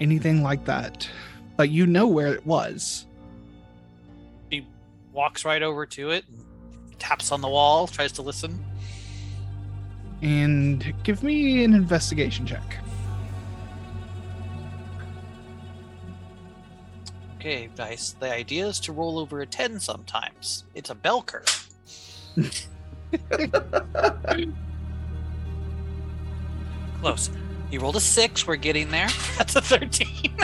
anything 0.00 0.42
like 0.42 0.64
that, 0.64 1.08
but 1.56 1.70
you 1.70 1.86
know 1.86 2.08
where 2.08 2.34
it 2.34 2.44
was. 2.44 3.06
He 4.50 4.66
walks 5.12 5.44
right 5.44 5.62
over 5.62 5.86
to 5.86 6.10
it, 6.10 6.24
taps 6.98 7.30
on 7.30 7.40
the 7.40 7.48
wall, 7.48 7.86
tries 7.86 8.10
to 8.12 8.22
listen. 8.22 8.64
And 10.22 10.92
give 11.04 11.22
me 11.22 11.62
an 11.62 11.74
investigation 11.74 12.46
check. 12.46 12.81
Okay, 17.42 17.68
dice. 17.74 18.14
The 18.20 18.32
idea 18.32 18.68
is 18.68 18.78
to 18.78 18.92
roll 18.92 19.18
over 19.18 19.40
a 19.40 19.46
10 19.46 19.80
sometimes. 19.80 20.62
It's 20.76 20.90
a 20.90 20.94
bell 20.94 21.22
curve. 21.22 21.68
Close. 27.00 27.30
You 27.72 27.80
rolled 27.80 27.96
a 27.96 28.00
6. 28.00 28.46
We're 28.46 28.54
getting 28.54 28.92
there. 28.92 29.08
That's 29.38 29.56
a 29.56 29.60
13. 29.60 30.36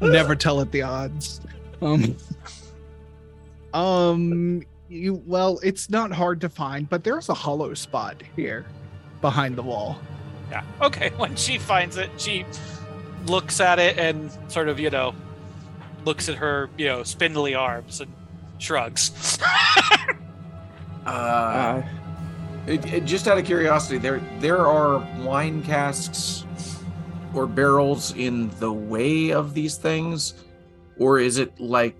never 0.00 0.36
tell 0.36 0.60
it 0.60 0.70
the 0.70 0.82
odds. 0.82 1.40
Um, 1.82 2.16
um, 3.74 4.62
you 4.88 5.20
well, 5.26 5.58
it's 5.64 5.90
not 5.90 6.12
hard 6.12 6.40
to 6.42 6.48
find, 6.48 6.88
but 6.88 7.02
there's 7.02 7.28
a 7.30 7.34
hollow 7.34 7.74
spot 7.74 8.22
here 8.36 8.64
behind 9.20 9.56
the 9.56 9.64
wall. 9.64 9.98
Yeah. 10.52 10.62
Okay. 10.80 11.10
When 11.16 11.34
she 11.34 11.58
finds 11.58 11.96
it, 11.96 12.10
she 12.16 12.46
looks 13.26 13.60
at 13.60 13.80
it 13.80 13.98
and 13.98 14.30
sort 14.46 14.68
of, 14.68 14.78
you 14.78 14.90
know, 14.90 15.12
looks 16.06 16.28
at 16.30 16.36
her, 16.36 16.70
you 16.78 16.86
know, 16.86 17.02
spindly 17.02 17.54
arms 17.54 18.00
and 18.00 18.10
shrugs. 18.58 19.38
Uh, 21.04 21.08
Uh, 21.08 21.82
it, 22.66 22.84
it- 22.92 23.04
just 23.04 23.28
out 23.28 23.38
of 23.38 23.44
curiosity, 23.44 23.96
there 23.98 24.20
there 24.40 24.66
are 24.66 24.98
wine 25.22 25.62
casks 25.62 26.44
or 27.32 27.46
barrels 27.46 28.12
in 28.16 28.50
the 28.58 28.72
way 28.72 29.30
of 29.30 29.54
these 29.54 29.76
things, 29.76 30.34
or 30.98 31.20
is 31.20 31.38
it 31.38 31.60
like 31.60 31.94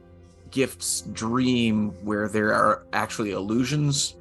Gift's 0.50 1.02
dream 1.12 1.90
where 2.04 2.26
there 2.28 2.52
are 2.52 2.82
actually 2.92 3.30
illusions? 3.30 4.16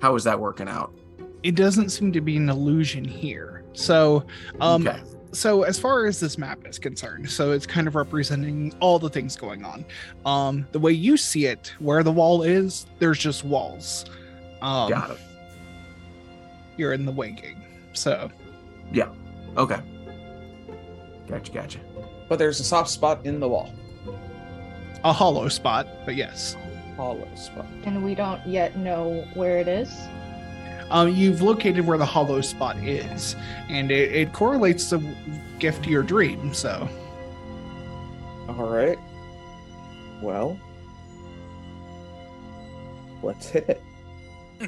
How 0.00 0.14
is 0.14 0.22
that 0.22 0.38
working 0.38 0.68
out? 0.68 0.92
It 1.42 1.56
doesn't 1.56 1.88
seem 1.88 2.12
to 2.12 2.20
be 2.20 2.36
an 2.36 2.48
illusion 2.48 3.04
here. 3.04 3.64
So, 3.72 4.24
um, 4.60 4.86
okay. 4.86 5.00
So 5.38 5.62
as 5.62 5.78
far 5.78 6.06
as 6.06 6.18
this 6.18 6.36
map 6.36 6.66
is 6.66 6.78
concerned, 6.78 7.30
so 7.30 7.52
it's 7.52 7.66
kind 7.66 7.86
of 7.86 7.94
representing 7.94 8.74
all 8.80 8.98
the 8.98 9.08
things 9.08 9.36
going 9.36 9.64
on. 9.64 9.84
Um, 10.26 10.66
the 10.72 10.78
way 10.78 10.92
you 10.92 11.16
see 11.16 11.46
it, 11.46 11.72
where 11.78 12.02
the 12.02 12.10
wall 12.12 12.42
is, 12.42 12.86
there's 12.98 13.18
just 13.18 13.44
walls. 13.44 14.04
Um, 14.60 14.90
Got 14.90 15.12
it. 15.12 15.18
You're 16.76 16.92
in 16.92 17.04
the 17.06 17.12
winging, 17.12 17.62
so 17.92 18.30
Yeah. 18.92 19.08
Okay. 19.56 19.80
Gotcha. 21.28 21.52
Gotcha. 21.52 21.78
but 22.28 22.38
there's 22.38 22.58
a 22.60 22.64
soft 22.64 22.90
spot 22.90 23.24
in 23.24 23.38
the 23.40 23.48
wall. 23.48 23.72
a 25.04 25.12
hollow 25.12 25.48
spot, 25.48 25.86
but 26.04 26.16
yes. 26.16 26.56
Hollow 26.96 27.28
spot. 27.36 27.66
And 27.84 28.04
we 28.04 28.14
don't 28.14 28.44
yet 28.46 28.76
know 28.76 29.24
where 29.34 29.58
it 29.58 29.68
is. 29.68 29.88
Um, 30.90 31.14
you've 31.14 31.42
located 31.42 31.86
where 31.86 31.98
the 31.98 32.06
hollow 32.06 32.40
spot 32.40 32.76
is, 32.78 33.36
and 33.68 33.90
it, 33.90 34.12
it 34.12 34.32
correlates 34.32 34.88
to 34.90 35.02
gift 35.58 35.84
to 35.84 35.90
your 35.90 36.02
dream. 36.02 36.54
So, 36.54 36.88
All 38.48 38.68
right. 38.68 38.98
Well, 40.22 40.58
let's 43.22 43.48
hit 43.48 43.68
it. 43.68 43.82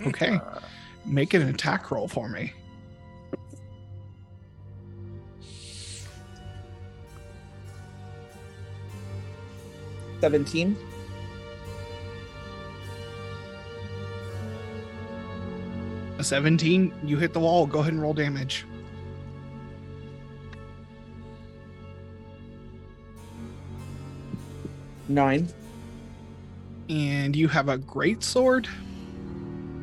okay, 0.07 0.39
make 1.07 1.33
an 1.35 1.49
attack 1.49 1.91
roll 1.91 2.07
for 2.07 2.29
me. 2.29 2.53
Seventeen. 10.21 10.77
A 16.21 16.23
17, 16.23 16.93
you 17.03 17.16
hit 17.16 17.33
the 17.33 17.41
wall. 17.41 17.66
Go 17.66 17.79
ahead 17.79 17.95
and 17.95 18.03
roll 18.03 18.12
damage. 18.12 18.66
Nine. 25.09 25.49
And 26.91 27.35
you 27.35 27.49
have 27.49 27.71
a 27.71 27.79
great 27.79 28.23
sword. 28.23 28.68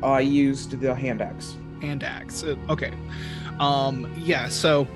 I 0.00 0.20
used 0.20 0.78
the 0.78 0.94
hand 0.94 1.20
axe. 1.20 1.56
hand 1.80 2.04
axe. 2.04 2.44
Uh, 2.44 2.54
Okay. 2.68 2.92
Um, 3.58 4.08
yeah, 4.16 4.48
so 4.48 4.86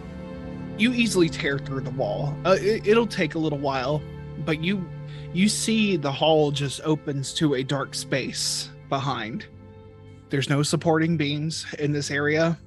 you 0.78 0.92
easily 0.92 1.28
tear 1.28 1.58
through 1.58 1.80
the 1.80 1.90
wall. 1.90 2.36
Uh, 2.44 2.56
it, 2.60 2.86
it'll 2.86 3.08
take 3.08 3.34
a 3.34 3.38
little 3.40 3.58
while, 3.58 4.00
but 4.44 4.62
you 4.62 4.88
you 5.32 5.48
see 5.48 5.96
the 5.96 6.12
hall 6.12 6.52
just 6.52 6.80
opens 6.84 7.34
to 7.34 7.54
a 7.54 7.64
dark 7.64 7.96
space 7.96 8.70
behind. 8.88 9.46
There's 10.32 10.48
no 10.48 10.62
supporting 10.62 11.18
beams 11.18 11.66
in 11.78 11.92
this 11.92 12.10
area. 12.10 12.58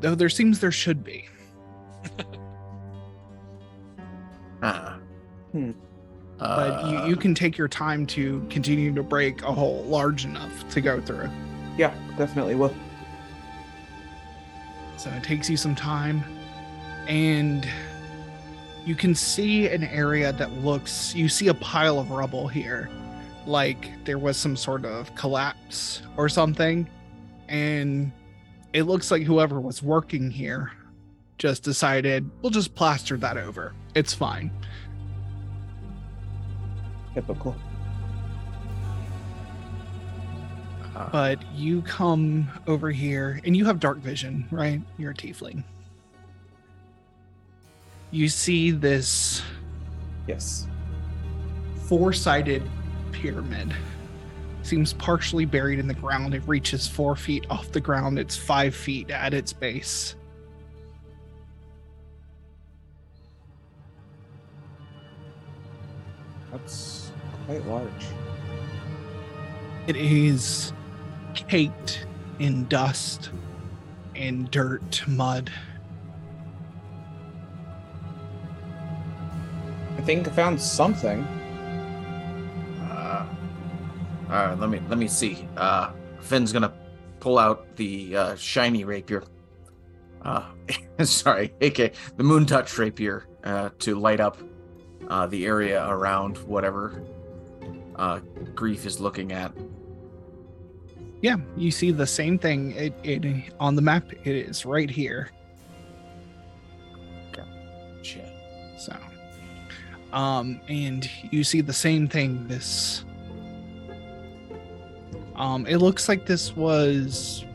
Though 0.00 0.14
there 0.14 0.30
seems 0.30 0.58
there 0.58 0.72
should 0.72 1.04
be. 1.04 1.28
Ah. 4.62 4.96
Hmm. 5.52 5.72
But 6.38 6.86
you, 6.86 7.08
you 7.08 7.16
can 7.16 7.34
take 7.34 7.58
your 7.58 7.66
time 7.66 8.06
to 8.06 8.46
continue 8.50 8.94
to 8.94 9.02
break 9.02 9.42
a 9.42 9.52
hole 9.52 9.82
large 9.82 10.24
enough 10.24 10.68
to 10.70 10.80
go 10.80 11.00
through. 11.00 11.28
Yeah, 11.76 11.92
definitely 12.16 12.54
will. 12.54 12.72
So 14.96 15.10
it 15.10 15.24
takes 15.24 15.50
you 15.50 15.56
some 15.56 15.74
time. 15.74 16.22
And 17.08 17.68
you 18.86 18.94
can 18.94 19.12
see 19.12 19.66
an 19.66 19.82
area 19.82 20.32
that 20.34 20.52
looks, 20.62 21.16
you 21.16 21.28
see 21.28 21.48
a 21.48 21.54
pile 21.54 21.98
of 21.98 22.12
rubble 22.12 22.46
here. 22.46 22.88
Like 23.46 24.04
there 24.04 24.18
was 24.18 24.36
some 24.36 24.56
sort 24.56 24.84
of 24.84 25.14
collapse 25.14 26.02
or 26.16 26.28
something. 26.28 26.88
And 27.48 28.12
it 28.72 28.82
looks 28.84 29.10
like 29.10 29.22
whoever 29.22 29.60
was 29.60 29.82
working 29.82 30.30
here 30.30 30.72
just 31.38 31.62
decided, 31.62 32.30
we'll 32.42 32.50
just 32.50 32.74
plaster 32.74 33.16
that 33.16 33.36
over. 33.36 33.72
It's 33.94 34.14
fine. 34.14 34.50
Typical. 37.14 37.56
uh, 40.94 41.08
But 41.10 41.42
you 41.54 41.82
come 41.82 42.48
over 42.66 42.90
here 42.90 43.40
and 43.44 43.56
you 43.56 43.64
have 43.64 43.80
dark 43.80 43.98
vision, 43.98 44.46
right? 44.50 44.80
You're 44.98 45.10
a 45.10 45.14
tiefling. 45.14 45.64
You 48.12 48.28
see 48.28 48.70
this 48.70 49.42
Yes. 50.26 50.66
four 51.86 52.12
sided 52.12 52.62
pyramid. 53.20 53.74
Seems 54.62 54.94
partially 54.94 55.44
buried 55.44 55.78
in 55.78 55.86
the 55.86 55.94
ground. 55.94 56.34
It 56.34 56.42
reaches 56.46 56.88
four 56.88 57.14
feet 57.16 57.46
off 57.50 57.70
the 57.70 57.80
ground. 57.80 58.18
It's 58.18 58.36
five 58.36 58.74
feet 58.74 59.10
at 59.10 59.34
its 59.34 59.52
base. 59.52 60.16
That's 66.50 67.12
quite 67.46 67.64
large. 67.66 68.06
It 69.86 69.96
is 69.96 70.72
caked 71.34 72.06
in 72.38 72.66
dust 72.68 73.30
and 74.14 74.50
dirt, 74.50 75.02
mud. 75.06 75.50
I 79.96 80.00
think 80.02 80.26
I 80.26 80.30
found 80.30 80.60
something. 80.60 81.26
All 84.30 84.46
right, 84.46 84.58
let 84.58 84.70
me 84.70 84.80
let 84.88 84.96
me 84.96 85.08
see. 85.08 85.48
Uh, 85.56 85.90
Finn's 86.20 86.52
gonna 86.52 86.72
pull 87.18 87.38
out 87.38 87.74
the 87.76 88.16
uh, 88.16 88.34
shiny 88.36 88.84
rapier. 88.84 89.24
Uh, 90.22 90.44
sorry, 91.02 91.52
AK 91.60 91.94
the 92.16 92.22
moon 92.22 92.46
touch 92.46 92.78
rapier 92.78 93.26
uh, 93.42 93.70
to 93.80 93.96
light 93.96 94.20
up 94.20 94.38
uh, 95.08 95.26
the 95.26 95.46
area 95.46 95.84
around 95.88 96.38
whatever 96.38 97.02
uh, 97.96 98.20
grief 98.54 98.86
is 98.86 99.00
looking 99.00 99.32
at. 99.32 99.52
Yeah, 101.22 101.36
you 101.56 101.72
see 101.72 101.90
the 101.90 102.06
same 102.06 102.38
thing. 102.38 102.72
It, 102.72 102.94
it 103.02 103.52
on 103.58 103.74
the 103.74 103.82
map. 103.82 104.12
It 104.24 104.36
is 104.36 104.64
right 104.64 104.88
here. 104.88 105.30
Shit. 108.02 108.32
So, 108.78 108.96
um, 110.12 110.60
and 110.68 111.08
you 111.30 111.44
see 111.44 111.60
the 111.60 111.72
same 111.72 112.08
thing. 112.08 112.46
This, 112.48 113.04
um, 115.40 115.66
it 115.66 115.78
looks 115.78 116.06
like 116.06 116.26
this 116.26 116.54
was. 116.54 117.46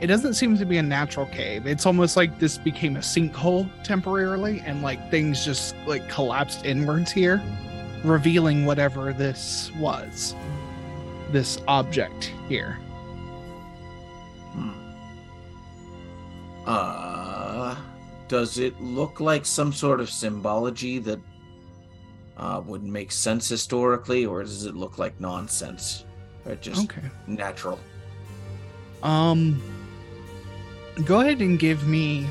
It 0.00 0.08
doesn't 0.08 0.34
seem 0.34 0.58
to 0.58 0.66
be 0.66 0.76
a 0.76 0.82
natural 0.82 1.26
cave. 1.26 1.66
It's 1.66 1.86
almost 1.86 2.16
like 2.16 2.40
this 2.40 2.58
became 2.58 2.96
a 2.96 2.98
sinkhole 2.98 3.70
temporarily, 3.84 4.60
and 4.66 4.82
like 4.82 5.08
things 5.08 5.44
just 5.44 5.76
like 5.86 6.06
collapsed 6.08 6.66
inwards 6.66 7.12
here, 7.12 7.40
revealing 8.02 8.66
whatever 8.66 9.12
this 9.12 9.70
was. 9.78 10.34
This 11.30 11.60
object 11.68 12.32
here. 12.48 12.72
Hmm. 14.52 14.70
Uh, 16.66 17.76
does 18.26 18.58
it 18.58 18.78
look 18.80 19.20
like 19.20 19.46
some 19.46 19.72
sort 19.72 20.00
of 20.00 20.10
symbology 20.10 20.98
that 20.98 21.20
uh, 22.36 22.60
would 22.66 22.82
make 22.82 23.12
sense 23.12 23.48
historically, 23.48 24.26
or 24.26 24.42
does 24.42 24.64
it 24.64 24.74
look 24.74 24.98
like 24.98 25.18
nonsense? 25.20 26.04
Or 26.46 26.54
just 26.56 26.84
Okay. 26.84 27.02
natural? 27.26 27.78
Um, 29.02 29.60
go 31.04 31.20
ahead 31.20 31.40
and 31.40 31.58
give 31.58 31.86
me. 31.86 32.26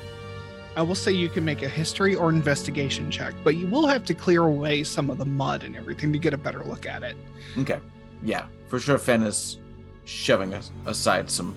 I 0.77 0.81
will 0.81 0.95
say 0.95 1.11
you 1.11 1.29
can 1.29 1.45
make 1.45 1.61
a 1.63 1.69
history 1.69 2.15
or 2.15 2.29
investigation 2.29 3.09
check, 3.09 3.33
but 3.43 3.55
you 3.55 3.67
will 3.67 3.87
have 3.87 4.03
to 4.05 4.13
clear 4.13 4.43
away 4.43 4.83
some 4.83 5.09
of 5.09 5.17
the 5.17 5.25
mud 5.25 5.63
and 5.63 5.75
everything 5.75 6.11
to 6.13 6.19
get 6.19 6.33
a 6.33 6.37
better 6.37 6.63
look 6.65 6.85
at 6.85 7.01
it. 7.03 7.15
Okay. 7.57 7.79
Yeah, 8.23 8.45
for 8.67 8.79
sure. 8.79 8.97
Fen 8.97 9.23
is 9.23 9.57
shoving 10.05 10.53
as- 10.53 10.71
aside 10.85 11.29
some 11.29 11.55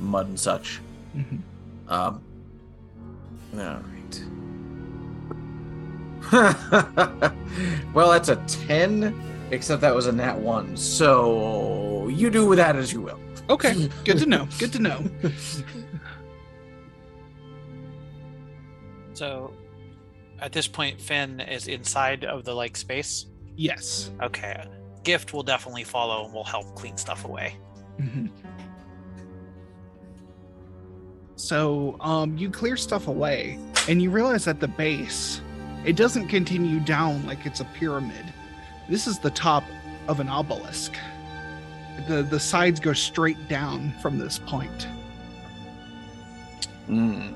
mud 0.00 0.26
and 0.28 0.38
such. 0.40 0.80
Mhm. 1.16 1.38
Um. 1.88 2.20
All 3.54 3.58
right. 3.58 4.22
well, 7.94 8.10
that's 8.10 8.28
a 8.28 8.36
ten, 8.48 9.14
except 9.50 9.80
that 9.82 9.94
was 9.94 10.06
a 10.06 10.12
nat 10.12 10.38
one. 10.38 10.76
So 10.76 12.08
you 12.08 12.30
do 12.30 12.46
with 12.46 12.58
that 12.58 12.76
as 12.76 12.92
you 12.92 13.00
will. 13.00 13.20
Okay, 13.48 13.88
good 14.04 14.18
to 14.18 14.26
know. 14.26 14.48
Good 14.58 14.72
to 14.72 14.78
know. 14.80 15.04
So 19.14 19.54
at 20.40 20.52
this 20.52 20.68
point, 20.68 21.00
Finn 21.00 21.40
is 21.40 21.68
inside 21.68 22.24
of 22.24 22.44
the 22.44 22.52
like 22.54 22.76
space. 22.76 23.24
Yes. 23.56 24.10
Okay. 24.22 24.62
Gift 25.04 25.32
will 25.32 25.42
definitely 25.42 25.84
follow 25.84 26.26
and 26.26 26.34
will 26.34 26.44
help 26.44 26.74
clean 26.74 26.98
stuff 26.98 27.24
away. 27.24 27.56
Mhm. 27.98 28.30
So, 31.36 31.96
um, 32.00 32.36
you 32.36 32.50
clear 32.50 32.76
stuff 32.76 33.08
away, 33.08 33.58
and 33.88 34.02
you 34.02 34.10
realize 34.10 34.46
at 34.48 34.58
the 34.60 34.68
base, 34.68 35.40
it 35.84 35.94
doesn't 35.96 36.28
continue 36.28 36.80
down 36.80 37.26
like 37.26 37.44
it's 37.46 37.60
a 37.60 37.64
pyramid. 37.64 38.24
This 38.88 39.06
is 39.06 39.18
the 39.18 39.30
top 39.30 39.64
of 40.08 40.20
an 40.20 40.28
obelisk. 40.28 40.94
The 42.08 42.22
the 42.22 42.38
sides 42.38 42.78
go 42.78 42.92
straight 42.92 43.48
down 43.48 43.92
from 44.00 44.18
this 44.18 44.38
point. 44.38 44.86
Mm. 46.88 47.34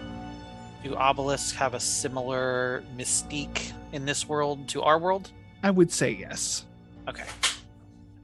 Do 0.83 0.95
obelisks 0.95 1.53
have 1.53 1.75
a 1.75 1.81
similar 1.81 2.83
mystique 2.97 3.73
in 3.93 4.05
this 4.05 4.29
world 4.29 4.69
to 4.69 4.83
our 4.83 4.99
world? 4.99 5.31
I 5.63 5.71
would 5.71 5.93
say 5.93 6.13
yes. 6.13 6.65
Okay. 7.09 7.25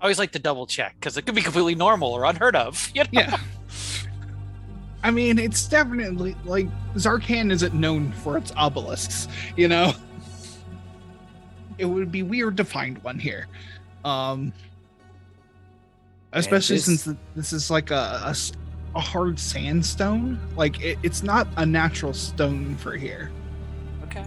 I 0.01 0.05
always 0.05 0.19
like 0.19 0.33
to 0.33 0.39
double 0.39 0.67
check 0.67 0.95
because 0.99 1.17
it 1.17 1.23
could 1.27 1.35
be 1.35 1.43
completely 1.43 1.75
normal 1.75 2.13
or 2.13 2.25
unheard 2.25 2.57
of. 2.57 2.91
You 2.95 3.03
know? 3.03 3.09
Yeah. 3.13 3.37
I 5.03 5.11
mean, 5.11 5.39
it's 5.39 5.67
definitely 5.67 6.35
like 6.45 6.67
Zarkan 6.95 7.53
isn't 7.53 7.75
known 7.75 8.13
for 8.13 8.37
its 8.37 8.53
obelisks, 8.57 9.29
you 9.57 9.69
know? 9.69 9.93
It 11.79 11.85
would 11.85 12.11
be 12.11 12.23
weird 12.23 12.57
to 12.59 12.65
find 12.65 12.99
one 13.03 13.19
here. 13.19 13.47
Um 14.05 14.53
especially 16.33 16.77
this- 16.77 16.85
since 17.03 17.19
this 17.35 17.53
is 17.53 17.71
like 17.71 17.91
a 17.91 18.35
a 18.95 19.01
hard 19.01 19.39
sandstone. 19.39 20.39
Like 20.57 20.81
it, 20.81 20.99
it's 21.03 21.23
not 21.23 21.47
a 21.57 21.67
natural 21.67 22.15
stone 22.15 22.77
for 22.77 22.97
here. 22.97 23.31
Okay. 24.05 24.25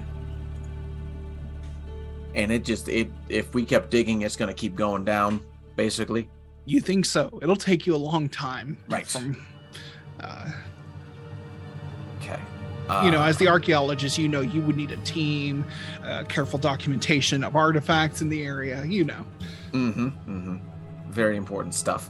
And 2.35 2.51
it 2.51 2.63
just 2.63 2.87
it 2.87 3.11
if 3.29 3.53
we 3.55 3.65
kept 3.65 3.89
digging, 3.89 4.21
it's 4.21 4.35
gonna 4.35 4.53
keep 4.53 4.75
going 4.75 5.03
down, 5.03 5.41
basically. 5.75 6.29
You 6.65 6.79
think 6.81 7.05
so? 7.05 7.39
It'll 7.41 7.55
take 7.55 7.87
you 7.87 7.95
a 7.95 7.97
long 7.97 8.29
time. 8.29 8.77
Right. 8.87 9.07
From 9.07 9.43
uh, 10.19 10.51
Okay. 12.89 13.05
you 13.05 13.11
know, 13.11 13.21
as 13.21 13.37
the 13.37 13.47
archaeologist, 13.47 14.17
you 14.17 14.27
know 14.27 14.41
you 14.41 14.61
would 14.61 14.75
need 14.75 14.91
a 14.91 14.97
team, 14.97 15.63
uh, 16.03 16.23
careful 16.23 16.57
documentation 16.57 17.43
of 17.43 17.55
artifacts 17.55 18.21
in 18.21 18.29
the 18.29 18.43
area. 18.43 18.83
You 18.85 19.03
know, 19.05 19.25
Mm-hmm. 19.73 20.07
Mm-hmm. 20.07 21.11
Very 21.11 21.37
important 21.37 21.75
stuff. 21.75 22.09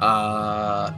Uh 0.00 0.92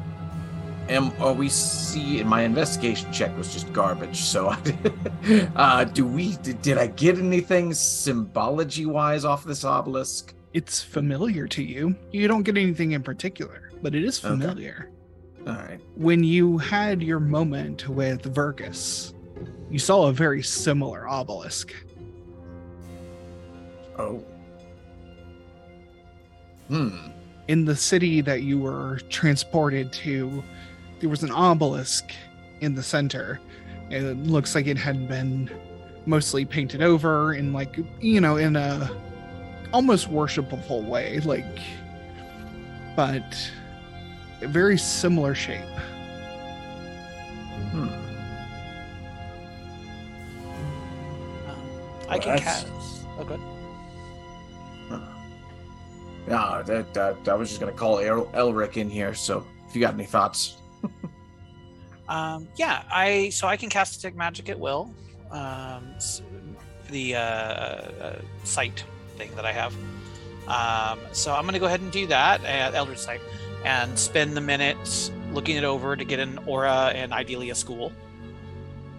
am 0.89 1.13
are 1.21 1.33
we 1.33 1.49
see 1.49 2.23
my 2.25 2.43
investigation 2.43 3.13
check 3.13 3.37
was 3.39 3.53
just 3.53 3.73
garbage, 3.73 4.17
so 4.17 4.49
I 5.25 5.49
uh 5.57 5.85
do 5.85 6.05
we 6.07 6.37
did, 6.39 6.61
did 6.63 6.79
I 6.79 6.89
get 6.89 7.19
anything 7.19 7.73
symbology 7.73 8.87
wise 8.87 9.25
off 9.25 9.45
this 9.45 9.65
obelisk? 9.65 10.35
It's 10.53 10.83
familiar 10.83 11.47
to 11.49 11.63
you. 11.63 11.95
You 12.11 12.27
don't 12.27 12.43
get 12.43 12.57
anything 12.59 12.91
in 12.93 13.03
particular, 13.05 13.71
but 13.83 13.95
it 13.95 14.03
is 14.05 14.19
Okay. 14.19 14.29
familiar. 14.29 14.91
All 15.47 15.55
right. 15.55 15.81
When 15.95 16.25
you 16.25 16.59
had 16.59 17.01
your 17.03 17.21
moment 17.21 17.89
with 17.89 18.23
Vergus, 18.25 19.15
you 19.71 19.79
saw 19.79 20.07
a 20.07 20.13
very 20.13 20.43
similar 20.43 21.09
obelisk. 21.09 21.73
Oh. 23.99 24.25
Hmm. 26.69 26.97
in 27.49 27.65
the 27.65 27.75
city 27.75 28.21
that 28.21 28.43
you 28.43 28.59
were 28.59 29.01
transported 29.11 29.93
to, 29.93 30.43
there 31.01 31.11
was 31.11 31.25
an 31.25 31.33
obelisk 31.33 32.13
in 32.61 32.77
the 32.77 32.83
center. 32.83 33.41
It 33.91 34.17
looks 34.19 34.55
like 34.55 34.69
it 34.69 34.79
had 34.79 35.09
been 35.09 35.51
mostly 36.07 36.45
painted 36.45 36.81
over 36.81 37.35
in 37.35 37.53
like 37.53 37.77
you 38.01 38.21
know 38.21 38.37
in 38.37 38.55
a 38.55 38.89
almost 39.73 40.09
worshipful 40.09 40.83
way, 40.83 41.21
like, 41.21 41.59
but 42.97 43.51
a 44.43 44.47
very 44.47 44.79
similar 44.79 45.35
shape. 45.35 45.61
Hmm. 47.73 47.89
I 52.11 52.19
can 52.19 52.37
that's- 52.37 52.65
cast. 52.65 53.07
Okay. 53.21 53.29
good. 53.29 53.41
Yeah, 56.29 56.63
that, 56.67 56.95
that 56.95 57.29
I 57.29 57.35
was 57.35 57.49
just 57.49 57.61
gonna 57.61 57.73
call 57.73 57.99
El- 57.99 58.27
Elric 58.27 58.77
in 58.77 58.89
here. 58.91 59.15
So 59.15 59.45
if 59.69 59.75
you 59.75 59.81
got 59.81 59.95
any 59.95 60.05
thoughts, 60.07 60.57
Um, 62.09 62.49
yeah, 62.57 62.83
I 62.91 63.29
so 63.31 63.47
I 63.47 63.57
can 63.57 63.69
cast 63.71 63.95
detect 63.95 64.17
magic 64.17 64.49
at 64.49 64.59
will. 64.59 64.93
Um, 65.31 65.93
s- 65.97 66.23
the 66.91 67.15
uh, 67.15 67.19
uh, 67.21 68.19
sight 68.43 68.85
thing 69.17 69.31
that 69.37 69.45
I 69.47 69.53
have. 69.53 69.73
Um, 70.49 70.99
so 71.13 71.33
I'm 71.33 71.43
going 71.43 71.53
to 71.53 71.61
go 71.61 71.67
ahead 71.67 71.81
and 71.81 71.93
do 71.93 72.09
that 72.09 72.43
at 72.45 72.75
Eldritch 72.75 72.99
Sight 72.99 73.21
and 73.65 73.97
spend 73.97 74.37
the 74.37 74.41
minutes 74.41 75.13
looking 75.33 75.57
it 75.57 75.63
over 75.63 75.95
to 75.95 76.05
get 76.05 76.19
an 76.19 76.39
aura 76.47 76.91
and 76.93 77.13
ideally 77.13 77.51
a 77.51 77.55
school. 77.55 77.93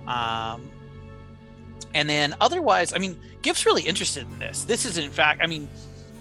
Um, 0.08 0.70
and 1.94 2.10
then 2.10 2.36
otherwise, 2.42 2.94
I 2.94 2.98
mean, 2.98 3.20
Gift's 3.42 3.66
really 3.66 3.84
interested 3.84 4.24
in 4.30 4.40
this. 4.40 4.64
This 4.64 4.86
is, 4.86 4.98
in 4.98 5.10
fact, 5.12 5.42
I 5.44 5.48
mean, 5.48 5.68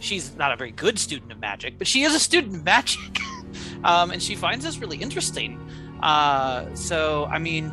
she's 0.01 0.35
not 0.37 0.53
a 0.53 0.57
very 0.57 0.71
good 0.73 0.99
student 0.99 1.31
of 1.33 1.39
magic, 1.41 1.79
but 1.79 1.87
she 1.87 2.03
is 2.03 2.15
a 2.15 2.19
student 2.21 2.57
of 2.57 2.65
magic. 2.65 3.19
um, 3.85 4.11
and 4.11 4.23
she 4.23 4.35
finds 4.35 4.65
this 4.65 4.79
really 4.79 4.97
interesting. 4.99 5.59
Uh, 6.03 6.67
so, 6.75 7.27
I 7.27 7.39
mean, 7.39 7.71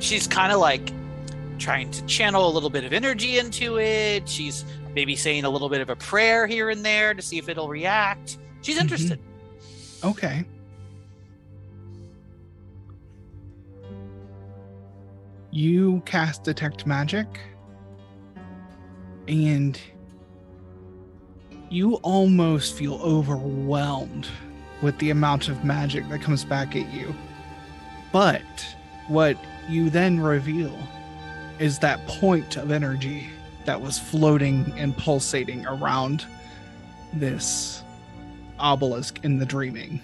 she's 0.00 0.26
kind 0.26 0.52
of 0.52 0.60
like 0.60 0.92
trying 1.58 1.90
to 1.90 2.04
channel 2.06 2.48
a 2.48 2.52
little 2.52 2.70
bit 2.70 2.84
of 2.84 2.92
energy 2.92 3.38
into 3.38 3.78
it. 3.78 4.28
She's 4.28 4.64
maybe 4.94 5.16
saying 5.16 5.44
a 5.44 5.50
little 5.50 5.68
bit 5.68 5.80
of 5.80 5.90
a 5.90 5.96
prayer 5.96 6.46
here 6.46 6.70
and 6.70 6.84
there 6.84 7.14
to 7.14 7.22
see 7.22 7.38
if 7.38 7.48
it'll 7.48 7.68
react. 7.68 8.38
She's 8.62 8.76
Mhm. 8.78 8.82
interested. 8.82 9.20
Okay. 10.04 10.44
You 15.50 16.02
cast 16.04 16.44
detect 16.44 16.86
magic, 16.86 17.26
and 19.26 19.80
you 21.70 21.94
almost 21.96 22.74
feel 22.74 22.94
overwhelmed 22.94 24.28
with 24.82 24.98
the 24.98 25.10
amount 25.10 25.48
of 25.48 25.64
magic 25.64 26.08
that 26.08 26.22
comes 26.22 26.44
back 26.44 26.76
at 26.76 26.92
you. 26.92 27.14
But 28.12 28.42
what 29.08 29.36
you 29.68 29.90
then 29.90 30.20
reveal 30.20 30.76
is 31.58 31.78
that 31.80 32.06
point 32.06 32.56
of 32.56 32.70
energy 32.70 33.28
that 33.64 33.80
was 33.80 33.98
floating 33.98 34.72
and 34.76 34.96
pulsating 34.96 35.66
around 35.66 36.24
this 37.12 37.82
obelisk 38.58 39.24
in 39.24 39.38
the 39.38 39.46
dreaming. 39.46 40.00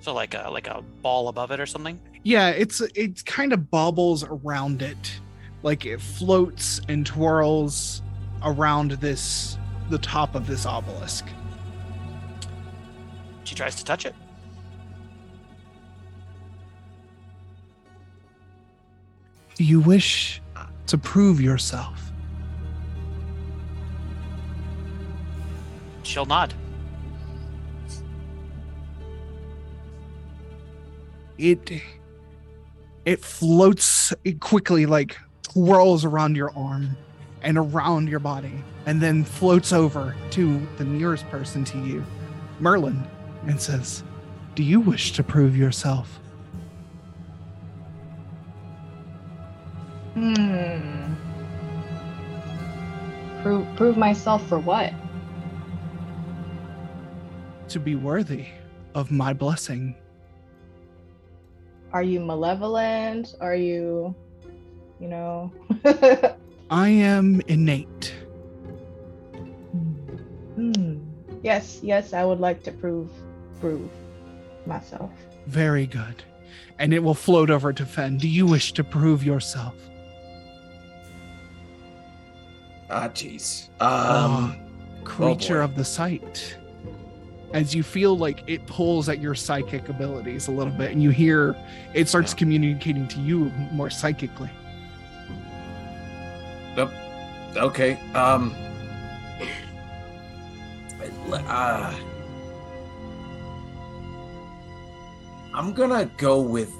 So 0.00 0.12
like 0.12 0.34
a 0.34 0.48
like 0.50 0.66
a 0.66 0.82
ball 1.00 1.28
above 1.28 1.50
it 1.50 1.60
or 1.60 1.66
something. 1.66 2.00
Yeah, 2.24 2.50
it's 2.50 2.80
it 2.80 3.24
kind 3.24 3.52
of 3.52 3.70
bobbles 3.70 4.22
around 4.22 4.82
it, 4.82 5.20
like 5.62 5.84
it 5.84 6.00
floats 6.00 6.80
and 6.88 7.04
twirls 7.04 8.02
around 8.44 8.92
this 8.92 9.58
the 9.90 9.98
top 9.98 10.34
of 10.34 10.46
this 10.46 10.64
obelisk. 10.64 11.26
She 13.44 13.54
tries 13.54 13.74
to 13.76 13.84
touch 13.84 14.06
it. 14.06 14.14
Do 19.56 19.64
you 19.64 19.80
wish 19.80 20.40
to 20.86 20.96
prove 20.98 21.40
yourself? 21.40 22.12
She'll 26.04 26.24
nod. 26.24 26.54
It 31.36 31.82
it 33.04 33.20
floats 33.20 34.12
it 34.24 34.40
quickly, 34.40 34.86
like 34.86 35.18
twirls 35.42 36.04
around 36.04 36.36
your 36.36 36.56
arm 36.56 36.96
and 37.42 37.58
around 37.58 38.08
your 38.08 38.20
body, 38.20 38.62
and 38.86 39.00
then 39.00 39.24
floats 39.24 39.72
over 39.72 40.14
to 40.30 40.66
the 40.78 40.84
nearest 40.84 41.28
person 41.28 41.64
to 41.64 41.78
you, 41.78 42.04
Merlin, 42.60 43.04
and 43.46 43.60
says, 43.60 44.04
"Do 44.54 44.62
you 44.62 44.80
wish 44.80 45.12
to 45.12 45.22
prove 45.22 45.56
yourself?" 45.56 46.20
Hmm. 50.14 51.14
Prove 53.42 53.66
prove 53.76 53.96
myself 53.96 54.46
for 54.46 54.58
what? 54.58 54.92
To 57.70 57.80
be 57.80 57.96
worthy 57.96 58.46
of 58.94 59.10
my 59.10 59.32
blessing. 59.32 59.96
Are 61.92 62.02
you 62.02 62.20
malevolent? 62.20 63.34
Are 63.40 63.54
you, 63.54 64.14
you 64.98 65.08
know? 65.08 65.52
I 66.70 66.88
am 66.88 67.42
innate. 67.48 68.14
Hmm. 70.54 70.98
Yes, 71.42 71.80
yes, 71.82 72.12
I 72.12 72.24
would 72.24 72.40
like 72.40 72.62
to 72.64 72.72
prove 72.72 73.10
prove 73.60 73.90
myself. 74.66 75.10
Very 75.46 75.86
good. 75.86 76.22
And 76.78 76.94
it 76.94 77.00
will 77.02 77.14
float 77.14 77.50
over 77.50 77.72
to 77.72 77.84
Fen. 77.86 78.16
Do 78.16 78.28
you 78.28 78.46
wish 78.46 78.72
to 78.72 78.84
prove 78.84 79.22
yourself? 79.24 79.74
ah, 82.90 83.08
jeez. 83.08 83.68
Ah, 83.80 84.24
Um, 84.24 84.56
creature 85.04 85.58
boy. 85.58 85.64
of 85.64 85.74
the 85.76 85.84
sight. 85.84 86.56
As 87.52 87.74
you 87.74 87.82
feel 87.82 88.16
like 88.16 88.42
it 88.46 88.66
pulls 88.66 89.08
at 89.08 89.18
your 89.20 89.34
psychic 89.34 89.88
abilities 89.88 90.48
a 90.48 90.50
little 90.50 90.72
bit, 90.72 90.90
and 90.90 91.02
you 91.02 91.10
hear 91.10 91.54
it 91.92 92.08
starts 92.08 92.32
Yeah. 92.32 92.38
communicating 92.38 93.06
to 93.08 93.20
you 93.20 93.50
more 93.72 93.90
psychically. 93.90 94.50
okay. 97.56 97.98
Um. 98.14 98.54
Uh, 101.30 101.94
I'm 105.54 105.72
gonna 105.72 106.10
go 106.16 106.40
with 106.40 106.72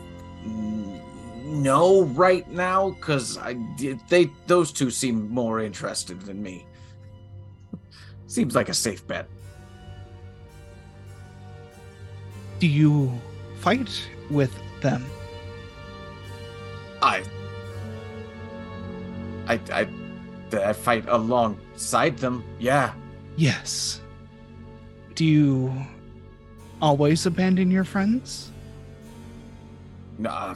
no 1.45 2.05
right 2.05 2.49
now 2.51 2.91
because 2.91 3.37
I 3.37 3.57
they 4.09 4.31
those 4.47 4.73
two 4.73 4.91
seem 4.91 5.29
more 5.31 5.61
interested 5.61 6.23
than 6.23 6.43
me. 6.43 6.65
Seems 8.27 8.55
like 8.55 8.71
a 8.71 8.75
safe 8.75 9.07
bet. 9.07 9.29
Do 12.63 12.69
you 12.69 13.11
fight 13.59 13.91
with 14.31 14.55
them? 14.83 15.05
I, 17.03 17.25
I, 19.49 19.59
I, 19.73 19.89
I 20.53 20.73
fight 20.73 21.05
alongside 21.09 22.19
them. 22.19 22.45
Yeah. 22.61 22.95
Yes. 23.35 24.01
Do 25.17 25.25
you 25.25 25.75
always 26.81 27.27
abandon 27.27 27.69
your 27.69 27.83
friends? 27.83 28.53
Nah, 30.19 30.55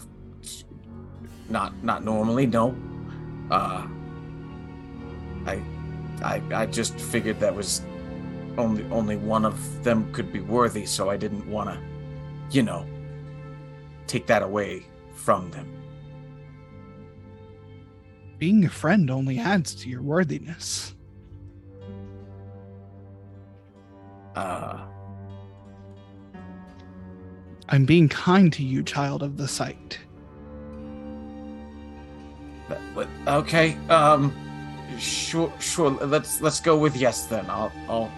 not 1.48 1.74
not 1.82 2.04
normally. 2.04 2.46
No. 2.46 2.76
Uh, 3.50 3.84
I, 5.44 5.60
I, 6.22 6.40
I 6.54 6.66
just 6.66 7.00
figured 7.00 7.40
that 7.40 7.52
was 7.52 7.82
only 8.58 8.84
only 8.92 9.16
one 9.16 9.44
of 9.44 9.58
them 9.82 10.06
could 10.12 10.32
be 10.32 10.38
worthy, 10.38 10.86
so 10.86 11.10
I 11.10 11.16
didn't 11.16 11.50
want 11.50 11.70
to, 11.70 11.95
you 12.50 12.62
know, 12.62 12.86
take 14.06 14.26
that 14.26 14.42
away 14.42 14.86
from 15.14 15.50
them. 15.50 15.72
Being 18.38 18.64
a 18.64 18.70
friend 18.70 19.10
only 19.10 19.38
adds 19.38 19.74
to 19.76 19.88
your 19.88 20.02
worthiness. 20.02 20.94
Uh, 24.34 24.84
I'm 27.68 27.86
being 27.86 28.08
kind 28.08 28.52
to 28.52 28.62
you, 28.62 28.82
child 28.82 29.22
of 29.22 29.38
the 29.38 29.48
sight. 29.48 29.98
okay. 33.26 33.76
Um, 33.88 34.34
Sure, 34.98 35.52
sure. 35.60 35.90
Let's 35.90 36.40
let's 36.40 36.60
go 36.60 36.76
with 36.76 36.96
yes 36.96 37.26
then. 37.26 37.44
I'll 37.50 37.72
I'll 37.88 38.12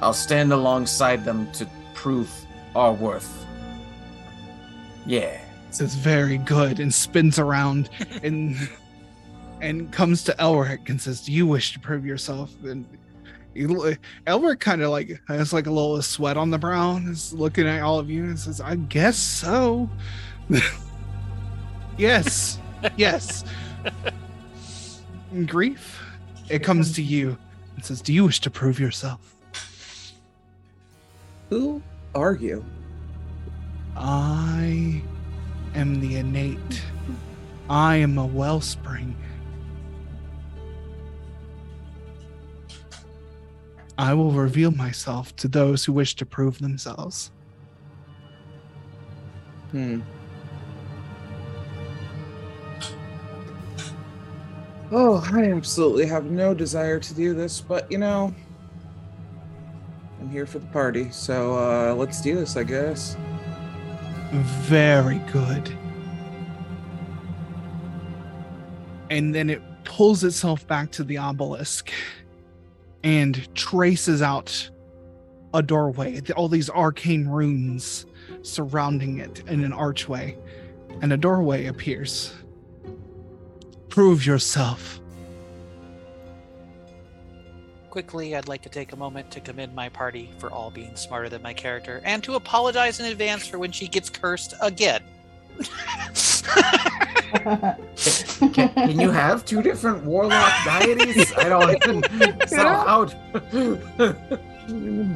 I'll 0.00 0.12
stand 0.12 0.52
alongside 0.52 1.24
them 1.24 1.50
to 1.52 1.68
prove 1.94 2.30
our 2.74 2.92
worth. 2.92 3.46
Yeah. 5.06 5.40
Says 5.70 5.94
very 5.94 6.38
good 6.38 6.80
and 6.80 6.92
spins 6.92 7.38
around 7.38 7.90
and 8.22 8.56
and 9.60 9.90
comes 9.92 10.22
to 10.24 10.32
Elric 10.38 10.88
and 10.88 11.00
says, 11.00 11.22
"Do 11.22 11.32
you 11.32 11.46
wish 11.46 11.72
to 11.72 11.80
prove 11.80 12.06
yourself?" 12.06 12.52
And 12.64 12.86
he- 13.54 13.66
Elric 14.26 14.60
kind 14.60 14.82
of 14.82 14.90
like 14.90 15.20
has 15.28 15.52
like 15.52 15.66
a 15.66 15.70
little 15.70 16.00
sweat 16.02 16.36
on 16.36 16.50
the 16.50 16.58
brow 16.58 16.96
and 16.96 17.08
is 17.08 17.32
looking 17.32 17.66
at 17.66 17.82
all 17.82 17.98
of 17.98 18.08
you 18.08 18.24
and 18.24 18.38
says, 18.38 18.60
"I 18.60 18.76
guess 18.76 19.16
so." 19.16 19.90
yes, 21.98 22.58
yes. 22.96 23.44
Grief. 25.46 26.02
It 26.48 26.62
comes 26.62 26.92
to 26.94 27.02
you 27.02 27.36
and 27.76 27.84
says, 27.84 28.00
"Do 28.00 28.12
you 28.12 28.24
wish 28.24 28.40
to 28.42 28.50
prove 28.50 28.78
yourself?" 28.78 29.34
Who 31.50 31.82
are 32.18 32.34
you? 32.34 32.64
I 33.96 35.02
am 35.74 36.00
the 36.00 36.16
innate. 36.16 36.82
I 37.70 37.96
am 37.96 38.18
a 38.18 38.26
wellspring. 38.26 39.16
I 43.96 44.14
will 44.14 44.30
reveal 44.30 44.70
myself 44.70 45.34
to 45.36 45.48
those 45.48 45.84
who 45.84 45.92
wish 45.92 46.14
to 46.16 46.26
prove 46.26 46.58
themselves. 46.58 47.32
Hmm. 49.72 50.00
Oh, 54.90 55.22
I 55.32 55.50
absolutely 55.50 56.06
have 56.06 56.26
no 56.26 56.54
desire 56.54 56.98
to 56.98 57.14
do 57.14 57.34
this, 57.34 57.60
but 57.60 57.90
you 57.92 57.98
know, 57.98 58.34
I'm 60.20 60.30
here 60.30 60.46
for 60.46 60.58
the 60.58 60.66
party, 60.66 61.10
so 61.10 61.54
uh, 61.54 61.94
let's 61.94 62.20
do 62.20 62.34
this, 62.34 62.56
I 62.56 62.64
guess. 62.64 63.16
Very 64.32 65.18
good. 65.32 65.76
And 69.10 69.34
then 69.34 69.48
it 69.48 69.62
pulls 69.84 70.24
itself 70.24 70.66
back 70.66 70.90
to 70.92 71.04
the 71.04 71.18
obelisk 71.18 71.90
and 73.02 73.54
traces 73.54 74.20
out 74.20 74.70
a 75.54 75.62
doorway. 75.62 76.20
All 76.36 76.48
these 76.48 76.68
arcane 76.68 77.26
runes 77.26 78.04
surrounding 78.42 79.18
it 79.18 79.42
in 79.46 79.64
an 79.64 79.72
archway, 79.72 80.36
and 81.00 81.12
a 81.12 81.16
doorway 81.16 81.66
appears. 81.66 82.34
Prove 83.88 84.26
yourself. 84.26 85.00
Quickly, 87.98 88.36
I'd 88.36 88.46
like 88.46 88.62
to 88.62 88.68
take 88.68 88.92
a 88.92 88.96
moment 88.96 89.28
to 89.32 89.40
commend 89.40 89.74
my 89.74 89.88
party 89.88 90.30
for 90.38 90.52
all 90.52 90.70
being 90.70 90.94
smarter 90.94 91.28
than 91.28 91.42
my 91.42 91.52
character 91.52 92.00
and 92.04 92.22
to 92.22 92.36
apologize 92.36 93.00
in 93.00 93.06
advance 93.06 93.44
for 93.44 93.58
when 93.58 93.72
she 93.72 93.88
gets 93.88 94.08
cursed 94.08 94.54
again. 94.62 95.02
Can, 98.52 98.68
can 98.72 99.00
you 99.00 99.10
have 99.10 99.44
two 99.44 99.62
different 99.62 100.04
warlock 100.04 100.52
deities? 100.64 101.32
I 101.36 101.48
don't 101.48 101.70
even. 101.88 102.04
It's 102.40 102.52
not 102.52 102.86
allowed. 102.86 103.14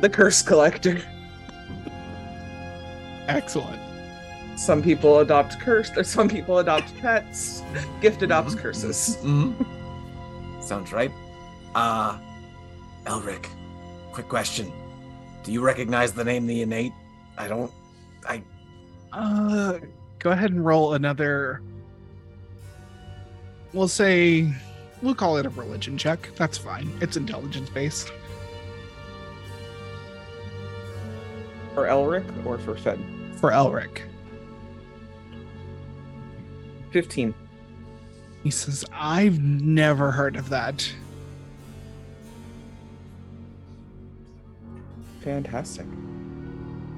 The 0.01 0.11
curse 0.13 0.43
collector. 0.43 1.01
Excellent. 3.29 3.81
Some 4.57 4.83
people 4.83 5.21
adopt 5.21 5.61
cursed, 5.61 5.97
or 5.97 6.03
some 6.03 6.29
people 6.29 6.59
adopt 6.59 6.93
pets. 6.99 7.63
Gift 8.01 8.23
adopts 8.23 8.57
curses. 8.57 9.19
Mhm. 9.23 9.55
Sounds 10.61 10.93
right. 10.93 11.13
Uh, 11.77 12.19
Elric, 13.07 13.47
quick 14.13 14.29
question. 14.29 14.73
Do 15.43 15.53
you 15.53 15.61
recognize 15.61 16.13
the 16.13 16.25
name 16.25 16.47
the 16.47 16.63
innate? 16.63 16.93
I 17.37 17.49
don't. 17.49 17.73
I. 18.29 18.43
Uh, 19.13 19.79
go 20.19 20.31
ahead 20.31 20.51
and 20.51 20.65
roll 20.65 20.95
another. 20.95 21.63
We'll 23.73 23.89
say, 23.89 24.53
we'll 25.01 25.15
call 25.15 25.39
it 25.39 25.47
a 25.47 25.51
religion 25.51 25.97
check. 25.97 26.31
That's 26.37 26.59
fine. 26.59 26.93
It's 27.01 27.17
intelligence 27.17 27.71
based. 27.71 28.13
For 31.75 31.87
Elric 31.87 32.47
or 32.47 32.59
for 32.59 32.77
Fed? 32.77 33.01
For 33.37 33.51
Elric. 33.51 34.03
15. 36.91 37.35
He 38.43 38.51
says, 38.51 38.85
I've 38.93 39.41
never 39.41 40.11
heard 40.11 40.37
of 40.37 40.51
that. 40.51 40.93
Fantastic. 45.23 45.87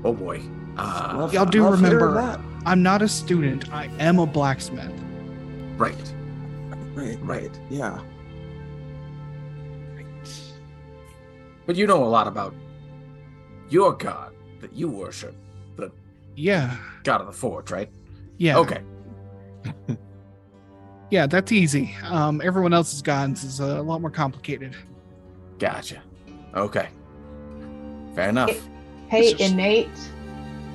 Oh 0.05 0.13
boy. 0.13 0.43
Uh, 0.77 1.15
Love- 1.17 1.33
y'all 1.35 1.47
do 1.47 1.63
love 1.63 1.79
hearing 1.81 1.95
remember- 1.97 2.15
that. 2.21 2.41
I'm 2.67 2.83
not 2.83 3.03
a 3.03 3.09
student. 3.09 3.71
I 3.73 3.89
am 3.99 4.19
a 4.19 4.27
blacksmith. 4.27 4.93
right. 5.77 6.13
Right, 6.95 7.19
right. 7.23 7.51
Yeah. 7.71 8.01
But 11.67 11.77
you 11.77 11.87
know 11.87 12.05
a 12.05 12.07
lot 12.07 12.27
about 12.29 12.55
your 13.69 13.93
god 13.95 14.33
that 14.61 14.73
you 14.75 14.89
worship, 14.89 15.35
the 15.77 15.91
Yeah. 16.37 16.77
god 17.05 17.21
of 17.23 17.27
the 17.27 17.33
forge, 17.33 17.71
right? 17.71 17.91
Yeah. 18.39 18.59
Okay. 18.59 18.81
Yeah, 21.11 21.27
that's 21.29 21.53
easy. 21.53 21.95
Um, 22.03 22.41
everyone 22.43 22.73
else's 22.73 23.01
gods 23.01 23.45
is 23.45 23.61
a 23.61 23.81
lot 23.83 24.01
more 24.01 24.11
complicated. 24.11 24.75
Gotcha. 25.61 26.03
Okay. 26.57 26.89
Fair 28.15 28.29
enough. 28.29 28.51
Hey, 29.09 29.33
This 29.33 29.41
is- 29.41 29.53
innate, 29.53 29.99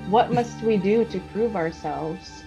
what 0.10 0.32
must 0.32 0.62
we 0.62 0.78
do 0.78 1.06
to 1.06 1.20
prove 1.32 1.56
ourselves? 1.56 2.44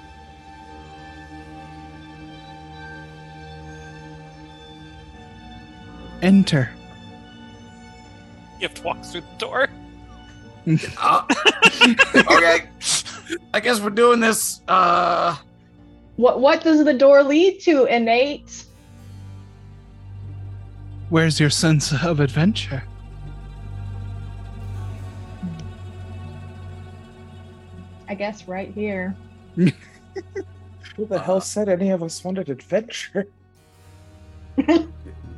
Enter. 6.20 6.70
You 8.60 8.69
have 8.69 8.74
to 8.74 8.82
walk 8.82 9.02
through 9.05 9.23
the 9.23 9.39
door. 9.39 9.69
Uh, 11.01 11.24
okay. 12.31 12.69
I 13.52 13.60
guess 13.60 13.81
we're 13.81 13.90
doing 13.90 14.20
this. 14.20 14.60
Uh, 14.69 15.36
What 16.16 16.40
what 16.40 16.62
does 16.62 16.85
the 16.85 16.94
door 16.94 17.23
lead 17.24 17.59
to, 17.62 17.86
innate? 17.86 18.64
Where's 21.09 21.40
your 21.40 21.51
sense 21.51 21.93
of 21.93 22.20
adventure? 22.20 22.85
I 28.12 28.14
guess 28.14 28.47
right 28.47 28.70
here. 28.74 29.16
Who 29.56 29.72
the 30.98 31.18
hell 31.18 31.40
said 31.40 31.70
any 31.70 31.89
of 31.89 32.02
us 32.02 32.22
wanted 32.22 32.51
adventure? 32.51 33.26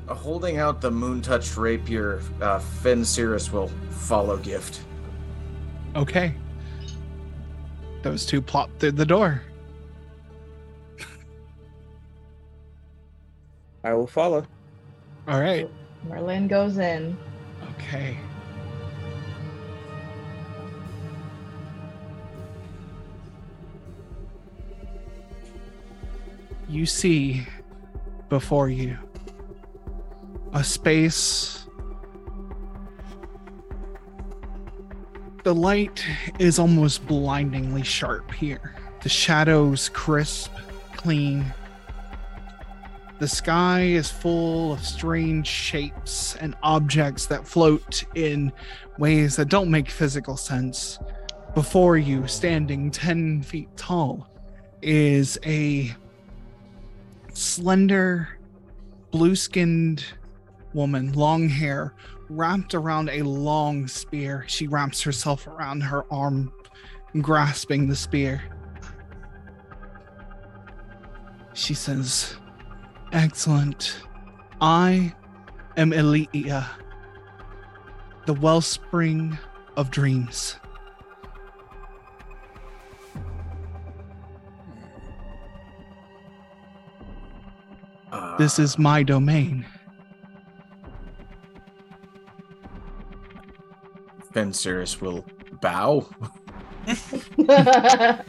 holding 0.08 0.58
out 0.58 0.80
the 0.80 0.90
moon 0.90 1.22
touched 1.22 1.56
rapier, 1.56 2.20
uh, 2.42 2.58
Fen 2.58 3.04
Cirrus 3.04 3.52
will 3.52 3.68
follow 3.90 4.38
gift. 4.38 4.80
Okay. 5.94 6.34
Those 8.02 8.26
two 8.26 8.42
plop 8.42 8.70
through 8.80 8.90
the 8.90 9.06
door. 9.06 9.42
I 13.84 13.94
will 13.94 14.08
follow. 14.08 14.44
All 15.28 15.40
right. 15.40 15.70
Merlin 16.08 16.48
goes 16.48 16.78
in. 16.78 17.16
Okay. 17.78 18.18
You 26.68 26.86
see 26.86 27.46
before 28.28 28.68
you 28.68 28.98
a 30.52 30.64
space. 30.64 31.66
The 35.42 35.54
light 35.54 36.04
is 36.38 36.58
almost 36.58 37.06
blindingly 37.06 37.82
sharp 37.82 38.32
here. 38.32 38.76
The 39.02 39.08
shadows 39.08 39.90
crisp, 39.90 40.52
clean, 40.96 41.52
the 43.20 43.28
sky 43.28 43.82
is 43.82 44.10
full 44.10 44.72
of 44.72 44.84
strange 44.84 45.46
shapes 45.46 46.34
and 46.36 46.56
objects 46.64 47.26
that 47.26 47.46
float 47.46 48.02
in 48.16 48.52
ways 48.98 49.36
that 49.36 49.48
don't 49.48 49.70
make 49.70 49.88
physical 49.88 50.36
sense. 50.36 50.98
Before 51.54 51.96
you, 51.96 52.26
standing 52.26 52.90
10 52.90 53.42
feet 53.42 53.68
tall, 53.76 54.28
is 54.82 55.38
a 55.46 55.94
slender, 57.34 58.28
blue 59.10 59.36
skinned 59.36 60.04
woman, 60.72 61.12
long 61.12 61.48
hair, 61.48 61.94
wrapped 62.28 62.74
around 62.74 63.10
a 63.10 63.22
long 63.22 63.86
spear. 63.86 64.44
She 64.48 64.66
wraps 64.66 65.02
herself 65.02 65.46
around 65.46 65.82
her 65.82 66.10
arm, 66.12 66.52
grasping 67.20 67.88
the 67.88 67.96
spear. 67.96 68.42
She 71.52 71.74
says, 71.74 72.36
Excellent. 73.12 73.96
I 74.60 75.14
am 75.76 75.92
Elia, 75.92 76.68
the 78.26 78.34
wellspring 78.34 79.38
of 79.76 79.90
dreams. 79.90 80.56
This 88.38 88.58
is 88.58 88.78
my 88.78 89.02
domain. 89.02 89.64
Fencerus 94.32 95.00
will 95.00 95.24
bow. 95.60 96.08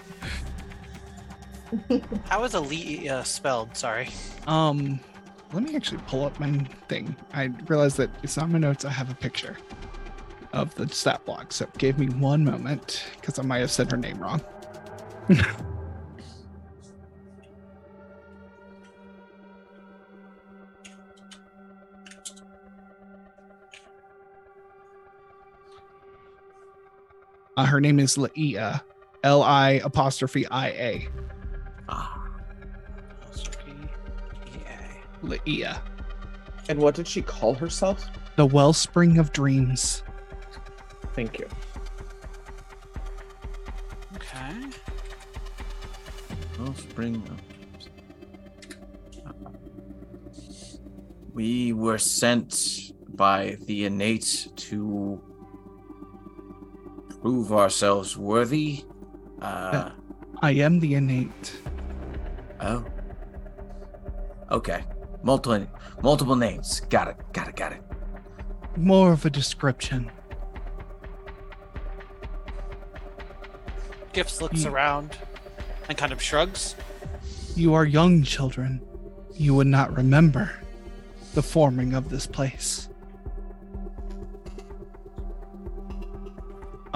How 2.25 2.43
is 2.43 2.53
elite 2.53 3.09
uh, 3.09 3.23
spelled? 3.23 3.75
Sorry. 3.75 4.09
Um, 4.47 4.99
let 5.53 5.63
me 5.63 5.75
actually 5.75 6.01
pull 6.07 6.23
up 6.23 6.39
my 6.39 6.51
thing. 6.87 7.15
I 7.33 7.45
realized 7.67 7.97
that 7.97 8.11
it's 8.21 8.37
not 8.37 8.49
my 8.49 8.59
notes. 8.59 8.85
I 8.85 8.91
have 8.91 9.09
a 9.09 9.15
picture 9.15 9.57
of 10.53 10.73
the 10.75 10.87
stat 10.87 11.25
block. 11.25 11.51
So 11.51 11.67
give 11.77 11.97
me 11.97 12.07
one 12.07 12.45
moment 12.45 13.05
because 13.19 13.39
I 13.39 13.43
might 13.43 13.59
have 13.59 13.71
said 13.71 13.91
her 13.91 13.97
name 13.97 14.19
wrong. 14.19 14.41
Uh, 27.57 27.65
her 27.65 27.79
name 27.79 27.99
is 27.99 28.17
Laia, 28.17 28.81
L 29.23 29.41
I 29.43 29.81
apostrophe 29.83 30.45
I 30.47 30.67
A. 30.69 31.07
Ah, 31.89 32.21
Laia, 35.23 35.79
And 36.69 36.79
what 36.79 36.95
did 36.95 37.07
she 37.07 37.21
call 37.21 37.53
herself? 37.53 38.05
the 38.35 38.45
wellspring 38.45 39.17
of 39.17 39.31
dreams. 39.31 40.03
Thank 41.13 41.39
you. 41.39 41.47
Okay. 44.17 44.51
Offspring 46.67 47.15
of- 47.15 47.41
Dreams. 47.47 47.89
We 51.33 51.71
were 51.71 51.97
sent 51.97 52.91
by 53.15 53.55
the 53.61 53.85
innate 53.85 54.49
to 54.57 55.21
prove 57.25 57.51
ourselves 57.51 58.15
worthy. 58.15 58.85
Uh, 59.41 59.89
I 60.43 60.51
am 60.51 60.79
the 60.79 60.93
innate. 60.93 61.57
oh. 62.61 62.85
Okay. 64.51 64.83
Multiple 65.23 65.65
multiple 66.03 66.35
names. 66.35 66.81
Got 66.81 67.07
it. 67.07 67.15
Got 67.33 67.47
it. 67.47 67.55
Got 67.55 67.71
it. 67.71 67.81
More 68.77 69.11
of 69.11 69.25
a 69.25 69.31
description. 69.31 70.11
Gifts 74.13 74.39
looks 74.39 74.61
Hmm. 74.61 74.69
around 74.69 75.17
and 75.89 75.97
kind 75.97 76.11
of 76.13 76.21
shrugs. 76.21 76.75
You 77.55 77.73
are 77.73 77.85
young 77.85 78.21
children. 78.21 78.81
You 79.33 79.55
would 79.55 79.65
not 79.65 79.97
remember 79.97 80.51
the 81.33 81.41
forming 81.41 81.95
of 81.95 82.09
this 82.09 82.27
place. 82.27 82.87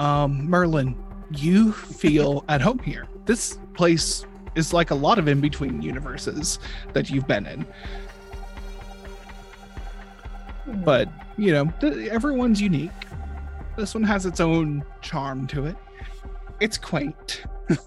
Um, 0.00 0.48
Merlin, 0.48 0.96
you 1.30 1.72
feel 1.72 2.42
at 2.48 2.62
home 2.62 2.78
here. 2.78 3.06
This 3.26 3.58
place 3.74 4.24
is 4.54 4.72
like 4.72 4.90
a 4.90 4.94
lot 4.94 5.18
of 5.18 5.28
in 5.28 5.42
between 5.42 5.82
universes 5.82 6.58
that 6.94 7.10
you've 7.10 7.28
been 7.28 7.46
in, 7.46 7.66
but 10.84 11.08
you 11.36 11.52
know, 11.52 11.70
everyone's 12.10 12.62
unique. 12.62 12.90
This 13.76 13.94
one 13.94 14.02
has 14.02 14.24
its 14.24 14.40
own 14.40 14.82
charm 15.02 15.46
to 15.48 15.66
it. 15.66 15.76
It's 16.60 16.78
quaint. 16.78 17.42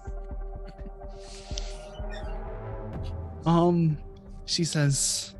um, 3.44 3.98
she 4.44 4.62
says, 4.64 5.34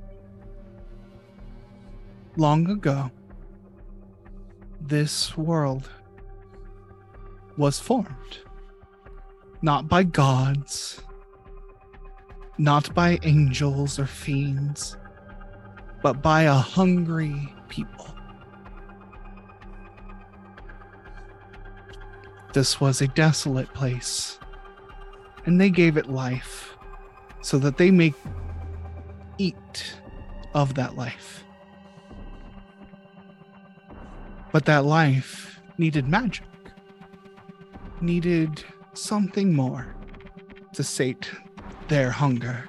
long 2.37 2.69
ago, 2.69 3.13
this 4.81 5.37
world 5.39 5.89
was 7.57 7.79
formed 7.79 8.39
not 9.65 9.89
by 9.89 10.03
gods, 10.03 11.01
not 12.59 12.95
by 12.95 13.19
angels 13.23 13.99
or 13.99 14.05
fiends, 14.05 14.99
but 16.03 16.21
by 16.21 16.43
a 16.43 16.53
hungry 16.53 17.51
people. 17.71 18.15
This 22.53 22.79
was 22.79 23.01
a 23.01 23.09
desolate 23.09 23.73
place, 23.73 24.39
and 25.47 25.59
they 25.59 25.71
gave 25.71 25.97
it 25.97 26.11
life 26.11 26.77
so 27.41 27.59
that 27.59 27.79
they 27.79 27.91
may 27.91 28.13
eat 29.39 29.97
of 30.53 30.75
that 30.75 30.95
life. 30.95 31.43
But 34.53 34.67
that 34.67 34.85
life 34.85 35.59
needed 35.79 36.07
magic, 36.07 36.47
needed 38.05 38.63
something 38.93 39.53
more 39.53 39.95
to 40.75 40.85
sate 40.85 41.31
their 41.89 42.11
hunger. 42.11 42.69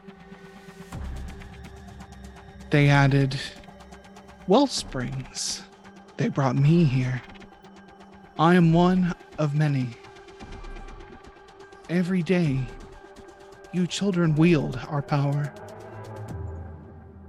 They 2.71 2.89
added 2.89 3.35
well 4.47 4.67
springs. 4.67 5.61
They 6.17 6.29
brought 6.29 6.55
me 6.55 6.85
here. 6.85 7.21
I 8.39 8.55
am 8.55 8.73
one 8.73 9.13
of 9.37 9.55
many. 9.55 9.89
Every 11.89 12.23
day, 12.23 12.59
you 13.71 13.87
children 13.87 14.35
wield 14.35 14.79
our 14.87 15.01
power. 15.01 15.53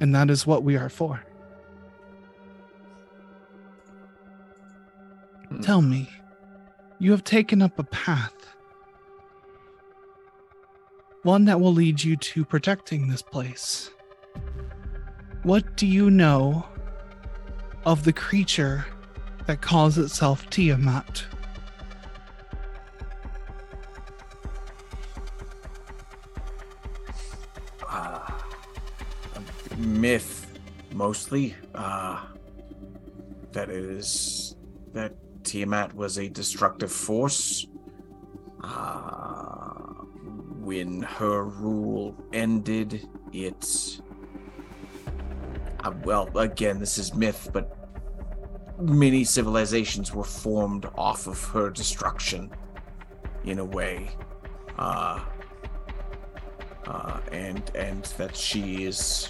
And 0.01 0.15
that 0.15 0.31
is 0.31 0.47
what 0.47 0.63
we 0.63 0.77
are 0.77 0.89
for. 0.89 1.23
Hmm. 5.49 5.61
Tell 5.61 5.83
me, 5.83 6.09
you 6.99 7.11
have 7.11 7.25
taken 7.25 7.63
up 7.63 7.79
a 7.79 7.85
path. 7.85 8.35
One 11.23 11.45
that 11.47 11.61
will 11.61 11.73
lead 11.73 12.03
you 12.03 12.17
to 12.17 12.45
protecting 12.45 13.09
this 13.09 13.23
place. 13.23 13.91
What 15.43 15.77
do 15.77 15.87
you 15.87 16.11
know 16.11 16.67
of 17.85 18.05
the 18.05 18.13
creature 18.13 18.87
that 19.47 19.61
calls 19.61 19.99
itself 19.99 20.49
Tiamat? 20.51 21.25
uh, 27.89 28.31
myth 29.77 30.59
mostly 30.93 31.55
uh 31.75 32.25
that 33.53 33.71
is 33.71 34.57
that 34.93 35.13
Tiamat 35.47 35.95
was 35.95 36.19
a 36.19 36.29
destructive 36.29 36.93
force. 36.93 37.67
Uh 38.63 39.63
when 40.67 41.01
her 41.03 41.45
rule 41.45 42.17
ended 42.33 43.09
it 43.33 44.01
uh, 45.85 45.93
well 46.03 46.29
again 46.37 46.81
this 46.81 46.99
is 46.99 47.15
myth 47.15 47.51
but 47.53 47.79
many 48.81 49.23
civilizations 49.23 50.13
were 50.13 50.25
formed 50.25 50.87
off 50.97 51.29
of 51.29 51.43
her 51.45 51.71
destruction 51.71 52.51
in 53.45 53.61
a 53.61 53.65
way. 53.65 54.11
Uh 54.77 55.25
uh, 56.87 57.21
and 57.33 57.71
and 57.75 58.05
that 58.17 58.37
she 58.37 58.85
is 58.85 59.29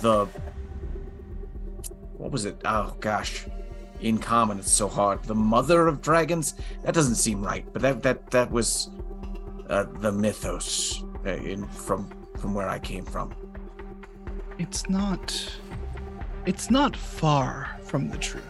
the 0.00 0.26
what 2.16 2.30
was 2.30 2.44
it? 2.44 2.60
Oh 2.64 2.96
gosh, 3.00 3.46
in 4.00 4.18
common 4.18 4.58
it's 4.58 4.72
so 4.72 4.88
hard. 4.88 5.22
The 5.24 5.34
mother 5.34 5.88
of 5.88 6.00
dragons. 6.00 6.54
That 6.84 6.94
doesn't 6.94 7.16
seem 7.16 7.42
right, 7.42 7.64
but 7.72 7.82
that 7.82 8.02
that 8.02 8.30
that 8.30 8.50
was 8.50 8.90
uh, 9.68 9.84
the 10.00 10.12
mythos 10.12 11.02
uh, 11.26 11.30
in 11.30 11.66
from 11.68 12.10
from 12.38 12.54
where 12.54 12.68
I 12.68 12.78
came 12.78 13.04
from. 13.04 13.34
It's 14.58 14.88
not. 14.88 15.34
It's 16.46 16.70
not 16.70 16.96
far 16.96 17.76
from 17.82 18.08
the 18.08 18.18
truth. 18.18 18.44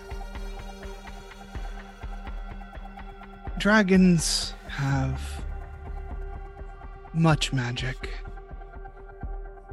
Dragons 3.58 4.54
have 4.68 5.20
much 7.12 7.52
magic. 7.52 8.10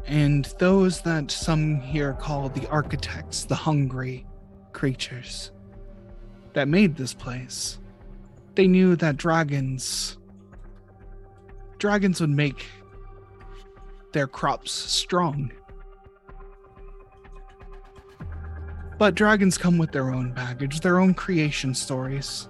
And 0.08 0.46
those 0.60 1.02
that 1.02 1.32
some 1.32 1.80
here 1.80 2.14
call 2.14 2.50
the 2.50 2.68
architects, 2.70 3.46
the 3.46 3.56
hungry 3.56 4.26
creatures 4.72 5.52
that 6.56 6.68
made 6.68 6.96
this 6.96 7.14
place, 7.14 7.78
they 8.56 8.68
knew 8.68 8.96
that 8.96 9.16
dragons 9.18 10.18
dragons 11.78 12.20
would 12.20 12.30
make 12.30 12.66
their 14.14 14.28
crops 14.28 14.72
strong 14.72 15.52
But 18.98 19.16
dragons 19.16 19.58
come 19.58 19.78
with 19.78 19.92
their 19.92 20.10
own 20.10 20.32
baggage, 20.32 20.80
their 20.80 21.00
own 21.00 21.14
creation 21.14 21.74
stories. 21.74 22.48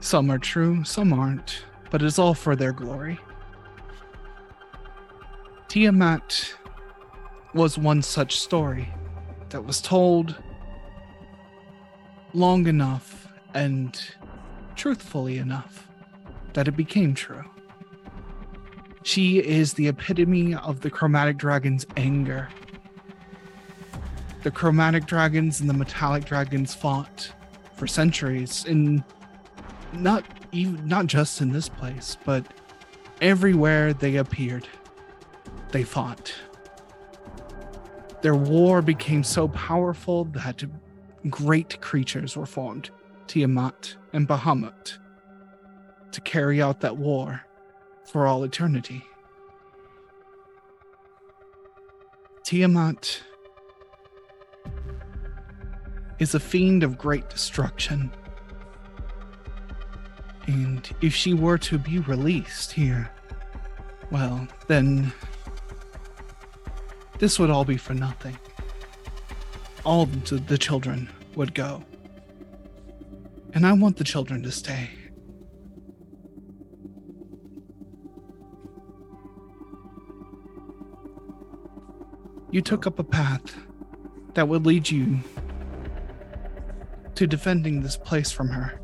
Some 0.00 0.30
are 0.30 0.38
true, 0.38 0.84
some 0.84 1.12
aren't, 1.12 1.64
but 1.90 2.02
it's 2.02 2.18
all 2.18 2.34
for 2.34 2.54
their 2.54 2.72
glory. 2.72 3.18
Tiamat 5.68 6.54
was 7.54 7.78
one 7.78 8.02
such 8.02 8.38
story 8.38 8.88
that 9.48 9.64
was 9.64 9.80
told 9.80 10.36
long 12.36 12.66
enough 12.66 13.28
and 13.54 13.98
truthfully 14.74 15.38
enough 15.38 15.88
that 16.52 16.68
it 16.68 16.76
became 16.76 17.14
true. 17.14 17.44
She 19.02 19.38
is 19.38 19.74
the 19.74 19.88
epitome 19.88 20.54
of 20.54 20.80
the 20.80 20.90
chromatic 20.90 21.38
dragon's 21.38 21.86
anger. 21.96 22.50
The 24.42 24.50
chromatic 24.50 25.06
dragons 25.06 25.60
and 25.60 25.70
the 25.70 25.74
metallic 25.74 26.26
dragons 26.26 26.74
fought 26.74 27.32
for 27.74 27.86
centuries 27.86 28.66
in 28.66 29.02
not 29.94 30.24
even 30.52 30.86
not 30.86 31.06
just 31.06 31.40
in 31.40 31.52
this 31.52 31.70
place, 31.70 32.18
but 32.26 32.46
everywhere 33.22 33.94
they 33.94 34.16
appeared. 34.16 34.68
They 35.72 35.84
fought. 35.84 36.34
Their 38.20 38.34
war 38.34 38.82
became 38.82 39.24
so 39.24 39.48
powerful 39.48 40.24
that 40.26 40.62
great 41.30 41.80
creatures 41.80 42.36
were 42.36 42.46
formed, 42.46 42.90
Tiamat 43.26 43.96
and 44.12 44.28
Bahamut, 44.28 44.98
to 46.12 46.20
carry 46.20 46.62
out 46.62 46.80
that 46.80 46.96
war 46.96 47.42
for 48.04 48.26
all 48.26 48.44
eternity. 48.44 49.04
Tiamat 52.44 53.22
is 56.18 56.34
a 56.34 56.40
fiend 56.40 56.82
of 56.82 56.96
great 56.96 57.28
destruction. 57.28 58.10
And 60.46 60.88
if 61.02 61.14
she 61.14 61.34
were 61.34 61.58
to 61.58 61.76
be 61.78 61.98
released 61.98 62.72
here, 62.72 63.10
well, 64.12 64.46
then 64.68 65.12
this 67.18 67.38
would 67.38 67.50
all 67.50 67.64
be 67.64 67.76
for 67.76 67.94
nothing. 67.94 68.38
All 69.84 70.06
the, 70.06 70.36
the 70.36 70.56
children 70.56 71.08
would 71.36 71.54
go. 71.54 71.84
And 73.52 73.66
I 73.66 73.72
want 73.72 73.98
the 73.98 74.04
children 74.04 74.42
to 74.42 74.50
stay. 74.50 74.90
You 82.50 82.62
took 82.62 82.86
up 82.86 82.98
a 82.98 83.04
path 83.04 83.54
that 84.34 84.48
would 84.48 84.64
lead 84.64 84.90
you 84.90 85.20
to 87.14 87.26
defending 87.26 87.82
this 87.82 87.96
place 87.96 88.32
from 88.32 88.48
her. 88.48 88.80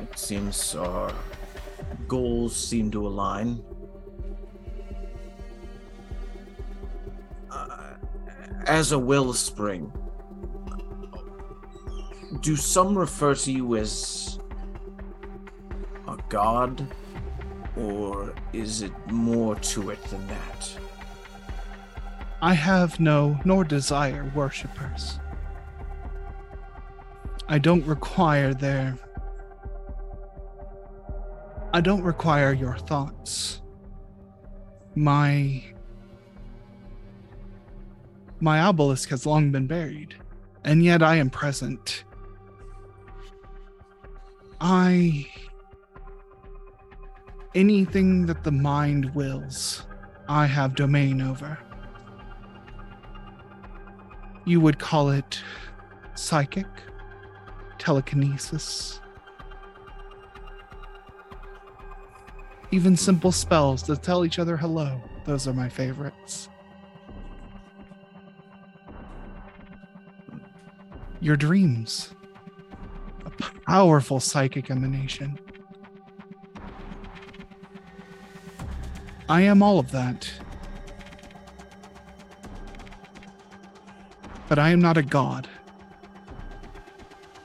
It 0.00 0.18
seems 0.18 0.74
our 0.74 1.12
goals 2.12 2.54
seem 2.54 2.90
to 2.90 3.06
align. 3.06 3.64
Uh, 7.50 7.94
as 8.66 8.92
a 8.92 8.98
wellspring, 8.98 9.90
do 12.42 12.54
some 12.54 12.98
refer 12.98 13.34
to 13.34 13.50
you 13.50 13.76
as 13.76 14.38
a 16.06 16.18
god, 16.28 16.86
or 17.78 18.34
is 18.52 18.82
it 18.82 18.92
more 19.10 19.56
to 19.72 19.88
it 19.88 20.04
than 20.10 20.26
that? 20.26 20.78
I 22.42 22.52
have 22.52 23.00
no 23.00 23.40
nor 23.46 23.64
desire 23.64 24.30
worshippers. 24.34 25.18
I 27.48 27.56
don't 27.56 27.86
require 27.86 28.52
their. 28.52 28.98
I 31.74 31.80
don't 31.80 32.02
require 32.02 32.52
your 32.52 32.76
thoughts. 32.76 33.62
My. 34.94 35.62
My 38.40 38.60
obelisk 38.60 39.08
has 39.08 39.24
long 39.24 39.50
been 39.50 39.66
buried, 39.66 40.14
and 40.64 40.84
yet 40.84 41.02
I 41.02 41.16
am 41.16 41.30
present. 41.30 42.04
I. 44.60 45.26
Anything 47.54 48.26
that 48.26 48.44
the 48.44 48.52
mind 48.52 49.14
wills, 49.14 49.86
I 50.28 50.46
have 50.46 50.74
domain 50.74 51.22
over. 51.22 51.58
You 54.44 54.60
would 54.60 54.78
call 54.78 55.10
it 55.10 55.40
psychic, 56.14 56.66
telekinesis, 57.78 59.01
even 62.72 62.96
simple 62.96 63.30
spells 63.30 63.82
to 63.82 63.94
tell 63.94 64.24
each 64.24 64.38
other 64.38 64.56
hello. 64.56 65.00
Those 65.26 65.46
are 65.46 65.52
my 65.52 65.68
favorites. 65.68 66.48
Your 71.20 71.36
dreams, 71.36 72.14
a 73.26 73.30
powerful 73.66 74.18
psychic 74.18 74.70
emanation. 74.70 75.38
I 79.28 79.42
am 79.42 79.62
all 79.62 79.78
of 79.78 79.90
that. 79.92 80.28
But 84.48 84.58
I 84.58 84.70
am 84.70 84.80
not 84.80 84.96
a 84.96 85.02
god. 85.02 85.46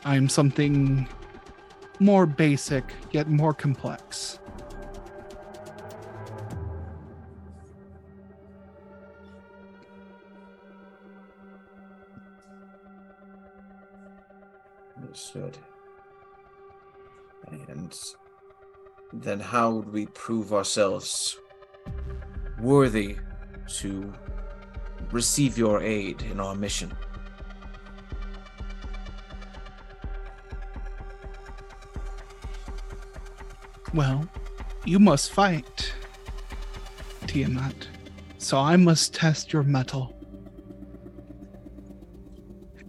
I 0.06 0.16
am 0.16 0.30
something 0.30 1.08
more 2.00 2.26
basic, 2.26 2.94
yet 3.12 3.30
more 3.30 3.54
complex. 3.54 4.40
Understood. 15.36 15.58
And 17.70 17.94
then 19.14 19.40
how 19.40 19.72
would 19.72 19.92
we 19.92 20.06
prove 20.08 20.54
ourselves 20.54 21.38
worthy 22.62 23.18
to 23.80 24.14
receive 25.12 25.58
your 25.58 25.82
aid 25.82 26.22
in 26.22 26.40
our 26.40 26.56
mission? 26.56 26.96
Well, 33.94 34.30
you 34.86 35.00
must 35.00 35.32
fight, 35.32 35.94
Tiamat. 37.26 37.88
So 38.38 38.58
I 38.58 38.78
must 38.78 39.14
test 39.14 39.52
your 39.52 39.64
mettle. 39.64 40.14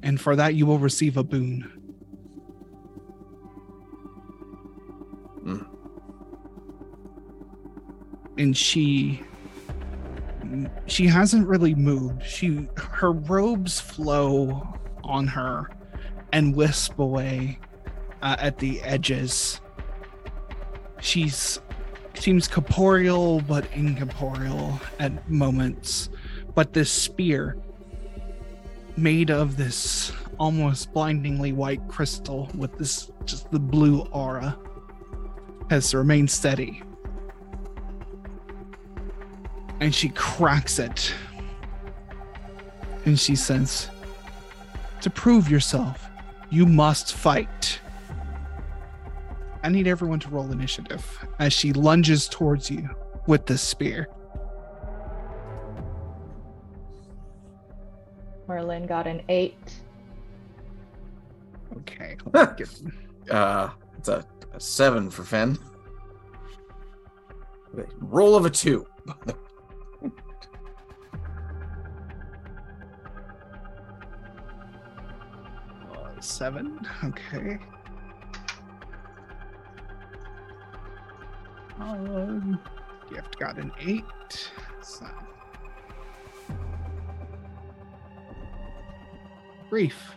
And 0.03 0.21
for 0.21 0.37
that, 0.37 0.55
you 0.55 0.67
will 0.67 0.79
receive 0.79 1.17
a 1.17 1.25
boon. 1.25 1.78
And 8.39 8.57
she. 8.57 9.23
She 10.87 11.07
hasn't 11.07 11.47
really 11.47 11.75
moved. 11.75 12.25
She 12.25 12.69
her 12.77 13.13
robes 13.13 13.79
flow 13.81 14.67
on 15.05 15.27
her 15.27 15.69
and 16.33 16.55
wisp 16.55 16.99
away 16.99 17.59
uh, 18.23 18.37
at 18.39 18.59
the 18.59 18.81
edges. 18.83 19.61
She's 21.01 21.61
seems 22.15 22.49
corporeal 22.49 23.41
but 23.43 23.67
incorporeal 23.75 24.81
at 24.99 25.29
moments. 25.31 26.11
But 26.55 26.73
this 26.73 26.91
spear, 26.91 27.57
made 28.97 29.31
of 29.31 29.57
this 29.57 30.13
almost 30.39 30.93
blindingly 30.93 31.53
white 31.53 31.87
crystal 31.89 32.51
with 32.57 32.77
this 32.79 33.11
just 33.25 33.51
the 33.51 33.61
blue 33.61 34.01
aura, 34.13 34.59
has 35.71 35.95
remained 35.95 36.31
steady. 36.31 36.83
And 39.81 39.95
she 39.95 40.09
cracks 40.11 40.79
it. 40.79 41.15
And 43.05 43.19
she 43.19 43.37
says, 43.37 43.89
To 45.03 45.11
prove 45.11 45.49
yourself, 45.51 46.09
you 46.51 46.67
must 46.67 47.15
fight. 47.15 47.81
I 49.63 49.69
need 49.69 49.87
everyone 49.87 50.21
to 50.21 50.29
roll 50.29 50.51
initiative 50.53 51.05
as 51.39 51.53
she 51.53 51.73
lunges 51.73 52.29
towards 52.29 52.71
you 52.71 52.89
with 53.27 53.47
this 53.47 53.61
spear. 53.63 54.09
Merlin 58.47 58.87
got 58.87 59.07
an 59.07 59.23
eight. 59.29 59.57
Okay. 61.79 62.17
let 62.33 62.59
me 62.59 62.65
get- 62.65 63.31
Uh, 63.35 63.71
It's 63.99 64.09
a, 64.09 64.25
a 64.55 64.61
seven 64.61 65.11
for 65.11 65.23
Fen. 65.23 65.59
Okay, 67.75 67.89
Roll 67.99 68.35
of 68.37 68.47
a 68.47 68.51
two. 68.51 68.87
seven. 76.29 76.79
Okay. 77.05 77.59
Um, 81.81 82.59
gift 83.13 83.39
got 83.39 83.57
an 83.57 83.71
eight. 83.81 84.51
So. 84.83 85.07
Grief. 89.71 90.13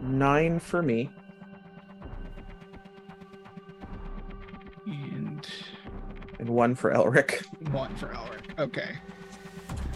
Nine 0.00 0.58
for 0.58 0.82
me. 0.82 1.10
And 4.86 5.46
And 6.40 6.48
one 6.48 6.74
for 6.74 6.92
Elric. 6.92 7.44
one 7.70 7.94
for 7.94 8.08
Elric. 8.08 8.58
Okay. 8.58 8.96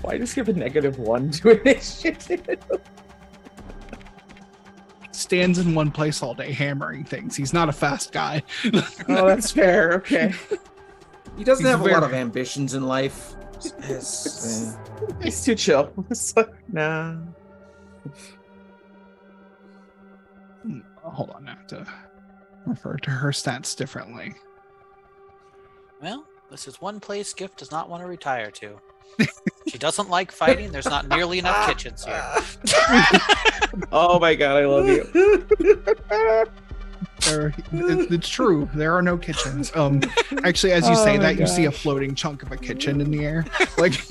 Why 0.02 0.16
just 0.18 0.36
give 0.36 0.48
a 0.48 0.52
negative 0.52 0.98
one 1.00 1.30
to 1.32 1.60
initiative? 1.60 2.58
Stands 5.26 5.58
in 5.58 5.74
one 5.74 5.90
place 5.90 6.22
all 6.22 6.34
day 6.34 6.52
hammering 6.52 7.02
things. 7.02 7.34
He's 7.34 7.52
not 7.52 7.68
a 7.68 7.72
fast 7.72 8.12
guy. 8.12 8.44
oh, 9.08 9.26
that's 9.26 9.50
fair. 9.50 9.94
Okay. 9.94 10.32
He 11.36 11.42
doesn't 11.42 11.64
He's 11.66 11.70
have 11.72 11.80
a 11.80 11.88
lot 11.88 12.04
of 12.04 12.14
ambitions 12.14 12.74
in 12.74 12.86
life. 12.86 13.34
Yes, 13.80 14.76
uh, 14.78 15.12
He's 15.20 15.42
too 15.44 15.56
chill. 15.56 15.92
It's 16.10 16.36
like, 16.36 16.46
nah. 16.72 17.16
Hmm, 20.62 20.78
Hold 21.02 21.30
on, 21.30 21.48
I 21.48 21.50
have 21.54 21.66
to 21.66 21.84
refer 22.64 22.96
to 22.98 23.10
her 23.10 23.30
stats 23.30 23.76
differently. 23.76 24.32
Well, 26.00 26.24
this 26.52 26.68
is 26.68 26.80
one 26.80 27.00
place 27.00 27.32
Gift 27.34 27.58
does 27.58 27.72
not 27.72 27.90
want 27.90 28.04
to 28.04 28.06
retire 28.06 28.52
to. 28.52 28.78
she 29.66 29.78
doesn't 29.78 30.08
like 30.08 30.30
fighting. 30.30 30.70
There's 30.70 30.86
not 30.86 31.08
nearly 31.08 31.40
enough 31.40 31.66
kitchens 31.68 32.04
here. 32.04 32.22
Oh 33.92 34.18
my 34.18 34.34
god, 34.34 34.62
I 34.62 34.66
love 34.66 34.86
you. 34.88 36.46
There, 37.26 37.48
it- 37.48 38.12
it's 38.12 38.28
true. 38.28 38.68
There 38.74 38.94
are 38.94 39.02
no 39.02 39.16
kitchens. 39.18 39.72
Um, 39.74 40.00
actually, 40.44 40.72
as 40.72 40.86
you 40.86 40.94
Oh 40.94 41.04
say 41.04 41.16
my 41.16 41.24
that, 41.24 41.38
you 41.38 41.46
see 41.46 41.64
a 41.64 41.72
floating 41.72 42.14
chunk 42.14 42.42
of 42.42 42.52
a 42.52 42.56
kitchen 42.56 43.00
in 43.00 43.10
the 43.10 43.24
air. 43.24 43.44
Like, 43.78 43.94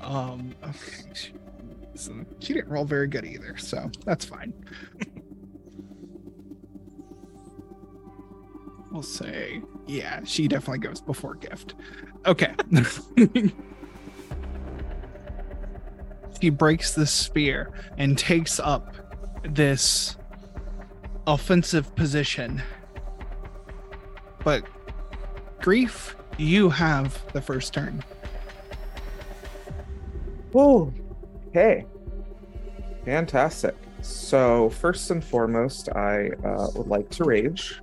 um, 0.00 0.54
okay. 0.64 1.04
She, 1.14 1.32
she 2.38 2.54
didn't 2.54 2.70
roll 2.70 2.84
very 2.84 3.06
good 3.08 3.24
either, 3.26 3.56
so 3.58 3.90
that's 4.04 4.24
fine. 4.24 4.52
we'll 8.90 9.02
say, 9.02 9.62
yeah, 9.86 10.20
she 10.24 10.48
definitely 10.48 10.78
goes 10.78 11.00
before 11.00 11.34
gift. 11.34 11.74
Okay. 12.26 12.54
she 16.40 16.50
breaks 16.50 16.94
the 16.94 17.06
spear 17.06 17.70
and 17.98 18.16
takes 18.16 18.58
up 18.58 18.94
this 19.44 20.16
offensive 21.26 21.94
position. 21.94 22.62
But 24.42 24.64
grief, 25.60 26.16
you 26.38 26.70
have 26.70 27.20
the 27.32 27.42
first 27.42 27.74
turn. 27.74 28.02
Whoa. 30.52 30.92
Hey. 31.52 31.86
Fantastic. 33.04 33.74
So 34.02 34.70
first 34.70 35.10
and 35.10 35.22
foremost, 35.22 35.90
I 35.90 36.30
uh, 36.44 36.68
would 36.74 36.86
like 36.86 37.10
to 37.10 37.24
rage. 37.24 37.80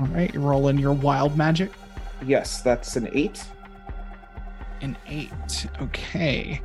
All 0.00 0.06
right, 0.06 0.32
you're 0.32 0.42
rolling 0.42 0.78
your 0.78 0.94
wild 0.94 1.36
magic. 1.36 1.72
Yes, 2.24 2.62
that's 2.62 2.96
an 2.96 3.08
eight. 3.12 3.44
An 4.80 4.96
eight. 5.06 5.66
Okay. 5.82 6.62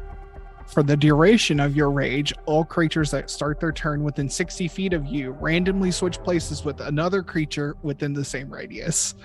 For 0.67 0.83
the 0.83 0.95
duration 0.95 1.59
of 1.59 1.75
your 1.75 1.91
rage, 1.91 2.33
all 2.45 2.63
creatures 2.63 3.11
that 3.11 3.29
start 3.29 3.59
their 3.59 3.71
turn 3.73 4.03
within 4.03 4.29
60 4.29 4.67
feet 4.69 4.93
of 4.93 5.05
you 5.05 5.31
randomly 5.31 5.91
switch 5.91 6.17
places 6.19 6.63
with 6.63 6.79
another 6.81 7.21
creature 7.21 7.75
within 7.83 8.13
the 8.13 8.23
same 8.23 8.49
radius. 8.49 9.15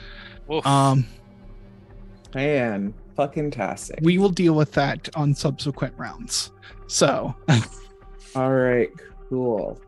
Oof. 0.53 0.67
Um, 0.67 1.07
Man, 2.35 2.93
fucking 3.17 3.53
tastic. 3.53 3.99
we 4.03 4.19
will 4.19 4.29
deal 4.29 4.55
with 4.55 4.73
that 4.73 5.09
on 5.15 5.35
subsequent 5.35 5.95
rounds. 5.97 6.51
So, 6.89 7.35
All 8.37 8.53
right, 8.53 8.91
cool. 9.29 9.81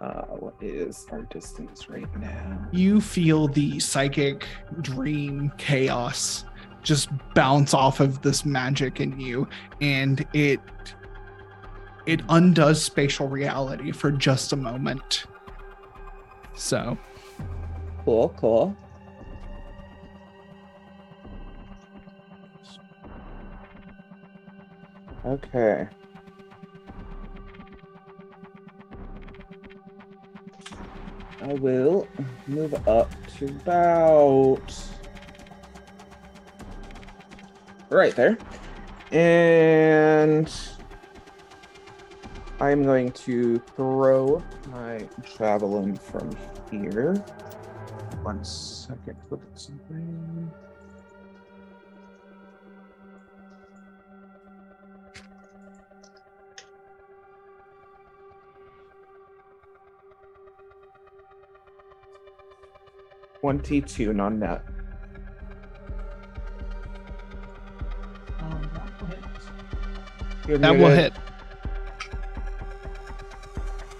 Uh, 0.00 0.22
what 0.26 0.54
is 0.60 1.06
our 1.10 1.22
distance 1.22 1.88
right 1.90 2.06
now? 2.20 2.68
you 2.70 3.00
feel 3.00 3.48
the 3.48 3.80
psychic 3.80 4.46
dream 4.80 5.52
chaos 5.58 6.44
just 6.82 7.08
bounce 7.34 7.74
off 7.74 7.98
of 7.98 8.22
this 8.22 8.44
magic 8.44 9.00
in 9.00 9.18
you 9.18 9.48
and 9.80 10.24
it 10.34 10.60
it 12.06 12.20
undoes 12.28 12.82
spatial 12.82 13.26
reality 13.26 13.90
for 13.90 14.10
just 14.12 14.52
a 14.52 14.56
moment 14.56 15.24
so 16.54 16.96
Cool, 18.08 18.34
cool. 18.38 18.74
Okay. 25.26 25.86
I 31.40 31.54
will 31.54 32.08
move 32.46 32.74
up 32.88 33.10
to 33.38 33.46
about 33.46 34.74
right 37.90 38.14
there. 38.14 38.36
And 39.12 40.52
I'm 42.60 42.82
going 42.82 43.12
to 43.12 43.58
throw 43.76 44.42
my 44.70 45.08
javelin 45.38 45.96
from 45.96 46.36
here. 46.70 47.14
One 48.22 48.44
second. 48.44 49.16
Look 49.30 49.42
at 49.42 49.60
something. 49.60 50.27
Twenty-two 63.40 64.12
non-net. 64.12 64.64
You're 70.46 70.58
that 70.58 70.76
will 70.76 70.88
hit 70.88 71.12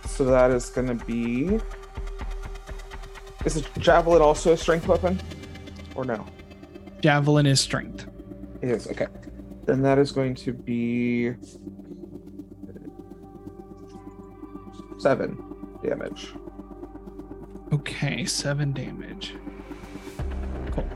So 0.06 0.24
that 0.24 0.50
is 0.50 0.70
going 0.70 0.88
to 0.88 1.04
be. 1.04 1.60
Is 3.44 3.56
a 3.56 3.62
javelin 3.78 4.20
also 4.20 4.52
a 4.52 4.56
strength 4.56 4.88
weapon, 4.88 5.20
or 5.94 6.04
no? 6.04 6.26
javelin 7.00 7.46
is 7.46 7.60
strength 7.60 8.06
It 8.62 8.70
is 8.70 8.88
okay. 8.88 9.06
Then 9.66 9.82
that 9.82 9.98
is 9.98 10.10
going 10.10 10.34
to 10.36 10.52
be 10.52 11.34
seven 14.98 15.38
damage. 15.84 16.32
Okay 17.72 18.24
seven 18.24 18.72
damage 18.72 19.34
cool 20.72 20.88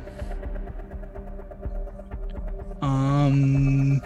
um 2.81 4.01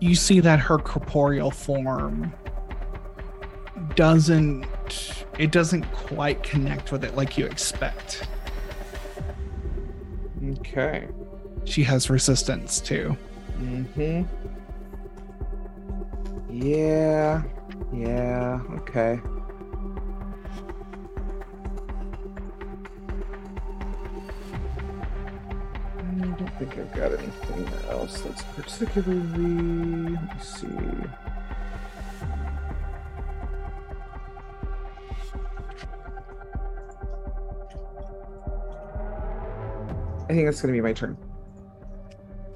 you 0.00 0.14
see 0.14 0.40
that 0.40 0.58
her 0.58 0.78
corporeal 0.78 1.50
form 1.50 2.32
doesn't 3.94 4.66
it 5.38 5.50
doesn't 5.52 5.84
quite 5.92 6.42
connect 6.42 6.92
with 6.92 7.04
it 7.04 7.14
like 7.16 7.36
you 7.38 7.46
expect 7.46 8.28
Okay. 10.58 11.08
she 11.64 11.82
has 11.82 12.10
resistance 12.10 12.80
too 12.80 13.16
Mm-hmm. 13.60 14.22
Yeah. 16.50 17.42
Yeah. 17.92 18.60
Okay. 18.76 19.20
I've 26.90 26.96
got 26.96 27.12
anything 27.12 27.68
else 27.88 28.20
that's 28.20 28.42
particularly. 28.42 29.20
Let 29.20 30.22
me 30.22 30.28
see. 30.40 30.66
I 40.28 40.32
think 40.32 40.46
that's 40.46 40.60
going 40.62 40.72
to 40.72 40.78
be 40.78 40.80
my 40.80 40.92
turn. 40.92 41.16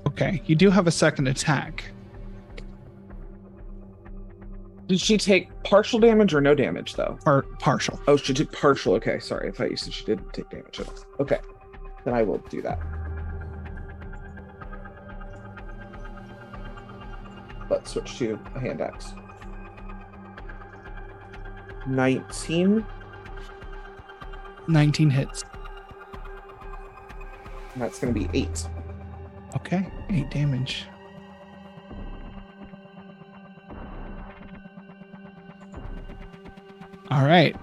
Okay, 0.06 0.42
you 0.46 0.54
do 0.54 0.70
have 0.70 0.86
a 0.86 0.92
second 0.92 1.26
attack. 1.28 1.90
Did 4.86 5.00
she 5.00 5.16
take 5.16 5.48
partial 5.64 5.98
damage 5.98 6.34
or 6.34 6.40
no 6.40 6.54
damage 6.54 6.94
though? 6.94 7.18
Or 7.26 7.42
partial. 7.58 8.00
Oh, 8.06 8.16
she 8.16 8.34
took 8.34 8.52
partial. 8.52 8.94
Okay, 8.94 9.18
sorry. 9.18 9.48
I 9.48 9.52
thought 9.52 9.70
you 9.70 9.76
said 9.76 9.92
she 9.92 10.04
didn't 10.04 10.32
take 10.32 10.50
damage 10.50 10.80
at 10.80 10.88
all. 10.88 10.94
Okay, 11.20 11.38
then 12.04 12.14
I 12.14 12.22
will 12.22 12.38
do 12.50 12.60
that. 12.62 12.78
Let's 17.74 17.90
switch 17.90 18.18
to 18.18 18.38
a 18.54 18.60
hand 18.60 18.80
axe. 18.80 19.14
19. 21.88 22.86
19 24.68 25.10
hits. 25.10 25.44
And 27.72 27.82
that's 27.82 27.98
going 27.98 28.14
to 28.14 28.20
be 28.28 28.28
8. 28.32 28.68
Okay, 29.56 29.88
8 30.08 30.30
damage. 30.30 30.84
All 37.10 37.26
right. 37.26 37.56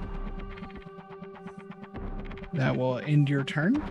That 2.51 2.75
will 2.75 2.99
end 2.99 3.29
your 3.29 3.45
turn. 3.45 3.81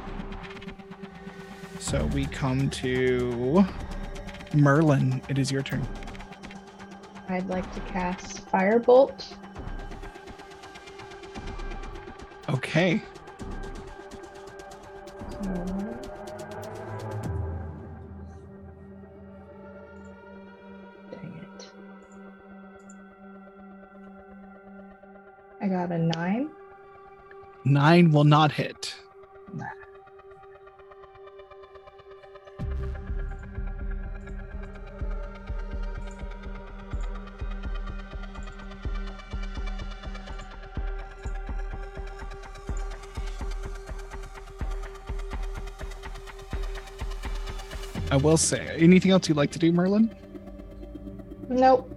So 1.79 2.05
we 2.13 2.27
come 2.27 2.69
to 2.71 3.65
Merlin. 4.53 5.23
It 5.31 5.39
is 5.39 5.51
your 5.51 5.63
turn. 5.63 5.89
I'd 7.31 7.49
like 7.49 7.73
to 7.75 7.81
cast 7.83 8.45
Firebolt. 8.51 9.25
Okay. 12.49 13.01
So... 15.31 15.55
Dang 21.13 21.41
it. 21.41 21.71
I 25.61 25.69
got 25.69 25.93
a 25.93 25.99
nine. 25.99 26.51
Nine 27.65 28.11
will 28.11 28.25
not 28.25 28.51
hit. 28.51 29.00
Will 48.23 48.37
say, 48.37 48.77
anything 48.79 49.11
else 49.11 49.29
you'd 49.29 49.37
like 49.37 49.51
to 49.53 49.59
do, 49.59 49.73
Merlin? 49.73 50.15
Nope. 51.49 51.91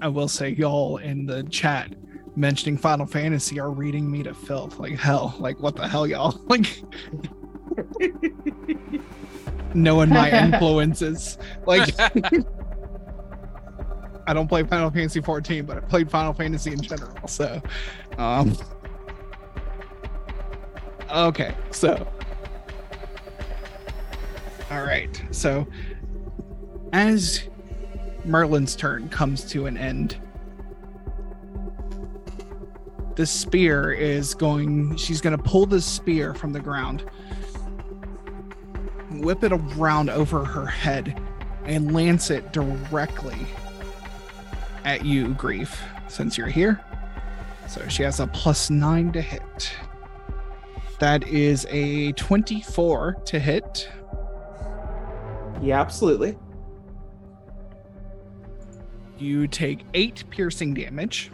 I 0.00 0.08
will 0.08 0.28
say, 0.28 0.50
y'all 0.50 0.98
in 0.98 1.26
the 1.26 1.42
chat 1.44 1.92
mentioning 2.36 2.76
Final 2.76 3.06
Fantasy 3.06 3.58
are 3.58 3.70
reading 3.70 4.10
me 4.10 4.22
to 4.22 4.34
filth. 4.34 4.78
Like 4.78 4.98
hell. 4.98 5.34
Like 5.38 5.58
what 5.60 5.74
the 5.76 5.88
hell, 5.88 6.06
y'all? 6.06 6.38
Like 6.48 6.82
knowing 9.74 10.10
my 10.10 10.30
influences. 10.44 11.38
Like 11.66 11.94
I 14.28 14.32
don't 14.34 14.48
play 14.48 14.64
Final 14.64 14.90
Fantasy 14.90 15.20
14, 15.20 15.64
but 15.64 15.76
I 15.76 15.80
played 15.80 16.10
Final 16.10 16.32
Fantasy 16.32 16.72
in 16.72 16.80
general. 16.80 17.28
So, 17.28 17.62
um, 18.18 18.56
okay. 21.10 21.54
So, 21.70 22.08
all 24.76 24.84
right. 24.84 25.22
So, 25.30 25.66
as 26.92 27.48
Merlin's 28.24 28.76
turn 28.76 29.08
comes 29.08 29.44
to 29.46 29.66
an 29.66 29.76
end, 29.76 30.16
the 33.14 33.24
spear 33.24 33.92
is 33.92 34.34
going. 34.34 34.96
She's 34.96 35.20
going 35.20 35.36
to 35.36 35.42
pull 35.42 35.64
the 35.64 35.80
spear 35.80 36.34
from 36.34 36.52
the 36.52 36.60
ground, 36.60 37.06
whip 39.10 39.42
it 39.42 39.52
around 39.52 40.10
over 40.10 40.44
her 40.44 40.66
head, 40.66 41.18
and 41.64 41.94
lance 41.94 42.30
it 42.30 42.52
directly 42.52 43.46
at 44.84 45.04
you, 45.06 45.34
Grief, 45.34 45.82
since 46.08 46.36
you're 46.36 46.48
here. 46.48 46.80
So 47.66 47.88
she 47.88 48.02
has 48.02 48.20
a 48.20 48.26
plus 48.26 48.68
nine 48.68 49.10
to 49.12 49.22
hit. 49.22 49.72
That 50.98 51.26
is 51.26 51.66
a 51.70 52.12
24 52.12 53.14
to 53.26 53.38
hit. 53.38 53.88
Yeah, 55.62 55.80
absolutely. 55.80 56.36
You 59.18 59.46
take 59.48 59.84
eight 59.94 60.24
piercing 60.30 60.74
damage. 60.74 61.30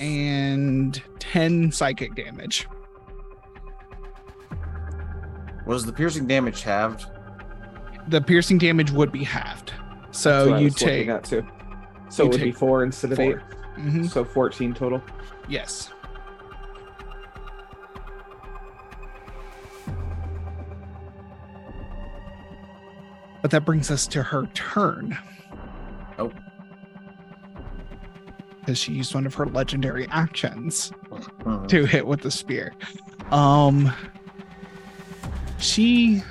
And 0.00 1.02
10 1.18 1.72
psychic 1.72 2.14
damage. 2.14 2.66
Was 5.66 5.84
the 5.84 5.92
piercing 5.92 6.26
damage 6.26 6.62
halved? 6.62 7.06
The 8.08 8.20
piercing 8.20 8.58
damage 8.58 8.90
would 8.92 9.10
be 9.10 9.24
halved. 9.24 9.72
So 10.12 10.56
you 10.56 10.70
take 10.70 11.08
at 11.08 11.24
too. 11.24 11.44
So 12.08 12.24
it 12.26 12.32
would 12.32 12.40
be 12.40 12.52
four 12.52 12.84
instead 12.84 13.10
of 13.12 13.16
four. 13.16 13.42
Mhm, 13.76 14.04
eight. 14.04 14.10
So 14.10 14.24
14 14.24 14.74
total. 14.74 15.02
Yes. 15.48 15.90
But 23.46 23.52
that 23.52 23.64
brings 23.64 23.92
us 23.92 24.08
to 24.08 24.24
her 24.24 24.46
turn. 24.54 25.16
Oh. 26.18 26.32
Because 28.58 28.76
she 28.76 28.92
used 28.92 29.14
one 29.14 29.24
of 29.24 29.34
her 29.36 29.46
legendary 29.46 30.08
actions 30.10 30.90
Hmm. 31.44 31.64
to 31.66 31.84
hit 31.84 32.04
with 32.08 32.22
the 32.22 32.30
spear. 32.32 32.74
Um 33.30 33.92
she 35.60 36.24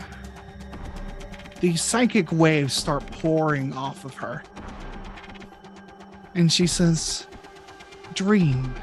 the 1.61 1.77
psychic 1.77 2.33
waves 2.33 2.73
start 2.73 3.09
pouring 3.11 3.71
off 3.71 4.03
of 4.03 4.13
her. 4.15 4.43
And 6.33 6.51
she 6.51 6.67
says, 6.67 7.27
Dream. 8.13 8.75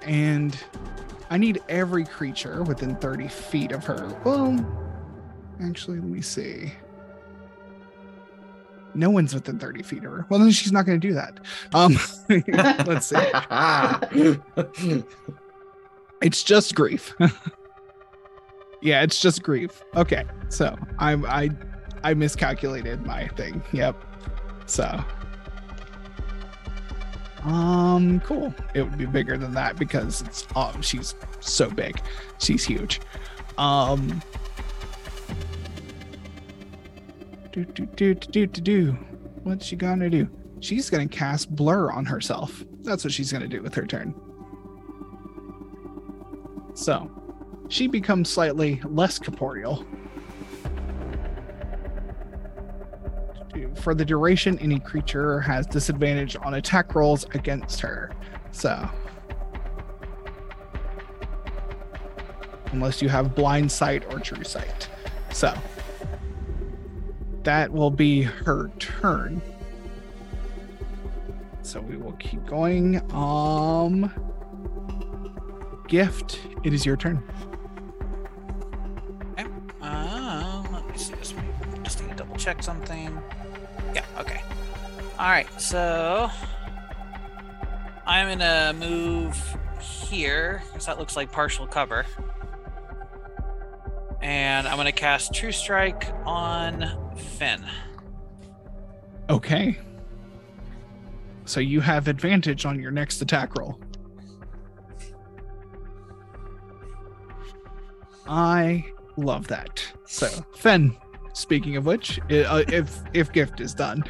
And 0.00 0.58
I 1.28 1.36
need 1.36 1.60
every 1.68 2.06
creature 2.06 2.62
within 2.62 2.96
30 2.96 3.28
feet 3.28 3.72
of 3.72 3.84
her. 3.84 4.18
Well, 4.24 4.56
actually, 5.62 5.98
let 5.98 6.08
me 6.08 6.22
see. 6.22 6.72
No 8.94 9.10
one's 9.10 9.34
within 9.34 9.58
30 9.58 9.82
feet 9.82 10.04
of 10.04 10.12
her. 10.12 10.26
Well, 10.28 10.38
then 10.40 10.50
she's 10.50 10.72
not 10.72 10.86
going 10.86 11.00
to 11.00 11.08
do 11.08 11.14
that. 11.14 11.40
Um, 11.72 11.98
let's 12.86 13.06
see. 13.06 15.02
It's 16.24 16.42
just 16.42 16.74
grief. 16.74 17.14
yeah, 18.80 19.02
it's 19.02 19.20
just 19.20 19.42
grief. 19.42 19.84
Okay, 19.94 20.24
so 20.48 20.74
I'm 20.98 21.26
I 21.26 21.50
I 22.02 22.14
miscalculated 22.14 23.04
my 23.04 23.28
thing. 23.28 23.62
Yep. 23.72 24.02
So 24.64 25.04
um 27.42 28.20
cool. 28.20 28.54
It 28.74 28.82
would 28.82 28.96
be 28.96 29.04
bigger 29.04 29.36
than 29.36 29.52
that 29.52 29.76
because 29.76 30.22
it's 30.22 30.46
um 30.56 30.80
she's 30.80 31.14
so 31.40 31.68
big. 31.68 32.00
She's 32.38 32.64
huge. 32.64 33.02
Um 33.58 34.22
do 37.54 37.64
do 37.64 37.86
do 37.86 38.14
do 38.14 38.46
do 38.46 38.60
do. 38.60 38.92
What's 39.44 39.66
she 39.66 39.76
gonna 39.76 40.10
do? 40.10 40.28
She's 40.58 40.90
gonna 40.90 41.06
cast 41.06 41.54
blur 41.54 41.92
on 41.92 42.04
herself. 42.04 42.64
That's 42.82 43.04
what 43.04 43.12
she's 43.12 43.30
gonna 43.30 43.46
do 43.46 43.62
with 43.62 43.74
her 43.76 43.86
turn. 43.86 44.12
So, 46.74 47.08
she 47.68 47.86
becomes 47.86 48.28
slightly 48.28 48.80
less 48.84 49.20
corporeal. 49.20 49.86
For 53.76 53.94
the 53.94 54.04
duration, 54.04 54.58
any 54.58 54.80
creature 54.80 55.38
has 55.40 55.66
disadvantage 55.66 56.36
on 56.42 56.54
attack 56.54 56.96
rolls 56.96 57.24
against 57.34 57.80
her. 57.80 58.10
So, 58.50 58.88
unless 62.72 63.00
you 63.00 63.08
have 63.08 63.36
blind 63.36 63.70
sight 63.70 64.12
or 64.12 64.18
true 64.18 64.42
sight. 64.42 64.88
So, 65.32 65.54
that 67.44 67.72
will 67.72 67.90
be 67.90 68.22
her 68.22 68.70
turn. 68.78 69.40
So 71.62 71.80
we 71.80 71.96
will 71.96 72.12
keep 72.12 72.44
going. 72.46 73.00
Um, 73.12 74.12
gift, 75.88 76.40
it 76.64 76.74
is 76.74 76.84
your 76.84 76.96
turn. 76.96 77.22
Um, 79.80 80.66
let 80.72 80.88
me 80.88 80.96
see 80.96 81.14
this. 81.14 81.34
Just 81.82 82.02
need 82.02 82.10
to 82.10 82.16
double 82.16 82.36
check 82.36 82.62
something. 82.62 83.18
Yeah, 83.94 84.04
okay. 84.18 84.42
All 85.18 85.28
right, 85.28 85.48
so 85.60 86.30
I'm 88.06 88.28
gonna 88.28 88.74
move 88.78 89.56
here, 89.80 90.62
because 90.72 90.86
that 90.86 90.98
looks 90.98 91.16
like 91.16 91.30
partial 91.30 91.66
cover. 91.66 92.06
And 94.20 94.66
I'm 94.66 94.76
going 94.76 94.86
to 94.86 94.92
cast 94.92 95.34
True 95.34 95.52
Strike 95.52 96.10
on 96.24 97.03
Finn. 97.16 97.64
Okay. 99.30 99.78
So 101.46 101.60
you 101.60 101.80
have 101.80 102.08
advantage 102.08 102.64
on 102.66 102.80
your 102.80 102.90
next 102.90 103.20
attack 103.22 103.56
roll. 103.58 103.78
I 108.26 108.84
love 109.16 109.46
that. 109.48 109.84
So, 110.06 110.28
Fen, 110.56 110.96
speaking 111.34 111.76
of 111.76 111.86
which, 111.86 112.18
uh, 112.30 112.64
if 112.68 113.00
if 113.12 113.32
gift 113.32 113.60
is 113.60 113.74
done, 113.74 114.04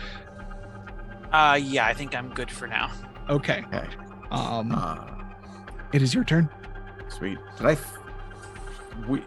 Uh, 1.32 1.58
yeah, 1.60 1.86
I 1.86 1.94
think 1.94 2.14
I'm 2.14 2.28
good 2.32 2.50
for 2.50 2.68
now. 2.68 2.90
okay. 3.28 3.64
Okay. 3.72 3.88
Um, 4.30 4.72
Uh, 4.72 5.04
it 5.92 6.02
is 6.02 6.14
your 6.14 6.24
turn. 6.24 6.48
sweet. 7.08 7.38
Did 7.58 7.66
I? 7.66 7.72
f- 7.72 7.98
We, 9.08 9.22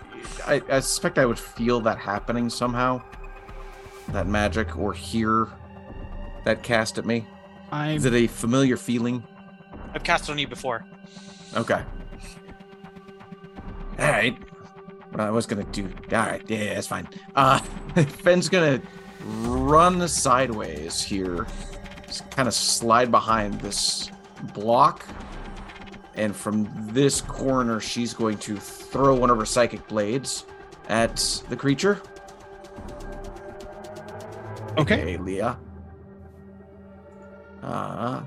I, 0.45 0.61
I 0.71 0.79
suspect 0.79 1.17
I 1.17 1.25
would 1.25 1.37
feel 1.39 1.81
that 1.81 1.97
happening 1.97 2.49
somehow. 2.49 3.01
That 4.09 4.27
magic, 4.27 4.77
or 4.77 4.93
hear 4.93 5.47
that 6.45 6.63
cast 6.63 6.97
at 6.97 7.05
me. 7.05 7.27
I 7.71 7.91
Is 7.91 8.05
it 8.05 8.13
a 8.13 8.27
familiar 8.27 8.77
feeling? 8.77 9.23
I've 9.93 10.03
cast 10.03 10.29
it 10.29 10.31
on 10.31 10.37
you 10.37 10.47
before. 10.47 10.85
Okay. 11.55 11.81
All 13.99 14.11
right. 14.11 14.37
Well, 15.13 15.27
I 15.27 15.29
was 15.29 15.45
gonna 15.45 15.63
do. 15.65 15.91
All 16.11 16.17
right. 16.19 16.41
Yeah, 16.47 16.75
that's 16.75 16.87
fine. 16.87 17.07
Uh, 17.35 17.59
Fenn's 17.95 18.47
gonna 18.49 18.81
run 19.23 20.07
sideways 20.07 21.01
here, 21.01 21.47
kind 22.31 22.47
of 22.47 22.53
slide 22.53 23.11
behind 23.11 23.59
this 23.59 24.09
block, 24.53 25.05
and 26.15 26.35
from 26.35 26.69
this 26.91 27.21
corner, 27.21 27.79
she's 27.79 28.13
going 28.13 28.37
to 28.39 28.57
throw 28.57 29.15
one 29.15 29.29
of 29.29 29.37
her 29.37 29.45
psychic 29.45 29.87
blades 29.87 30.45
at 30.89 31.17
the 31.49 31.55
creature. 31.55 32.01
Okay. 34.77 34.97
Hey, 35.13 35.17
Leah. 35.17 35.57
Uh. 37.63 38.21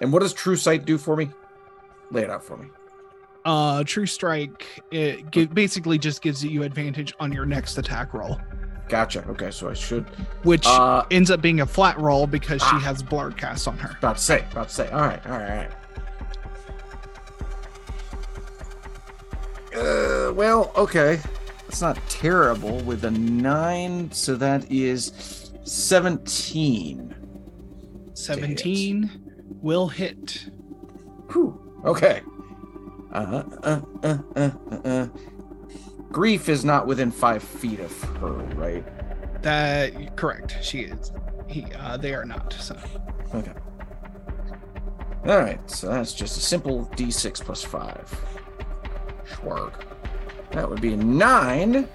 And 0.00 0.12
what 0.12 0.20
does 0.22 0.32
True 0.32 0.56
Sight 0.56 0.84
do 0.84 0.98
for 0.98 1.16
me? 1.16 1.30
Lay 2.10 2.22
it 2.22 2.30
out 2.30 2.42
for 2.44 2.56
me. 2.56 2.66
Uh, 3.44 3.82
True 3.84 4.06
Strike 4.06 4.82
it 4.90 5.30
gi- 5.30 5.46
basically 5.46 5.98
just 5.98 6.22
gives 6.22 6.44
you 6.44 6.62
advantage 6.62 7.12
on 7.20 7.32
your 7.32 7.44
next 7.44 7.76
attack 7.78 8.14
roll, 8.14 8.40
Gotcha. 8.88 9.24
Okay, 9.28 9.50
so 9.50 9.68
I 9.70 9.74
should. 9.74 10.04
which 10.44 10.66
Uh, 10.66 11.04
ends 11.10 11.30
up 11.30 11.40
being 11.40 11.60
a 11.60 11.66
flat 11.66 11.98
roll 12.00 12.26
because 12.26 12.60
she 12.62 12.68
Ah. 12.76 12.78
has 12.80 13.02
Blur 13.02 13.30
cast 13.32 13.66
on 13.68 13.78
her. 13.78 13.96
about 13.98 14.16
to 14.16 14.22
say. 14.22 14.44
About 14.52 14.68
to 14.68 14.74
say. 14.74 14.88
All 14.90 15.00
right. 15.00 15.24
All 15.26 15.32
right. 15.38 15.50
All 19.74 19.82
right. 19.82 20.28
Uh, 20.28 20.32
well, 20.34 20.70
okay. 20.76 21.18
It's 21.72 21.80
not 21.80 21.96
terrible 22.10 22.80
with 22.80 23.02
a 23.06 23.10
nine, 23.10 24.12
so 24.12 24.36
that 24.36 24.70
is 24.70 25.50
seventeen. 25.64 27.14
17 28.12 29.10
will 29.62 29.88
hit. 29.88 30.50
Whew. 31.30 31.80
Okay. 31.86 32.20
Uh, 33.10 33.42
uh, 33.62 33.80
uh, 34.02 34.18
uh, 34.36 34.50
uh, 34.70 34.76
uh. 34.84 35.06
Grief 36.10 36.50
is 36.50 36.62
not 36.62 36.86
within 36.86 37.10
five 37.10 37.42
feet 37.42 37.80
of 37.80 38.02
her, 38.20 38.32
right? 38.54 38.84
That 39.42 40.14
correct. 40.14 40.58
She 40.60 40.80
is. 40.80 41.10
He. 41.48 41.64
Uh, 41.72 41.96
they 41.96 42.12
are 42.12 42.26
not. 42.26 42.52
So 42.52 42.76
Okay. 43.34 43.52
All 45.24 45.38
right, 45.38 45.70
so 45.70 45.88
that's 45.88 46.12
just 46.12 46.36
a 46.36 46.40
simple 46.40 46.84
d6 46.96 47.42
plus 47.42 47.64
five. 47.64 48.14
Schwarg. 49.26 49.72
That 50.52 50.68
would 50.68 50.80
be 50.80 50.96
nine 50.96 51.88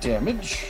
damage. 0.00 0.66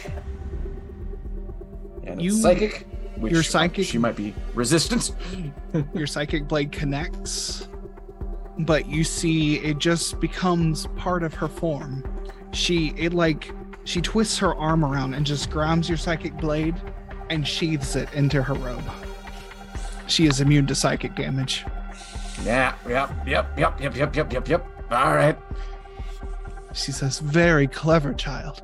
And 2.04 2.20
You- 2.22 2.32
psychic. 2.32 2.86
Which 3.16 3.32
your 3.32 3.42
psychic- 3.42 3.86
She 3.86 3.98
might 3.98 4.14
be 4.14 4.32
resistant. 4.54 5.10
your 5.94 6.06
psychic 6.06 6.46
blade 6.46 6.70
connects, 6.70 7.66
but 8.60 8.86
you 8.86 9.02
see 9.02 9.56
it 9.56 9.78
just 9.78 10.20
becomes 10.20 10.86
part 10.96 11.24
of 11.24 11.34
her 11.34 11.48
form. 11.48 12.04
She 12.52 12.94
it 12.96 13.12
like 13.12 13.52
she 13.82 14.00
twists 14.00 14.38
her 14.38 14.54
arm 14.54 14.84
around 14.84 15.14
and 15.14 15.26
just 15.26 15.50
grabs 15.50 15.88
your 15.88 15.98
psychic 15.98 16.36
blade 16.36 16.76
and 17.28 17.46
sheathes 17.46 17.96
it 17.96 18.08
into 18.14 18.40
her 18.40 18.54
robe. 18.54 18.84
She 20.06 20.26
is 20.26 20.40
immune 20.40 20.68
to 20.68 20.76
psychic 20.76 21.16
damage. 21.16 21.64
Yeah. 22.44 22.74
Yep. 22.88 23.26
Yep. 23.26 23.58
Yep. 23.58 23.80
Yep. 23.80 23.96
Yep. 23.96 24.14
Yep. 24.16 24.32
Yep. 24.32 24.48
Yep. 24.48 24.92
All 24.92 25.14
right. 25.16 25.36
She 26.74 26.92
says, 26.92 27.18
"Very 27.18 27.66
clever 27.66 28.14
child." 28.14 28.62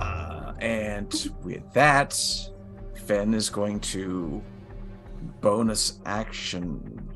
Uh, 0.00 0.52
and 0.60 1.30
with 1.42 1.72
that, 1.72 2.18
Fen 3.06 3.34
is 3.34 3.50
going 3.50 3.80
to 3.80 4.42
bonus 5.40 6.00
action 6.06 7.08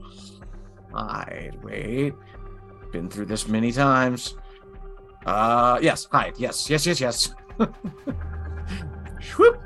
hide. 0.93 1.59
Wait, 1.63 2.15
been 2.93 3.09
through 3.09 3.27
this 3.27 3.47
many 3.49 3.73
times. 3.73 4.35
Uh, 5.27 5.79
yes, 5.81 6.07
hide. 6.11 6.35
Yes, 6.39 6.69
yes, 6.69 6.87
yes, 6.87 7.01
yes. 7.01 7.35
Whoop. 9.39 9.61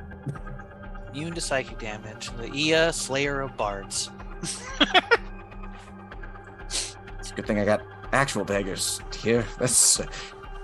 Immune 1.12 1.35
to 1.35 1.41
psychic 1.41 1.79
damage. 1.79 2.31
Leia, 2.33 2.93
Slayer 2.93 3.41
of 3.41 3.57
Bards. 3.57 4.11
It's 7.29 7.33
a 7.33 7.35
good 7.35 7.47
thing 7.47 7.59
I 7.59 7.65
got 7.66 7.83
actual 8.13 8.45
daggers 8.45 9.01
here. 9.17 9.45
That's 9.59 10.01
uh, 10.01 10.07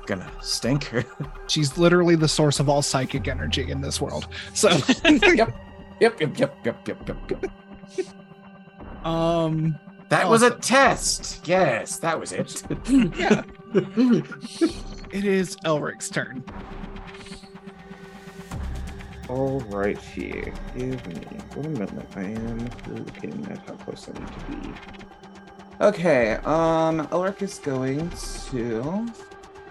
gonna 0.06 0.30
stink. 0.40 0.84
Her. 0.84 1.04
She's 1.48 1.76
literally 1.78 2.16
the 2.16 2.28
source 2.28 2.60
of 2.60 2.68
all 2.68 2.82
psychic 2.82 3.28
energy 3.28 3.70
in 3.70 3.80
this 3.80 4.00
world. 4.00 4.28
So, 4.54 4.68
yep. 5.04 5.54
Yep. 6.00 6.20
Yep. 6.20 6.38
Yep. 6.38 6.38
Yep. 6.64 6.88
Yep. 6.88 7.08
Yep. 7.08 7.30
Yep. 7.98 9.06
um, 9.06 9.78
That 10.08 10.28
was 10.28 10.42
a 10.42 10.50
test. 10.50 11.46
Yes, 11.46 11.98
that 11.98 12.18
was 12.18 12.32
it. 12.32 12.62
yeah, 13.16 13.42
it 15.12 15.24
is 15.24 15.56
Elric's 15.64 16.08
turn. 16.10 16.44
All 19.28 19.60
right, 19.70 19.96
here. 19.98 20.52
Give 20.76 21.06
me 21.06 21.14
one 21.54 21.72
moment. 21.72 22.08
I 22.14 22.22
am 22.24 22.58
looking 22.88 23.46
at 23.50 23.58
how 23.66 23.72
close 23.74 24.08
I 24.08 24.18
need 24.20 24.28
to 24.28 24.68
be. 24.68 25.03
Okay, 25.80 26.34
um, 26.44 27.06
Elric 27.08 27.42
is 27.42 27.58
going 27.58 28.08
to. 28.50 29.06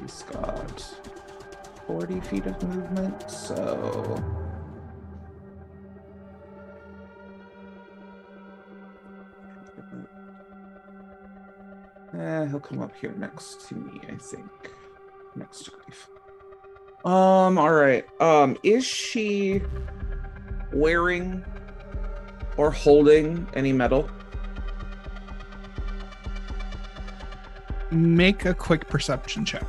He's 0.01 0.23
got 0.23 0.95
40 1.87 2.19
feet 2.19 2.45
of 2.45 2.61
movement, 2.63 3.29
so. 3.29 4.21
Eh, 12.13 12.45
he'll 12.47 12.59
come 12.59 12.81
up 12.81 12.95
here 12.99 13.13
next 13.17 13.67
to 13.69 13.75
me, 13.75 14.01
I 14.09 14.15
think. 14.15 14.49
Next 15.35 15.63
to 15.63 15.71
Grief. 15.71 16.09
Um, 17.05 17.57
all 17.57 17.73
right. 17.73 18.05
Um, 18.21 18.57
is 18.61 18.85
she 18.85 19.61
wearing 20.73 21.43
or 22.57 22.71
holding 22.71 23.47
any 23.55 23.73
metal? 23.73 24.09
Make 27.93 28.45
a 28.45 28.53
quick 28.53 28.87
perception 28.87 29.45
check. 29.45 29.67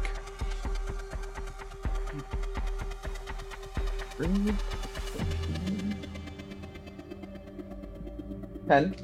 Ten. 8.67 8.95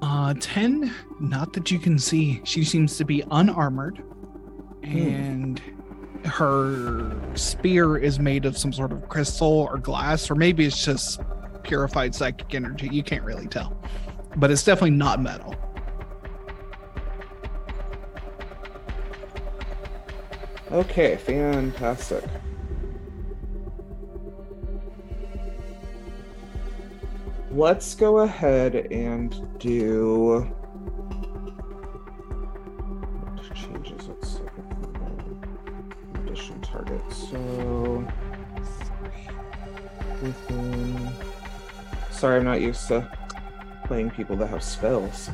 Uh, 0.00 0.34
10, 0.40 0.94
not 1.20 1.52
that 1.52 1.70
you 1.70 1.78
can 1.78 1.98
see. 1.98 2.40
She 2.44 2.64
seems 2.64 2.96
to 2.96 3.04
be 3.04 3.22
unarmored, 3.30 4.02
and 4.82 5.60
her 6.24 7.12
spear 7.34 7.96
is 7.96 8.18
made 8.18 8.44
of 8.44 8.56
some 8.56 8.72
sort 8.72 8.92
of 8.92 9.08
crystal 9.08 9.68
or 9.70 9.78
glass, 9.78 10.30
or 10.30 10.34
maybe 10.34 10.64
it's 10.64 10.84
just 10.84 11.20
purified 11.62 12.14
psychic 12.14 12.54
energy. 12.54 12.88
You 12.90 13.02
can't 13.02 13.24
really 13.24 13.46
tell, 13.46 13.76
but 14.36 14.50
it's 14.50 14.62
definitely 14.62 14.90
not 14.90 15.20
metal. 15.20 15.54
Okay, 20.70 21.16
fantastic. 21.16 22.24
Let's 27.50 27.94
go 27.94 28.18
ahead 28.18 28.74
and 28.90 29.58
do. 29.58 30.52
Changes? 33.54 34.42
Addition 36.16 36.60
target. 36.60 37.00
So 37.10 38.06
within. 40.20 41.10
Sorry, 42.10 42.36
I'm 42.38 42.44
not 42.44 42.60
used 42.60 42.86
to 42.88 43.08
playing 43.86 44.10
people 44.10 44.36
that 44.36 44.48
have 44.48 44.62
spells. 44.62 45.30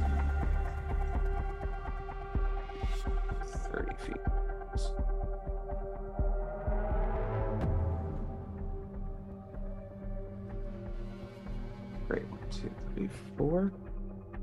30 3.72 3.94
feet. 4.04 4.16
Great. 12.08 12.28
One, 12.28 12.38
two, 12.50 12.70
three, 12.94 13.08
four. 13.38 13.72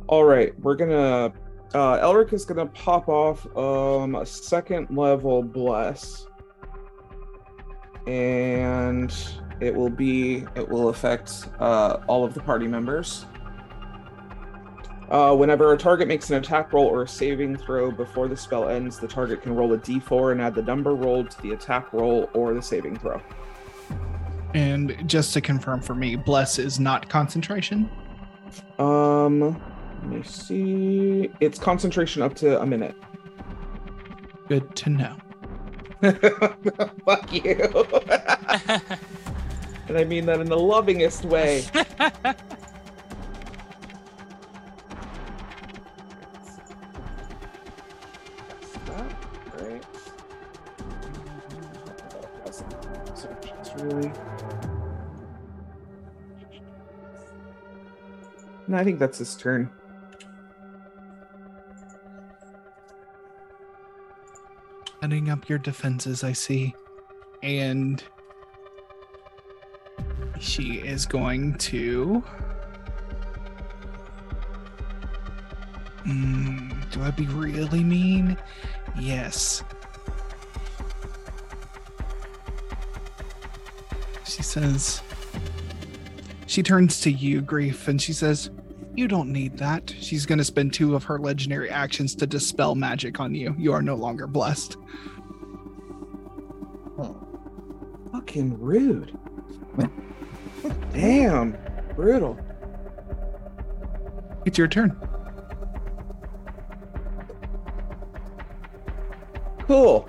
All 0.08 0.24
right, 0.24 0.60
we're 0.62 0.76
gonna. 0.76 1.32
Uh, 1.76 2.00
Elric 2.00 2.34
is 2.34 2.46
gonna 2.46 2.66
pop 2.66 3.08
off 3.08 3.46
um 3.56 4.16
a 4.16 4.26
second 4.26 4.90
level 4.90 5.44
bless, 5.44 6.26
and 8.08 9.14
it 9.60 9.76
will 9.76 9.92
be 9.92 10.46
it 10.56 10.68
will 10.68 10.90
affect 10.90 11.48
uh, 11.60 11.98
all 12.08 12.26
of 12.26 12.34
the 12.34 12.40
party 12.40 12.68
members. 12.68 13.28
Uh, 15.10 15.36
whenever 15.36 15.74
a 15.74 15.78
target 15.78 16.08
makes 16.08 16.30
an 16.30 16.36
attack 16.36 16.72
roll 16.72 16.86
or 16.86 17.02
a 17.02 17.08
saving 17.08 17.58
throw 17.58 17.90
before 17.90 18.28
the 18.28 18.38
spell 18.38 18.70
ends, 18.70 19.00
the 19.00 19.08
target 19.08 19.42
can 19.42 19.56
roll 19.56 19.74
a 19.74 19.78
d4 19.78 20.34
and 20.34 20.42
add 20.42 20.54
the 20.54 20.62
number 20.62 20.94
rolled 20.94 21.32
to 21.32 21.42
the 21.42 21.52
attack 21.52 21.92
roll 21.94 22.30
or 22.34 22.54
the 22.54 22.62
saving 22.62 22.96
throw. 22.98 23.20
And 24.54 24.96
just 25.08 25.34
to 25.34 25.42
confirm 25.42 25.82
for 25.82 25.96
me, 25.96 26.16
bless 26.16 26.60
is 26.60 26.80
not 26.80 27.10
concentration. 27.10 27.90
Um, 28.78 29.62
let 30.02 30.10
me 30.10 30.24
see. 30.24 31.32
It's 31.40 31.58
concentration 31.58 32.22
up 32.22 32.36
to 32.36 32.62
a 32.62 32.66
minute. 32.66 32.96
Good 34.48 34.76
to 34.76 34.90
know. 34.90 35.16
Fuck 37.06 37.34
you. 37.34 37.56
and 39.88 39.98
I 39.98 40.04
mean 40.04 40.26
that 40.28 40.40
in 40.40 40.48
the 40.48 40.58
lovingest 40.58 41.26
way. 41.26 41.66
No, 58.68 58.78
I 58.78 58.84
think 58.84 59.00
that's 59.00 59.18
his 59.18 59.36
turn. 59.36 59.70
Setting 65.02 65.30
up 65.30 65.50
your 65.50 65.58
defenses, 65.58 66.24
I 66.24 66.34
see. 66.34 66.76
And 67.42 68.04
she 70.40 70.76
is 70.76 71.06
going 71.06 71.56
to. 71.56 72.24
Mm, 76.06 76.92
do 76.92 77.02
I 77.02 77.12
be 77.12 77.26
really 77.28 77.84
mean? 77.84 78.38
Yes. 79.00 79.64
She 84.30 84.44
says. 84.44 85.02
She 86.46 86.62
turns 86.62 87.02
to 87.02 87.12
you, 87.12 87.42
Grief, 87.42 87.88
and 87.88 88.00
she 88.00 88.14
says, 88.14 88.52
You 88.96 89.08
don't 89.08 89.32
need 89.32 89.58
that. 89.58 89.94
She's 90.00 90.26
going 90.26 90.38
to 90.38 90.44
spend 90.44 90.74
two 90.74 90.96
of 90.96 91.04
her 91.06 91.18
legendary 91.18 91.70
actions 91.70 92.14
to 92.16 92.28
dispel 92.28 92.76
magic 92.76 93.20
on 93.20 93.34
you. 93.34 93.56
You 93.58 93.74
are 93.74 93.82
no 93.82 93.96
longer 93.96 94.28
blessed. 94.28 94.78
Fucking 98.12 98.60
rude. 98.60 99.18
Damn. 100.94 101.58
Brutal. 101.96 102.38
It's 104.46 104.58
your 104.58 104.68
turn. 104.68 104.96
Cool. 109.66 110.08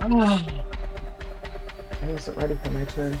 Ah. 0.00 0.64
I 2.02 2.06
wasn't 2.06 2.36
ready 2.36 2.54
for 2.62 2.70
my 2.70 2.84
turn. 2.84 3.18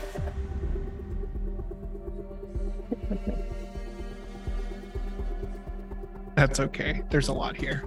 That's 6.38 6.60
okay. 6.60 7.02
There's 7.10 7.28
a 7.28 7.32
lot 7.32 7.56
here. 7.56 7.84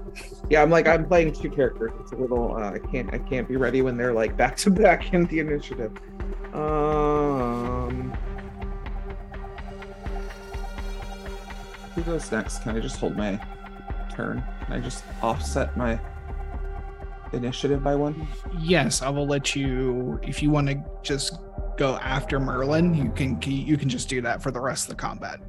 Yeah, 0.49 0.61
I'm 0.61 0.69
like 0.69 0.85
I'm 0.85 1.05
playing 1.05 1.31
two 1.31 1.49
characters. 1.49 1.91
It's 2.01 2.11
a 2.11 2.18
little 2.18 2.57
uh, 2.57 2.72
I 2.72 2.80
can't 2.80 3.13
I 3.13 3.19
can't 3.19 3.47
be 3.47 3.55
ready 3.55 3.81
when 3.81 3.95
they're 3.95 4.13
like 4.13 4.35
back 4.35 4.57
to 4.57 4.69
back 4.69 5.13
in 5.13 5.26
the 5.27 5.39
initiative. 5.39 5.97
Um 6.53 8.11
Who 11.95 12.01
goes 12.01 12.30
next? 12.31 12.63
Can 12.63 12.76
I 12.76 12.81
just 12.81 12.97
hold 12.97 13.15
my 13.15 13.39
turn? 14.13 14.43
Can 14.65 14.73
I 14.73 14.80
just 14.81 15.05
offset 15.22 15.77
my 15.77 15.97
initiative 17.34 17.84
by 17.84 17.95
one? 17.95 18.28
Yes, 18.60 19.02
I 19.02 19.10
will 19.10 19.28
let 19.28 19.56
you. 19.56 20.20
If 20.24 20.41
you 20.44 20.49
want 20.49 20.68
to 20.68 20.84
just 21.03 21.40
go 21.78 21.98
after 21.98 22.40
Merlin, 22.40 22.94
you 22.94 23.12
can 23.12 23.41
you 23.41 23.78
can 23.78 23.90
just 23.90 24.10
do 24.10 24.22
that 24.22 24.41
for 24.41 24.52
the 24.52 24.60
rest 24.60 24.90
of 24.90 24.95
the 24.95 25.02
combat. 25.02 25.40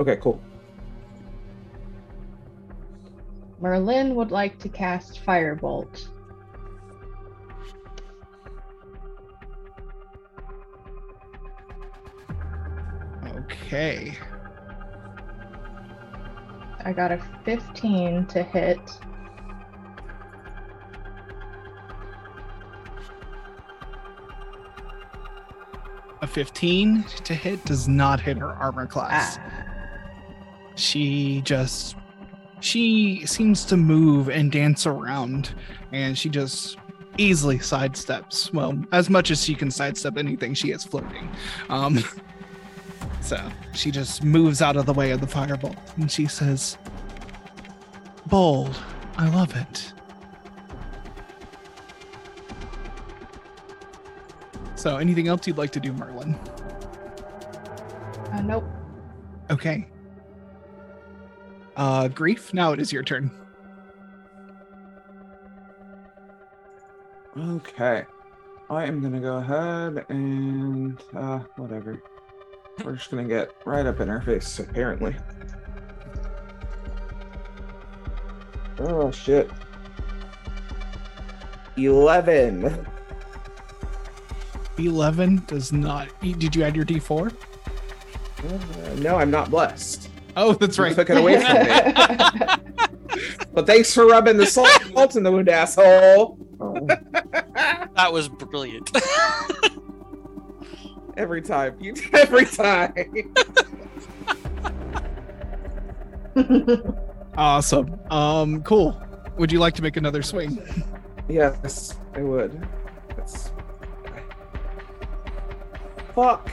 Okay, 0.00 0.16
cool. 0.16 0.40
Merlin 3.60 4.14
would 4.14 4.30
like 4.30 4.58
to 4.58 4.68
cast 4.68 5.24
Firebolt. 5.24 6.08
Okay. 13.64 14.16
I 16.84 16.92
got 16.92 17.12
a 17.12 17.18
15 17.44 18.26
to 18.26 18.42
hit. 18.42 18.78
15 26.34 27.04
to 27.24 27.34
hit 27.34 27.64
does 27.64 27.88
not 27.88 28.20
hit 28.20 28.36
her 28.38 28.50
armor 28.52 28.86
class. 28.86 29.38
Ah, 29.40 29.64
She 30.74 31.40
just 31.42 31.96
she 32.60 33.24
seems 33.26 33.64
to 33.66 33.76
move 33.76 34.28
and 34.28 34.50
dance 34.50 34.86
around 34.86 35.54
and 35.92 36.16
she 36.18 36.28
just 36.28 36.76
easily 37.18 37.58
sidesteps. 37.58 38.52
Well 38.52 38.82
as 38.92 39.08
much 39.08 39.30
as 39.30 39.42
she 39.44 39.54
can 39.54 39.70
sidestep 39.70 40.16
anything 40.18 40.54
she 40.54 40.72
is 40.72 40.84
floating. 40.84 41.30
Um 41.68 42.02
so 43.20 43.40
she 43.72 43.90
just 43.90 44.22
moves 44.24 44.60
out 44.60 44.76
of 44.76 44.86
the 44.86 44.92
way 44.92 45.12
of 45.12 45.20
the 45.20 45.26
firebolt 45.26 45.78
and 45.96 46.10
she 46.10 46.26
says 46.26 46.76
bold 48.26 48.74
i 49.18 49.28
love 49.28 49.54
it 49.56 49.92
so 54.84 54.98
anything 54.98 55.28
else 55.28 55.46
you'd 55.46 55.56
like 55.56 55.70
to 55.70 55.80
do 55.80 55.92
merlin 55.94 56.34
uh, 58.32 58.42
nope. 58.42 58.64
okay 59.50 59.88
uh 61.76 62.06
grief 62.08 62.52
now 62.52 62.72
it 62.72 62.78
is 62.78 62.92
your 62.92 63.02
turn 63.02 63.30
Okay. 67.36 68.04
I 68.70 68.84
am 68.84 69.02
gonna 69.02 69.20
go 69.20 69.38
ahead 69.38 70.06
and 70.08 71.02
uh 71.16 71.40
whatever. 71.56 72.00
We're 72.84 72.94
just 72.94 73.10
gonna 73.10 73.24
get 73.24 73.50
right 73.64 73.84
up 73.86 74.00
in 74.00 74.08
her 74.08 74.20
face, 74.20 74.60
apparently. 74.60 75.16
Oh 78.78 79.10
shit. 79.10 79.50
Eleven. 81.76 82.86
11 84.78 85.44
does 85.46 85.72
not 85.72 86.08
did 86.20 86.54
you 86.54 86.62
add 86.64 86.76
your 86.76 86.84
d4 86.84 87.32
Uh, 87.32 88.94
no, 88.96 89.16
I'm 89.16 89.30
not 89.30 89.50
blessed. 89.50 90.08
oh 90.36 90.52
that's 90.54 90.76
You 90.78 90.84
right 90.84 90.94
Took 90.94 91.10
it 91.10 91.16
away 91.16 91.40
from 91.40 91.54
me. 91.54 91.62
But 93.52 93.66
thanks 93.66 93.94
for 93.94 94.06
rubbing 94.06 94.36
the 94.36 94.46
salt, 94.46 94.68
salt 94.92 95.14
in 95.14 95.22
the 95.22 95.30
wound, 95.30 95.48
asshole. 95.48 96.36
Oh, 96.60 96.86
That 97.94 98.12
was 98.12 98.28
brilliant. 98.28 98.90
every 101.16 101.40
time. 101.40 101.76
You 101.80 101.94
every 102.12 102.44
time. 102.46 102.92
Awesome. 107.36 108.00
Um, 108.10 108.62
cool. 108.64 109.00
Would 109.38 109.52
you 109.52 109.60
like 109.60 109.74
to 109.74 109.82
make 109.82 109.96
another 109.96 110.22
swing? 110.22 110.60
Yes, 111.28 111.96
I 112.14 112.22
would. 112.22 112.66
That's... 113.16 113.52
Fuck. 116.14 116.50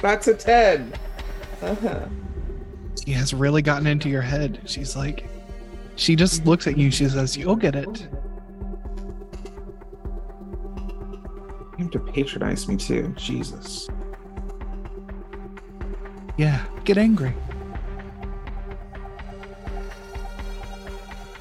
That's 0.00 0.28
a 0.28 0.34
10. 0.34 0.92
Uh-huh. 1.62 2.06
She 3.04 3.12
has 3.12 3.34
really 3.34 3.62
gotten 3.62 3.86
into 3.86 4.08
your 4.08 4.22
head. 4.22 4.60
She's 4.66 4.94
like, 4.96 5.28
she 5.96 6.16
just 6.16 6.44
looks 6.46 6.66
at 6.66 6.76
you. 6.78 6.90
She 6.90 7.08
says, 7.08 7.36
"You'll 7.36 7.56
get 7.56 7.74
it." 7.74 8.08
You 11.78 11.84
have 11.84 11.90
to 11.90 11.98
patronize 11.98 12.66
me 12.68 12.76
too. 12.76 13.14
Jesus. 13.16 13.88
Yeah, 16.36 16.64
get 16.84 16.98
angry. 16.98 17.34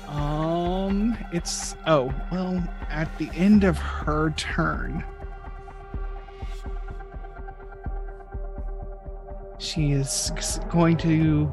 Um, 0.08 1.18
it's 1.32 1.76
oh 1.88 2.14
well. 2.32 2.64
At 2.90 3.18
the 3.18 3.30
end 3.34 3.64
of 3.64 3.78
her 3.78 4.32
turn, 4.32 5.04
she 9.62 9.92
is 9.92 10.32
going 10.70 10.98
to. 10.98 11.52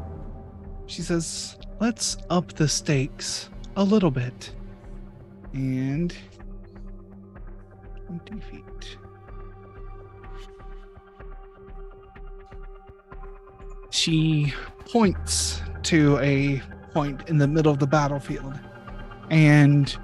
She 0.86 1.02
says, 1.02 1.56
"Let's 1.80 2.16
up 2.30 2.52
the 2.54 2.66
stakes 2.66 3.50
a 3.76 3.84
little 3.84 4.10
bit," 4.10 4.50
and 5.52 6.12
twenty 8.06 8.40
feet. 8.40 8.98
she 13.90 14.52
points 14.90 15.60
to 15.82 16.18
a 16.18 16.62
point 16.92 17.28
in 17.28 17.38
the 17.38 17.48
middle 17.48 17.72
of 17.72 17.78
the 17.78 17.86
battlefield 17.86 18.54
and 19.30 19.96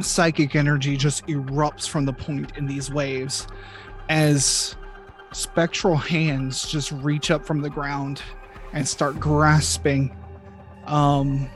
psychic 0.00 0.56
energy 0.56 0.96
just 0.96 1.26
erupts 1.26 1.88
from 1.88 2.04
the 2.04 2.12
point 2.12 2.56
in 2.56 2.66
these 2.66 2.90
waves 2.90 3.46
as 4.08 4.76
spectral 5.34 5.96
hands 5.96 6.68
just 6.70 6.92
reach 6.92 7.30
up 7.30 7.44
from 7.44 7.60
the 7.60 7.70
ground 7.70 8.22
and 8.72 8.86
start 8.86 9.18
grasping. 9.18 10.16
Um 10.86 11.48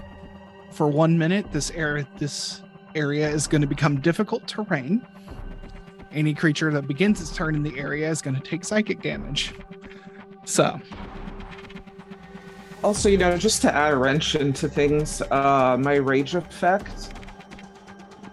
for 0.71 0.87
one 0.87 1.19
minute 1.19 1.51
this 1.51 1.71
area 1.73 2.07
this 2.19 2.63
area 2.95 3.29
is 3.29 3.47
going 3.47 3.61
to 3.61 3.67
become 3.67 4.01
difficult 4.01 4.47
terrain. 4.47 5.07
Any 6.13 6.35
creature 6.35 6.73
that 6.73 6.87
begins 6.87 7.21
its 7.21 7.35
turn 7.35 7.55
in 7.55 7.63
the 7.63 7.79
area 7.79 8.11
is 8.11 8.23
going 8.23 8.37
to 8.37 8.43
take 8.43 8.65
psychic 8.65 9.03
damage. 9.03 9.55
So. 10.45 10.81
Also, 12.83 13.09
you 13.09 13.19
know, 13.19 13.37
just 13.37 13.61
to 13.63 13.75
add 13.75 13.93
a 13.93 13.97
wrench 13.97 14.35
into 14.35 14.69
things, 14.69 15.21
uh, 15.31 15.77
my 15.79 15.97
rage 15.97 16.35
effect, 16.35 17.13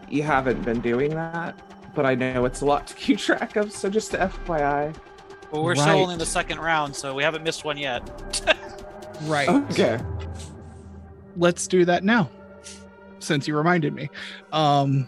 you 0.09 0.23
haven't 0.23 0.63
been 0.63 0.79
doing 0.81 1.09
that, 1.09 1.59
but 1.95 2.05
I 2.05 2.15
know 2.15 2.45
it's 2.45 2.61
a 2.61 2.65
lot 2.65 2.87
to 2.87 2.93
keep 2.93 3.17
track 3.27 3.55
of, 3.55 3.71
so 3.71 3.89
just 3.89 4.11
to 4.11 4.17
FYI. 4.17 4.95
Well, 5.55 5.63
we're 5.63 5.75
still 5.75 5.97
only 5.99 6.13
in 6.13 6.19
the 6.19 6.25
second 6.25 6.59
round, 6.59 6.95
so 6.95 7.13
we 7.15 7.23
haven't 7.23 7.43
missed 7.43 7.63
one 7.65 7.77
yet. 7.77 8.03
right. 9.23 9.47
Okay. 9.49 9.99
let's 11.37 11.67
do 11.67 11.83
that 11.85 12.03
now 12.03 12.29
since 13.19 13.47
you 13.47 13.55
reminded 13.57 13.93
me. 13.93 14.09
Um 14.51 15.07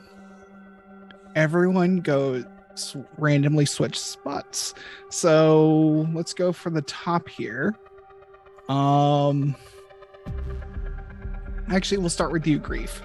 everyone 1.35 1.97
go 1.97 2.43
s- 2.71 2.95
randomly 3.17 3.65
switch 3.65 3.99
spots. 3.99 4.73
So 5.09 6.07
let's 6.13 6.33
go 6.33 6.51
for 6.51 6.69
the 6.69 6.81
top 6.83 7.27
here. 7.29 7.75
Um 8.69 9.55
actually 11.69 11.97
we'll 11.97 12.09
start 12.09 12.31
with 12.31 12.47
you 12.47 12.59
grief. 12.59 13.01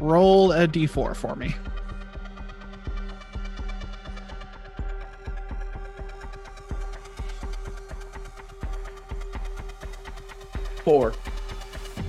Roll 0.00 0.52
a 0.52 0.66
d4 0.66 1.14
for 1.16 1.36
me 1.36 1.54
Four. 10.84 11.12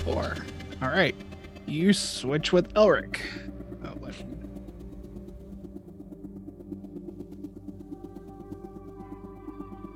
four 0.03 0.35
all 0.81 0.89
right 0.89 1.15
you 1.65 1.93
switch 1.93 2.51
with 2.51 2.73
elric 2.73 3.21
oh, 3.85 3.93
wait. 3.99 4.25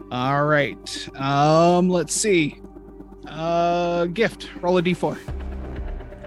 All 0.10 0.46
right. 0.46 1.10
Um, 1.20 1.90
let's 1.90 2.16
see. 2.16 2.62
Uh, 3.28 4.06
gift. 4.06 4.50
Roll 4.62 4.78
a 4.78 4.82
d4. 4.82 5.18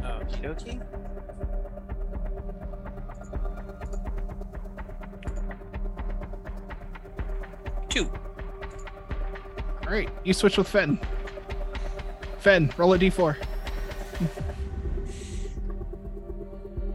Okie 0.02 0.43
dokie. 0.43 0.81
Two. 7.89 8.10
All 9.86 9.93
right. 9.93 10.10
You 10.24 10.35
switch 10.35 10.59
with 10.59 10.68
Fen. 10.68 11.01
Fen, 12.41 12.73
roll 12.79 12.95
a 12.95 12.99
d4. 12.99 13.37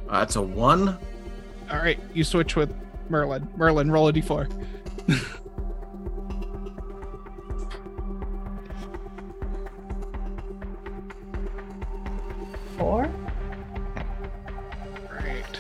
Uh, 0.08 0.20
That's 0.20 0.36
a 0.36 0.42
one. 0.42 0.98
All 1.70 1.78
right. 1.78 2.00
You 2.14 2.24
switch 2.24 2.56
with 2.56 2.74
Merlin. 3.10 3.48
Merlin, 3.56 3.92
roll 3.92 4.08
a 4.08 4.14
d4. 4.14 4.52
Four. 12.78 13.06
All 15.10 15.16
right. 15.16 15.60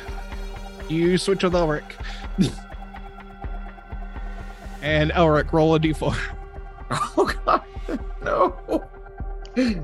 You 0.89 1.17
switch 1.17 1.43
with 1.43 1.53
Elric. 1.53 1.83
and 4.81 5.11
Elric, 5.11 5.53
roll 5.53 5.75
a 5.75 5.79
d4. 5.79 6.17
Oh 6.91 7.31
god, 7.45 7.63
no. 8.23 8.87
Does 9.55 9.77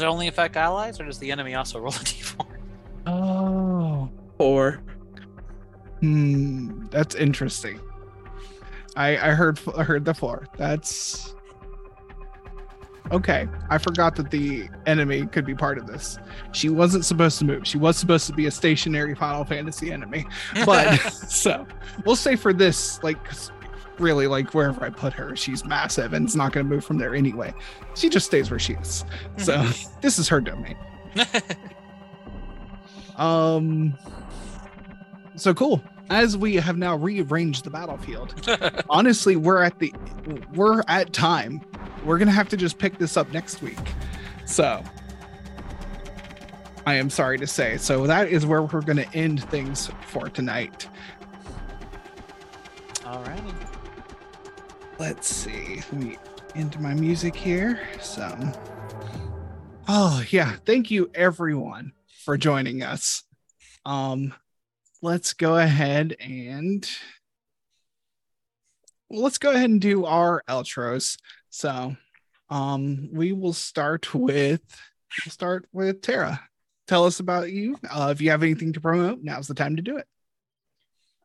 it 0.00 0.04
only 0.04 0.28
affect 0.28 0.56
allies, 0.56 1.00
or 1.00 1.04
does 1.04 1.18
the 1.18 1.32
enemy 1.32 1.54
also 1.54 1.78
roll 1.80 1.92
a 1.92 1.96
d4? 1.96 2.46
Oh. 3.06 4.10
Four. 4.38 4.82
Hmm, 6.00 6.86
that's 6.86 7.14
interesting. 7.14 7.78
I 8.96 9.10
I 9.18 9.30
heard 9.32 9.60
I 9.76 9.82
heard 9.82 10.04
the 10.04 10.14
four. 10.14 10.46
That's 10.56 11.34
okay. 13.12 13.46
I 13.68 13.78
forgot 13.78 14.16
that 14.16 14.30
the 14.30 14.68
enemy 14.86 15.26
could 15.26 15.44
be 15.44 15.54
part 15.54 15.76
of 15.76 15.86
this. 15.86 16.18
She 16.52 16.70
wasn't 16.70 17.04
supposed 17.04 17.38
to 17.40 17.44
move. 17.44 17.66
She 17.66 17.76
was 17.76 17.98
supposed 17.98 18.26
to 18.28 18.32
be 18.32 18.46
a 18.46 18.50
stationary 18.50 19.14
Final 19.14 19.44
Fantasy 19.44 19.92
enemy. 19.92 20.26
But 20.64 20.96
so 21.12 21.66
we'll 22.06 22.16
say 22.16 22.36
for 22.36 22.52
this, 22.52 23.02
like 23.02 23.22
'cause 23.24 23.52
really, 24.00 24.26
like 24.26 24.54
wherever 24.54 24.84
I 24.84 24.90
put 24.90 25.12
her, 25.12 25.36
she's 25.36 25.64
massive 25.64 26.12
and 26.12 26.24
it's 26.24 26.34
not 26.34 26.52
going 26.52 26.66
to 26.66 26.74
move 26.74 26.84
from 26.84 26.98
there 26.98 27.14
anyway. 27.14 27.54
She 27.94 28.08
just 28.08 28.26
stays 28.26 28.50
where 28.50 28.58
she 28.58 28.74
is. 28.74 29.04
So 29.38 29.62
this 30.00 30.18
is 30.18 30.28
her 30.28 30.40
domain. 30.40 30.76
Um. 33.20 33.96
So 35.36 35.52
cool. 35.52 35.82
As 36.08 36.36
we 36.36 36.56
have 36.56 36.76
now 36.76 36.96
rearranged 36.96 37.64
the 37.64 37.70
battlefield, 37.70 38.34
honestly, 38.90 39.36
we're 39.36 39.62
at 39.62 39.78
the 39.78 39.92
we're 40.54 40.82
at 40.88 41.12
time. 41.12 41.60
We're 42.04 42.18
gonna 42.18 42.32
have 42.32 42.48
to 42.48 42.56
just 42.56 42.78
pick 42.78 42.98
this 42.98 43.18
up 43.18 43.30
next 43.30 43.62
week. 43.62 43.78
So 44.46 44.82
I 46.86 46.94
am 46.94 47.10
sorry 47.10 47.36
to 47.38 47.46
say. 47.46 47.76
So 47.76 48.06
that 48.06 48.28
is 48.28 48.46
where 48.46 48.62
we're 48.62 48.80
gonna 48.80 49.06
end 49.12 49.44
things 49.50 49.90
for 50.06 50.30
tonight. 50.30 50.88
Alrighty. 53.02 53.69
Let's 55.00 55.34
see. 55.34 55.76
Let 55.76 55.92
me 55.94 56.18
into 56.54 56.78
my 56.78 56.92
music 56.92 57.34
here. 57.34 57.80
So 58.02 58.36
oh 59.88 60.22
yeah, 60.28 60.56
thank 60.66 60.90
you 60.90 61.10
everyone 61.14 61.92
for 62.22 62.36
joining 62.36 62.82
us. 62.82 63.22
Um 63.86 64.34
let's 65.00 65.32
go 65.32 65.56
ahead 65.56 66.16
and 66.20 66.86
well, 69.08 69.22
let's 69.22 69.38
go 69.38 69.52
ahead 69.52 69.70
and 69.70 69.80
do 69.80 70.04
our 70.04 70.42
outros. 70.46 71.16
So 71.48 71.96
um 72.50 73.08
we 73.10 73.32
will 73.32 73.54
start 73.54 74.14
with 74.14 74.60
we'll 75.24 75.32
start 75.32 75.66
with 75.72 76.02
Tara. 76.02 76.42
Tell 76.88 77.06
us 77.06 77.20
about 77.20 77.50
you. 77.50 77.78
Uh, 77.90 78.10
if 78.12 78.20
you 78.20 78.32
have 78.32 78.42
anything 78.42 78.74
to 78.74 78.82
promote, 78.82 79.20
now's 79.22 79.48
the 79.48 79.54
time 79.54 79.76
to 79.76 79.82
do 79.82 79.96
it. 79.96 80.06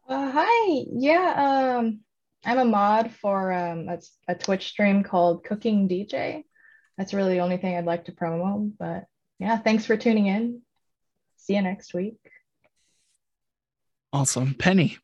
Uh, 0.07 0.31
hi. 0.33 0.85
Yeah. 0.93 1.77
Um, 1.77 2.05
I'm 2.45 2.59
a 2.59 2.65
mod 2.65 3.11
for 3.11 3.51
um 3.51 3.89
a, 3.89 3.99
a 4.27 4.35
Twitch 4.35 4.67
stream 4.67 5.03
called 5.03 5.43
Cooking 5.43 5.89
DJ. 5.89 6.43
That's 6.97 7.13
really 7.13 7.33
the 7.33 7.39
only 7.41 7.57
thing 7.57 7.75
I'd 7.75 7.85
like 7.85 8.05
to 8.05 8.11
promote. 8.11 8.77
But 8.77 9.05
yeah, 9.39 9.57
thanks 9.57 9.85
for 9.85 9.97
tuning 9.97 10.27
in. 10.27 10.61
See 11.37 11.55
you 11.55 11.61
next 11.61 11.93
week. 11.93 12.19
Awesome. 14.13 14.53
Penny. 14.53 14.97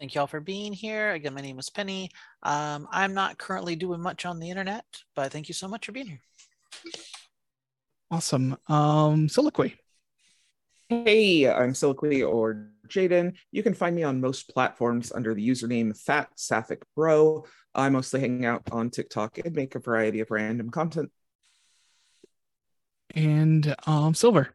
Thank 0.00 0.14
you 0.14 0.20
all 0.20 0.26
for 0.26 0.40
being 0.40 0.72
here. 0.72 1.12
Again, 1.12 1.34
my 1.34 1.40
name 1.40 1.58
is 1.58 1.70
Penny. 1.70 2.10
Um, 2.42 2.88
I'm 2.90 3.14
not 3.14 3.36
currently 3.36 3.76
doing 3.76 4.00
much 4.00 4.24
on 4.24 4.38
the 4.38 4.48
internet, 4.48 4.84
but 5.14 5.32
thank 5.32 5.48
you 5.48 5.54
so 5.54 5.68
much 5.68 5.86
for 5.86 5.92
being 5.92 6.06
here. 6.06 6.20
Awesome. 8.10 8.56
Um, 8.68 9.28
Soliloquy. 9.28 9.74
Hey, 10.88 11.48
I'm 11.48 11.72
Siliqui 11.72 12.26
or 12.26 12.70
Jaden. 12.88 13.34
You 13.52 13.62
can 13.62 13.74
find 13.74 13.94
me 13.94 14.02
on 14.02 14.20
most 14.20 14.48
platforms 14.52 15.12
under 15.12 15.34
the 15.34 15.46
username 15.46 15.98
Fat 15.98 16.30
Sapphic 16.36 16.82
Bro. 16.96 17.44
I 17.74 17.88
mostly 17.90 18.20
hang 18.20 18.44
out 18.44 18.62
on 18.72 18.90
TikTok 18.90 19.38
and 19.38 19.54
make 19.54 19.74
a 19.74 19.80
variety 19.80 20.20
of 20.20 20.30
random 20.30 20.70
content. 20.70 21.10
and 23.14 23.74
um 23.86 24.14
Silver. 24.14 24.54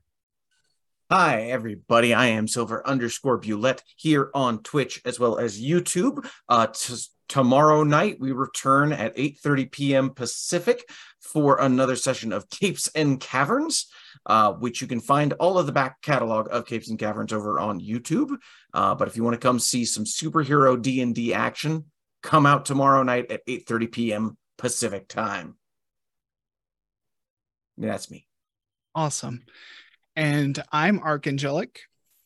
Hi, 1.10 1.44
everybody. 1.44 2.14
I 2.14 2.28
am 2.28 2.48
Silver 2.48 2.86
underscore 2.88 3.40
Bulette 3.40 3.82
here 3.98 4.32
on 4.34 4.64
Twitch 4.64 5.02
as 5.06 5.20
well 5.20 5.38
as 5.38 5.62
YouTube. 5.62 6.28
Uh, 6.50 6.68
t- 6.68 6.96
tomorrow 7.28 7.84
night 7.84 8.18
we 8.20 8.32
return 8.32 8.92
at 8.92 9.16
8:30 9.16 9.72
p.m. 9.72 10.10
Pacific 10.12 10.88
for 11.20 11.60
another 11.60 11.96
session 11.96 12.34
of 12.34 12.50
Capes 12.50 12.90
and 12.96 13.20
Caverns, 13.20 13.88
uh, 14.26 14.54
which 14.54 14.82
you 14.82 14.88
can 14.88 15.00
find 15.00 15.34
all 15.34 15.58
of 15.58 15.66
the 15.66 15.72
back 15.72 16.02
catalog 16.02 16.48
of 16.52 16.66
Capes 16.66 16.90
and 16.90 17.00
Caverns 17.00 17.34
over 17.34 17.60
on 17.60 17.80
YouTube. 17.80 18.36
Uh, 18.74 18.94
but 18.96 19.08
if 19.08 19.16
you 19.16 19.24
want 19.24 19.34
to 19.34 19.48
come 19.48 19.60
see 19.60 19.86
some 19.86 20.04
superhero 20.04 20.80
D&D 20.80 21.34
action, 21.34 21.86
come 22.22 22.46
out 22.46 22.66
tomorrow 22.66 23.04
night 23.04 23.32
at 23.32 23.46
8:30 23.48 23.92
p.m. 23.92 24.38
Pacific 24.58 25.08
time. 25.08 25.58
That's 27.78 28.12
me. 28.12 28.28
Awesome. 28.94 29.44
And 30.16 30.62
I'm 30.72 31.00
Archangelic. 31.00 31.78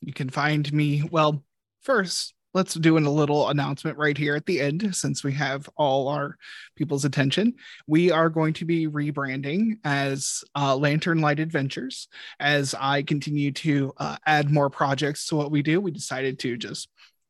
You 0.02 0.14
can 0.14 0.30
find 0.30 0.72
me, 0.72 1.03
well, 1.10 1.44
first, 1.82 2.34
let's 2.58 2.74
do 2.74 2.98
a 2.98 3.00
little 3.00 3.50
announcement 3.50 4.00
right 4.00 4.18
here 4.18 4.36
at 4.36 4.48
the 4.48 4.60
end 4.60 4.96
since 4.96 5.24
we 5.24 5.32
have 5.32 5.70
all 5.78 6.08
our 6.08 6.36
people's 6.76 7.06
attention. 7.06 7.54
We 7.86 8.10
are 8.10 8.32
going 8.32 8.54
to 8.54 8.66
be 8.66 8.88
rebranding 8.88 9.78
as 9.84 10.44
uh, 10.56 10.76
Lantern 10.76 11.22
Light 11.22 11.40
Adventures. 11.40 12.08
As 12.40 12.74
I 12.74 13.04
continue 13.04 13.52
to 13.52 13.94
uh, 13.98 14.18
add 14.26 14.50
more 14.50 14.72
projects 14.72 15.28
to 15.28 15.36
what 15.36 15.52
we 15.52 15.62
do, 15.62 15.80
we 15.80 15.92
decided 15.92 16.40
to 16.40 16.58
just 16.58 16.90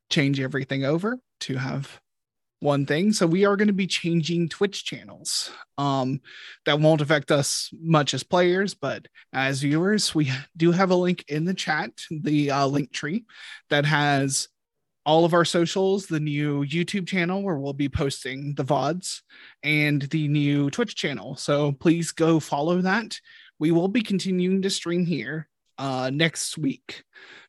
change 0.09 0.39
everything 0.39 0.85
over 0.85 1.19
to 1.41 1.57
have 1.57 1.99
one 2.61 2.85
thing. 2.85 3.11
So 3.11 3.27
we 3.27 3.43
are 3.43 3.57
going 3.57 3.67
to 3.67 3.73
be 3.73 3.85
changing 3.85 4.47
Twitch 4.47 4.85
channels. 4.85 5.51
Um, 5.77 6.21
that 6.65 6.79
won't 6.79 7.01
affect 7.01 7.31
us 7.31 7.69
much 7.77 8.13
as 8.13 8.23
players, 8.23 8.75
but 8.75 9.09
as 9.33 9.59
viewers, 9.59 10.15
we 10.15 10.31
do 10.55 10.71
have 10.71 10.89
a 10.89 10.95
link 10.95 11.25
in 11.27 11.43
the 11.43 11.53
chat, 11.53 11.91
the 12.09 12.49
uh, 12.49 12.65
link 12.65 12.93
tree 12.93 13.25
that 13.69 13.85
has 13.85 14.47
all 15.07 15.23
of 15.23 15.33
our 15.33 15.45
socials, 15.45 16.05
the 16.05 16.19
new 16.19 16.65
YouTube 16.65 17.07
channel 17.07 17.41
where 17.41 17.57
we'll 17.57 17.71
be 17.71 17.87
posting 17.87 18.53
the 18.55 18.65
VODs, 18.65 19.21
and 19.63 20.01
the 20.01 20.27
new 20.27 20.69
Twitch 20.69 20.95
channel. 20.95 21.37
So 21.37 21.71
please 21.71 22.11
go 22.11 22.41
follow 22.41 22.81
that. 22.81 23.17
We 23.57 23.71
will 23.71 23.87
be 23.87 24.01
continuing 24.01 24.61
to 24.63 24.69
stream 24.69 25.05
here 25.05 25.47
uh, 25.77 26.11
next 26.13 26.57
week. 26.57 27.03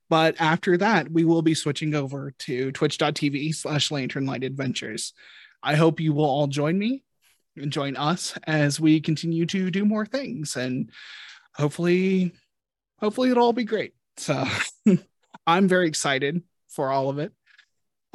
But 0.09 0.37
after 0.39 0.77
that, 0.79 1.11
we 1.11 1.25
will 1.25 1.43
be 1.43 1.55
switching 1.55 1.97
over 1.97 2.33
to 2.39 2.71
twitch.tv 2.71 3.57
slash 3.57 3.91
lantern 3.91 4.25
light 4.25 4.45
adventures. 4.45 5.13
I 5.61 5.75
hope 5.75 5.99
you 5.99 6.13
will 6.13 6.27
all 6.27 6.47
join 6.47 6.79
me 6.79 7.03
and 7.57 7.73
join 7.73 7.97
us 7.97 8.35
as 8.47 8.79
we 8.79 9.01
continue 9.01 9.47
to 9.47 9.73
do 9.73 9.85
more 9.85 10.07
things 10.07 10.55
and 10.55 10.93
hopefully 11.57 12.33
hopefully 13.01 13.31
it'll 13.31 13.47
all 13.47 13.53
be 13.53 13.65
great. 13.65 13.95
So 14.17 14.45
I'm 15.47 15.67
very 15.67 15.89
excited 15.89 16.43
for 16.69 16.91
all 16.91 17.11
of 17.11 17.19
it. 17.19 17.33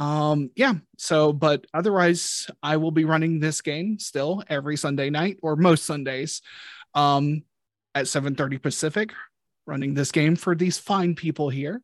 Um 0.04 0.50
yeah, 0.56 0.74
so 0.98 1.32
but 1.32 1.66
otherwise 1.74 2.48
I 2.62 2.78
will 2.78 2.92
be 2.92 3.06
running 3.06 3.40
this 3.40 3.62
game 3.62 4.00
still 4.00 4.44
every 4.50 4.76
Sunday 4.76 5.10
night 5.10 5.38
or 5.42 5.56
most 5.56 5.86
Sundays 5.86 6.42
um 6.94 7.44
at 7.96 8.06
7:30 8.06 8.62
Pacific 8.62 9.14
running 9.66 9.94
this 9.94 10.12
game 10.12 10.36
for 10.36 10.56
these 10.56 10.78
fine 10.78 11.16
people 11.16 11.50
here. 11.50 11.82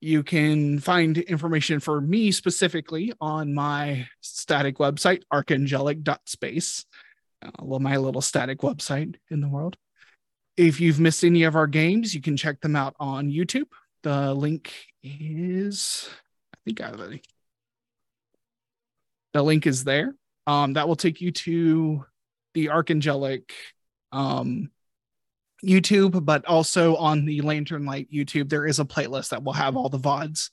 You 0.00 0.22
can 0.22 0.80
find 0.80 1.16
information 1.16 1.80
for 1.80 1.98
me 1.98 2.30
specifically 2.30 3.14
on 3.22 3.54
my 3.54 4.06
static 4.20 4.76
website, 4.76 5.22
archangelic.space, 5.32 6.84
uh, 7.42 7.78
my 7.78 7.96
little 7.96 8.20
static 8.20 8.58
website 8.58 9.14
in 9.30 9.40
the 9.40 9.48
world. 9.48 9.78
If 10.58 10.78
you've 10.78 11.00
missed 11.00 11.24
any 11.24 11.44
of 11.44 11.56
our 11.56 11.66
games, 11.66 12.14
you 12.14 12.20
can 12.20 12.36
check 12.36 12.60
them 12.60 12.76
out 12.76 12.94
on 13.00 13.30
YouTube. 13.30 13.68
The 14.02 14.34
link 14.34 14.74
is, 15.02 16.10
I 16.10 16.23
think 16.64 16.80
I 16.80 16.86
have 16.88 17.00
a, 17.00 17.20
the 19.32 19.42
link 19.42 19.66
is 19.66 19.84
there. 19.84 20.14
Um, 20.46 20.74
that 20.74 20.88
will 20.88 20.96
take 20.96 21.20
you 21.20 21.32
to 21.32 22.04
the 22.52 22.66
Archangelic 22.66 23.50
um, 24.12 24.70
YouTube, 25.64 26.24
but 26.24 26.44
also 26.46 26.96
on 26.96 27.24
the 27.24 27.40
Lantern 27.40 27.84
Light 27.84 28.08
YouTube, 28.12 28.48
there 28.48 28.66
is 28.66 28.78
a 28.78 28.84
playlist 28.84 29.30
that 29.30 29.42
will 29.42 29.52
have 29.52 29.76
all 29.76 29.88
the 29.88 29.98
VODs 29.98 30.50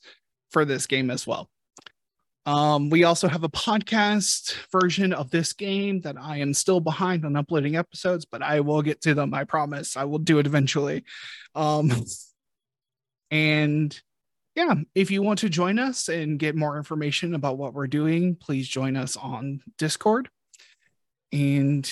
for 0.52 0.66
this 0.66 0.88
game 0.88 1.12
as 1.12 1.28
well. 1.28 1.50
Um, 2.46 2.90
we 2.90 3.04
also 3.04 3.28
have 3.28 3.44
a 3.44 3.50
podcast 3.50 4.56
version 4.72 5.14
of 5.14 5.30
this 5.30 5.54
game 5.54 6.02
that 6.02 6.16
I 6.20 6.38
am 6.38 6.56
still 6.56 6.80
behind 6.80 7.24
on 7.24 7.36
uploading 7.36 7.76
episodes, 7.76 8.26
but 8.26 8.42
I 8.42 8.62
will 8.62 8.82
get 8.82 9.02
to 9.02 9.14
them. 9.14 9.34
I 9.34 9.44
promise 9.44 9.96
I 9.96 10.06
will 10.06 10.20
do 10.20 10.40
it 10.40 10.48
eventually. 10.48 11.04
Um, 11.54 11.92
and 13.32 14.02
yeah, 14.56 14.76
if 14.94 15.12
you 15.12 15.22
want 15.22 15.40
to 15.40 15.50
join 15.50 15.80
us 15.80 16.10
and 16.10 16.40
get 16.40 16.56
more 16.56 16.78
information 16.78 17.36
about 17.36 17.58
what 17.58 17.74
we're 17.74 17.88
doing, 17.88 18.36
please 18.36 18.68
join 18.68 18.98
us 18.98 19.16
on 19.16 19.62
Discord. 19.78 20.30
And 21.32 21.90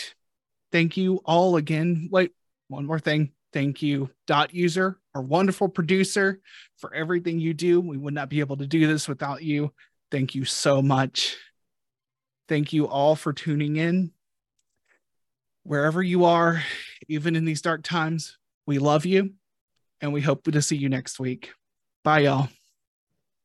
thank 0.72 0.98
you 0.98 1.22
all 1.24 1.56
again. 1.56 2.10
Like 2.12 2.34
one 2.68 2.86
more 2.86 3.00
thing. 3.00 3.32
Thank 3.52 3.82
you, 3.82 4.12
Dot 4.28 4.54
User, 4.54 5.00
our 5.16 5.24
wonderful 5.24 5.70
producer, 5.70 6.40
for 6.78 6.94
everything 6.94 7.40
you 7.40 7.54
do. 7.54 7.82
We 7.82 7.98
would 7.98 8.14
not 8.14 8.30
be 8.30 8.42
able 8.42 8.58
to 8.58 8.68
do 8.68 8.86
this 8.86 9.08
without 9.08 9.42
you. 9.42 9.74
Thank 10.12 10.36
you 10.36 10.46
so 10.46 10.82
much. 10.82 11.38
Thank 12.48 12.74
you 12.74 12.88
all 12.88 13.16
for 13.16 13.34
tuning 13.34 13.78
in. 13.78 14.12
Wherever 15.64 16.04
you 16.04 16.26
are, 16.26 16.62
even 17.08 17.36
in 17.36 17.46
these 17.46 17.62
dark 17.62 17.84
times, 17.84 18.38
we 18.68 18.78
love 18.78 19.06
you 19.06 19.34
and 20.02 20.14
we 20.14 20.22
hope 20.22 20.44
to 20.44 20.62
see 20.62 20.78
you 20.78 20.90
next 20.90 21.20
week. 21.20 21.52
Bye, 22.04 22.20
y'all. 22.24 22.50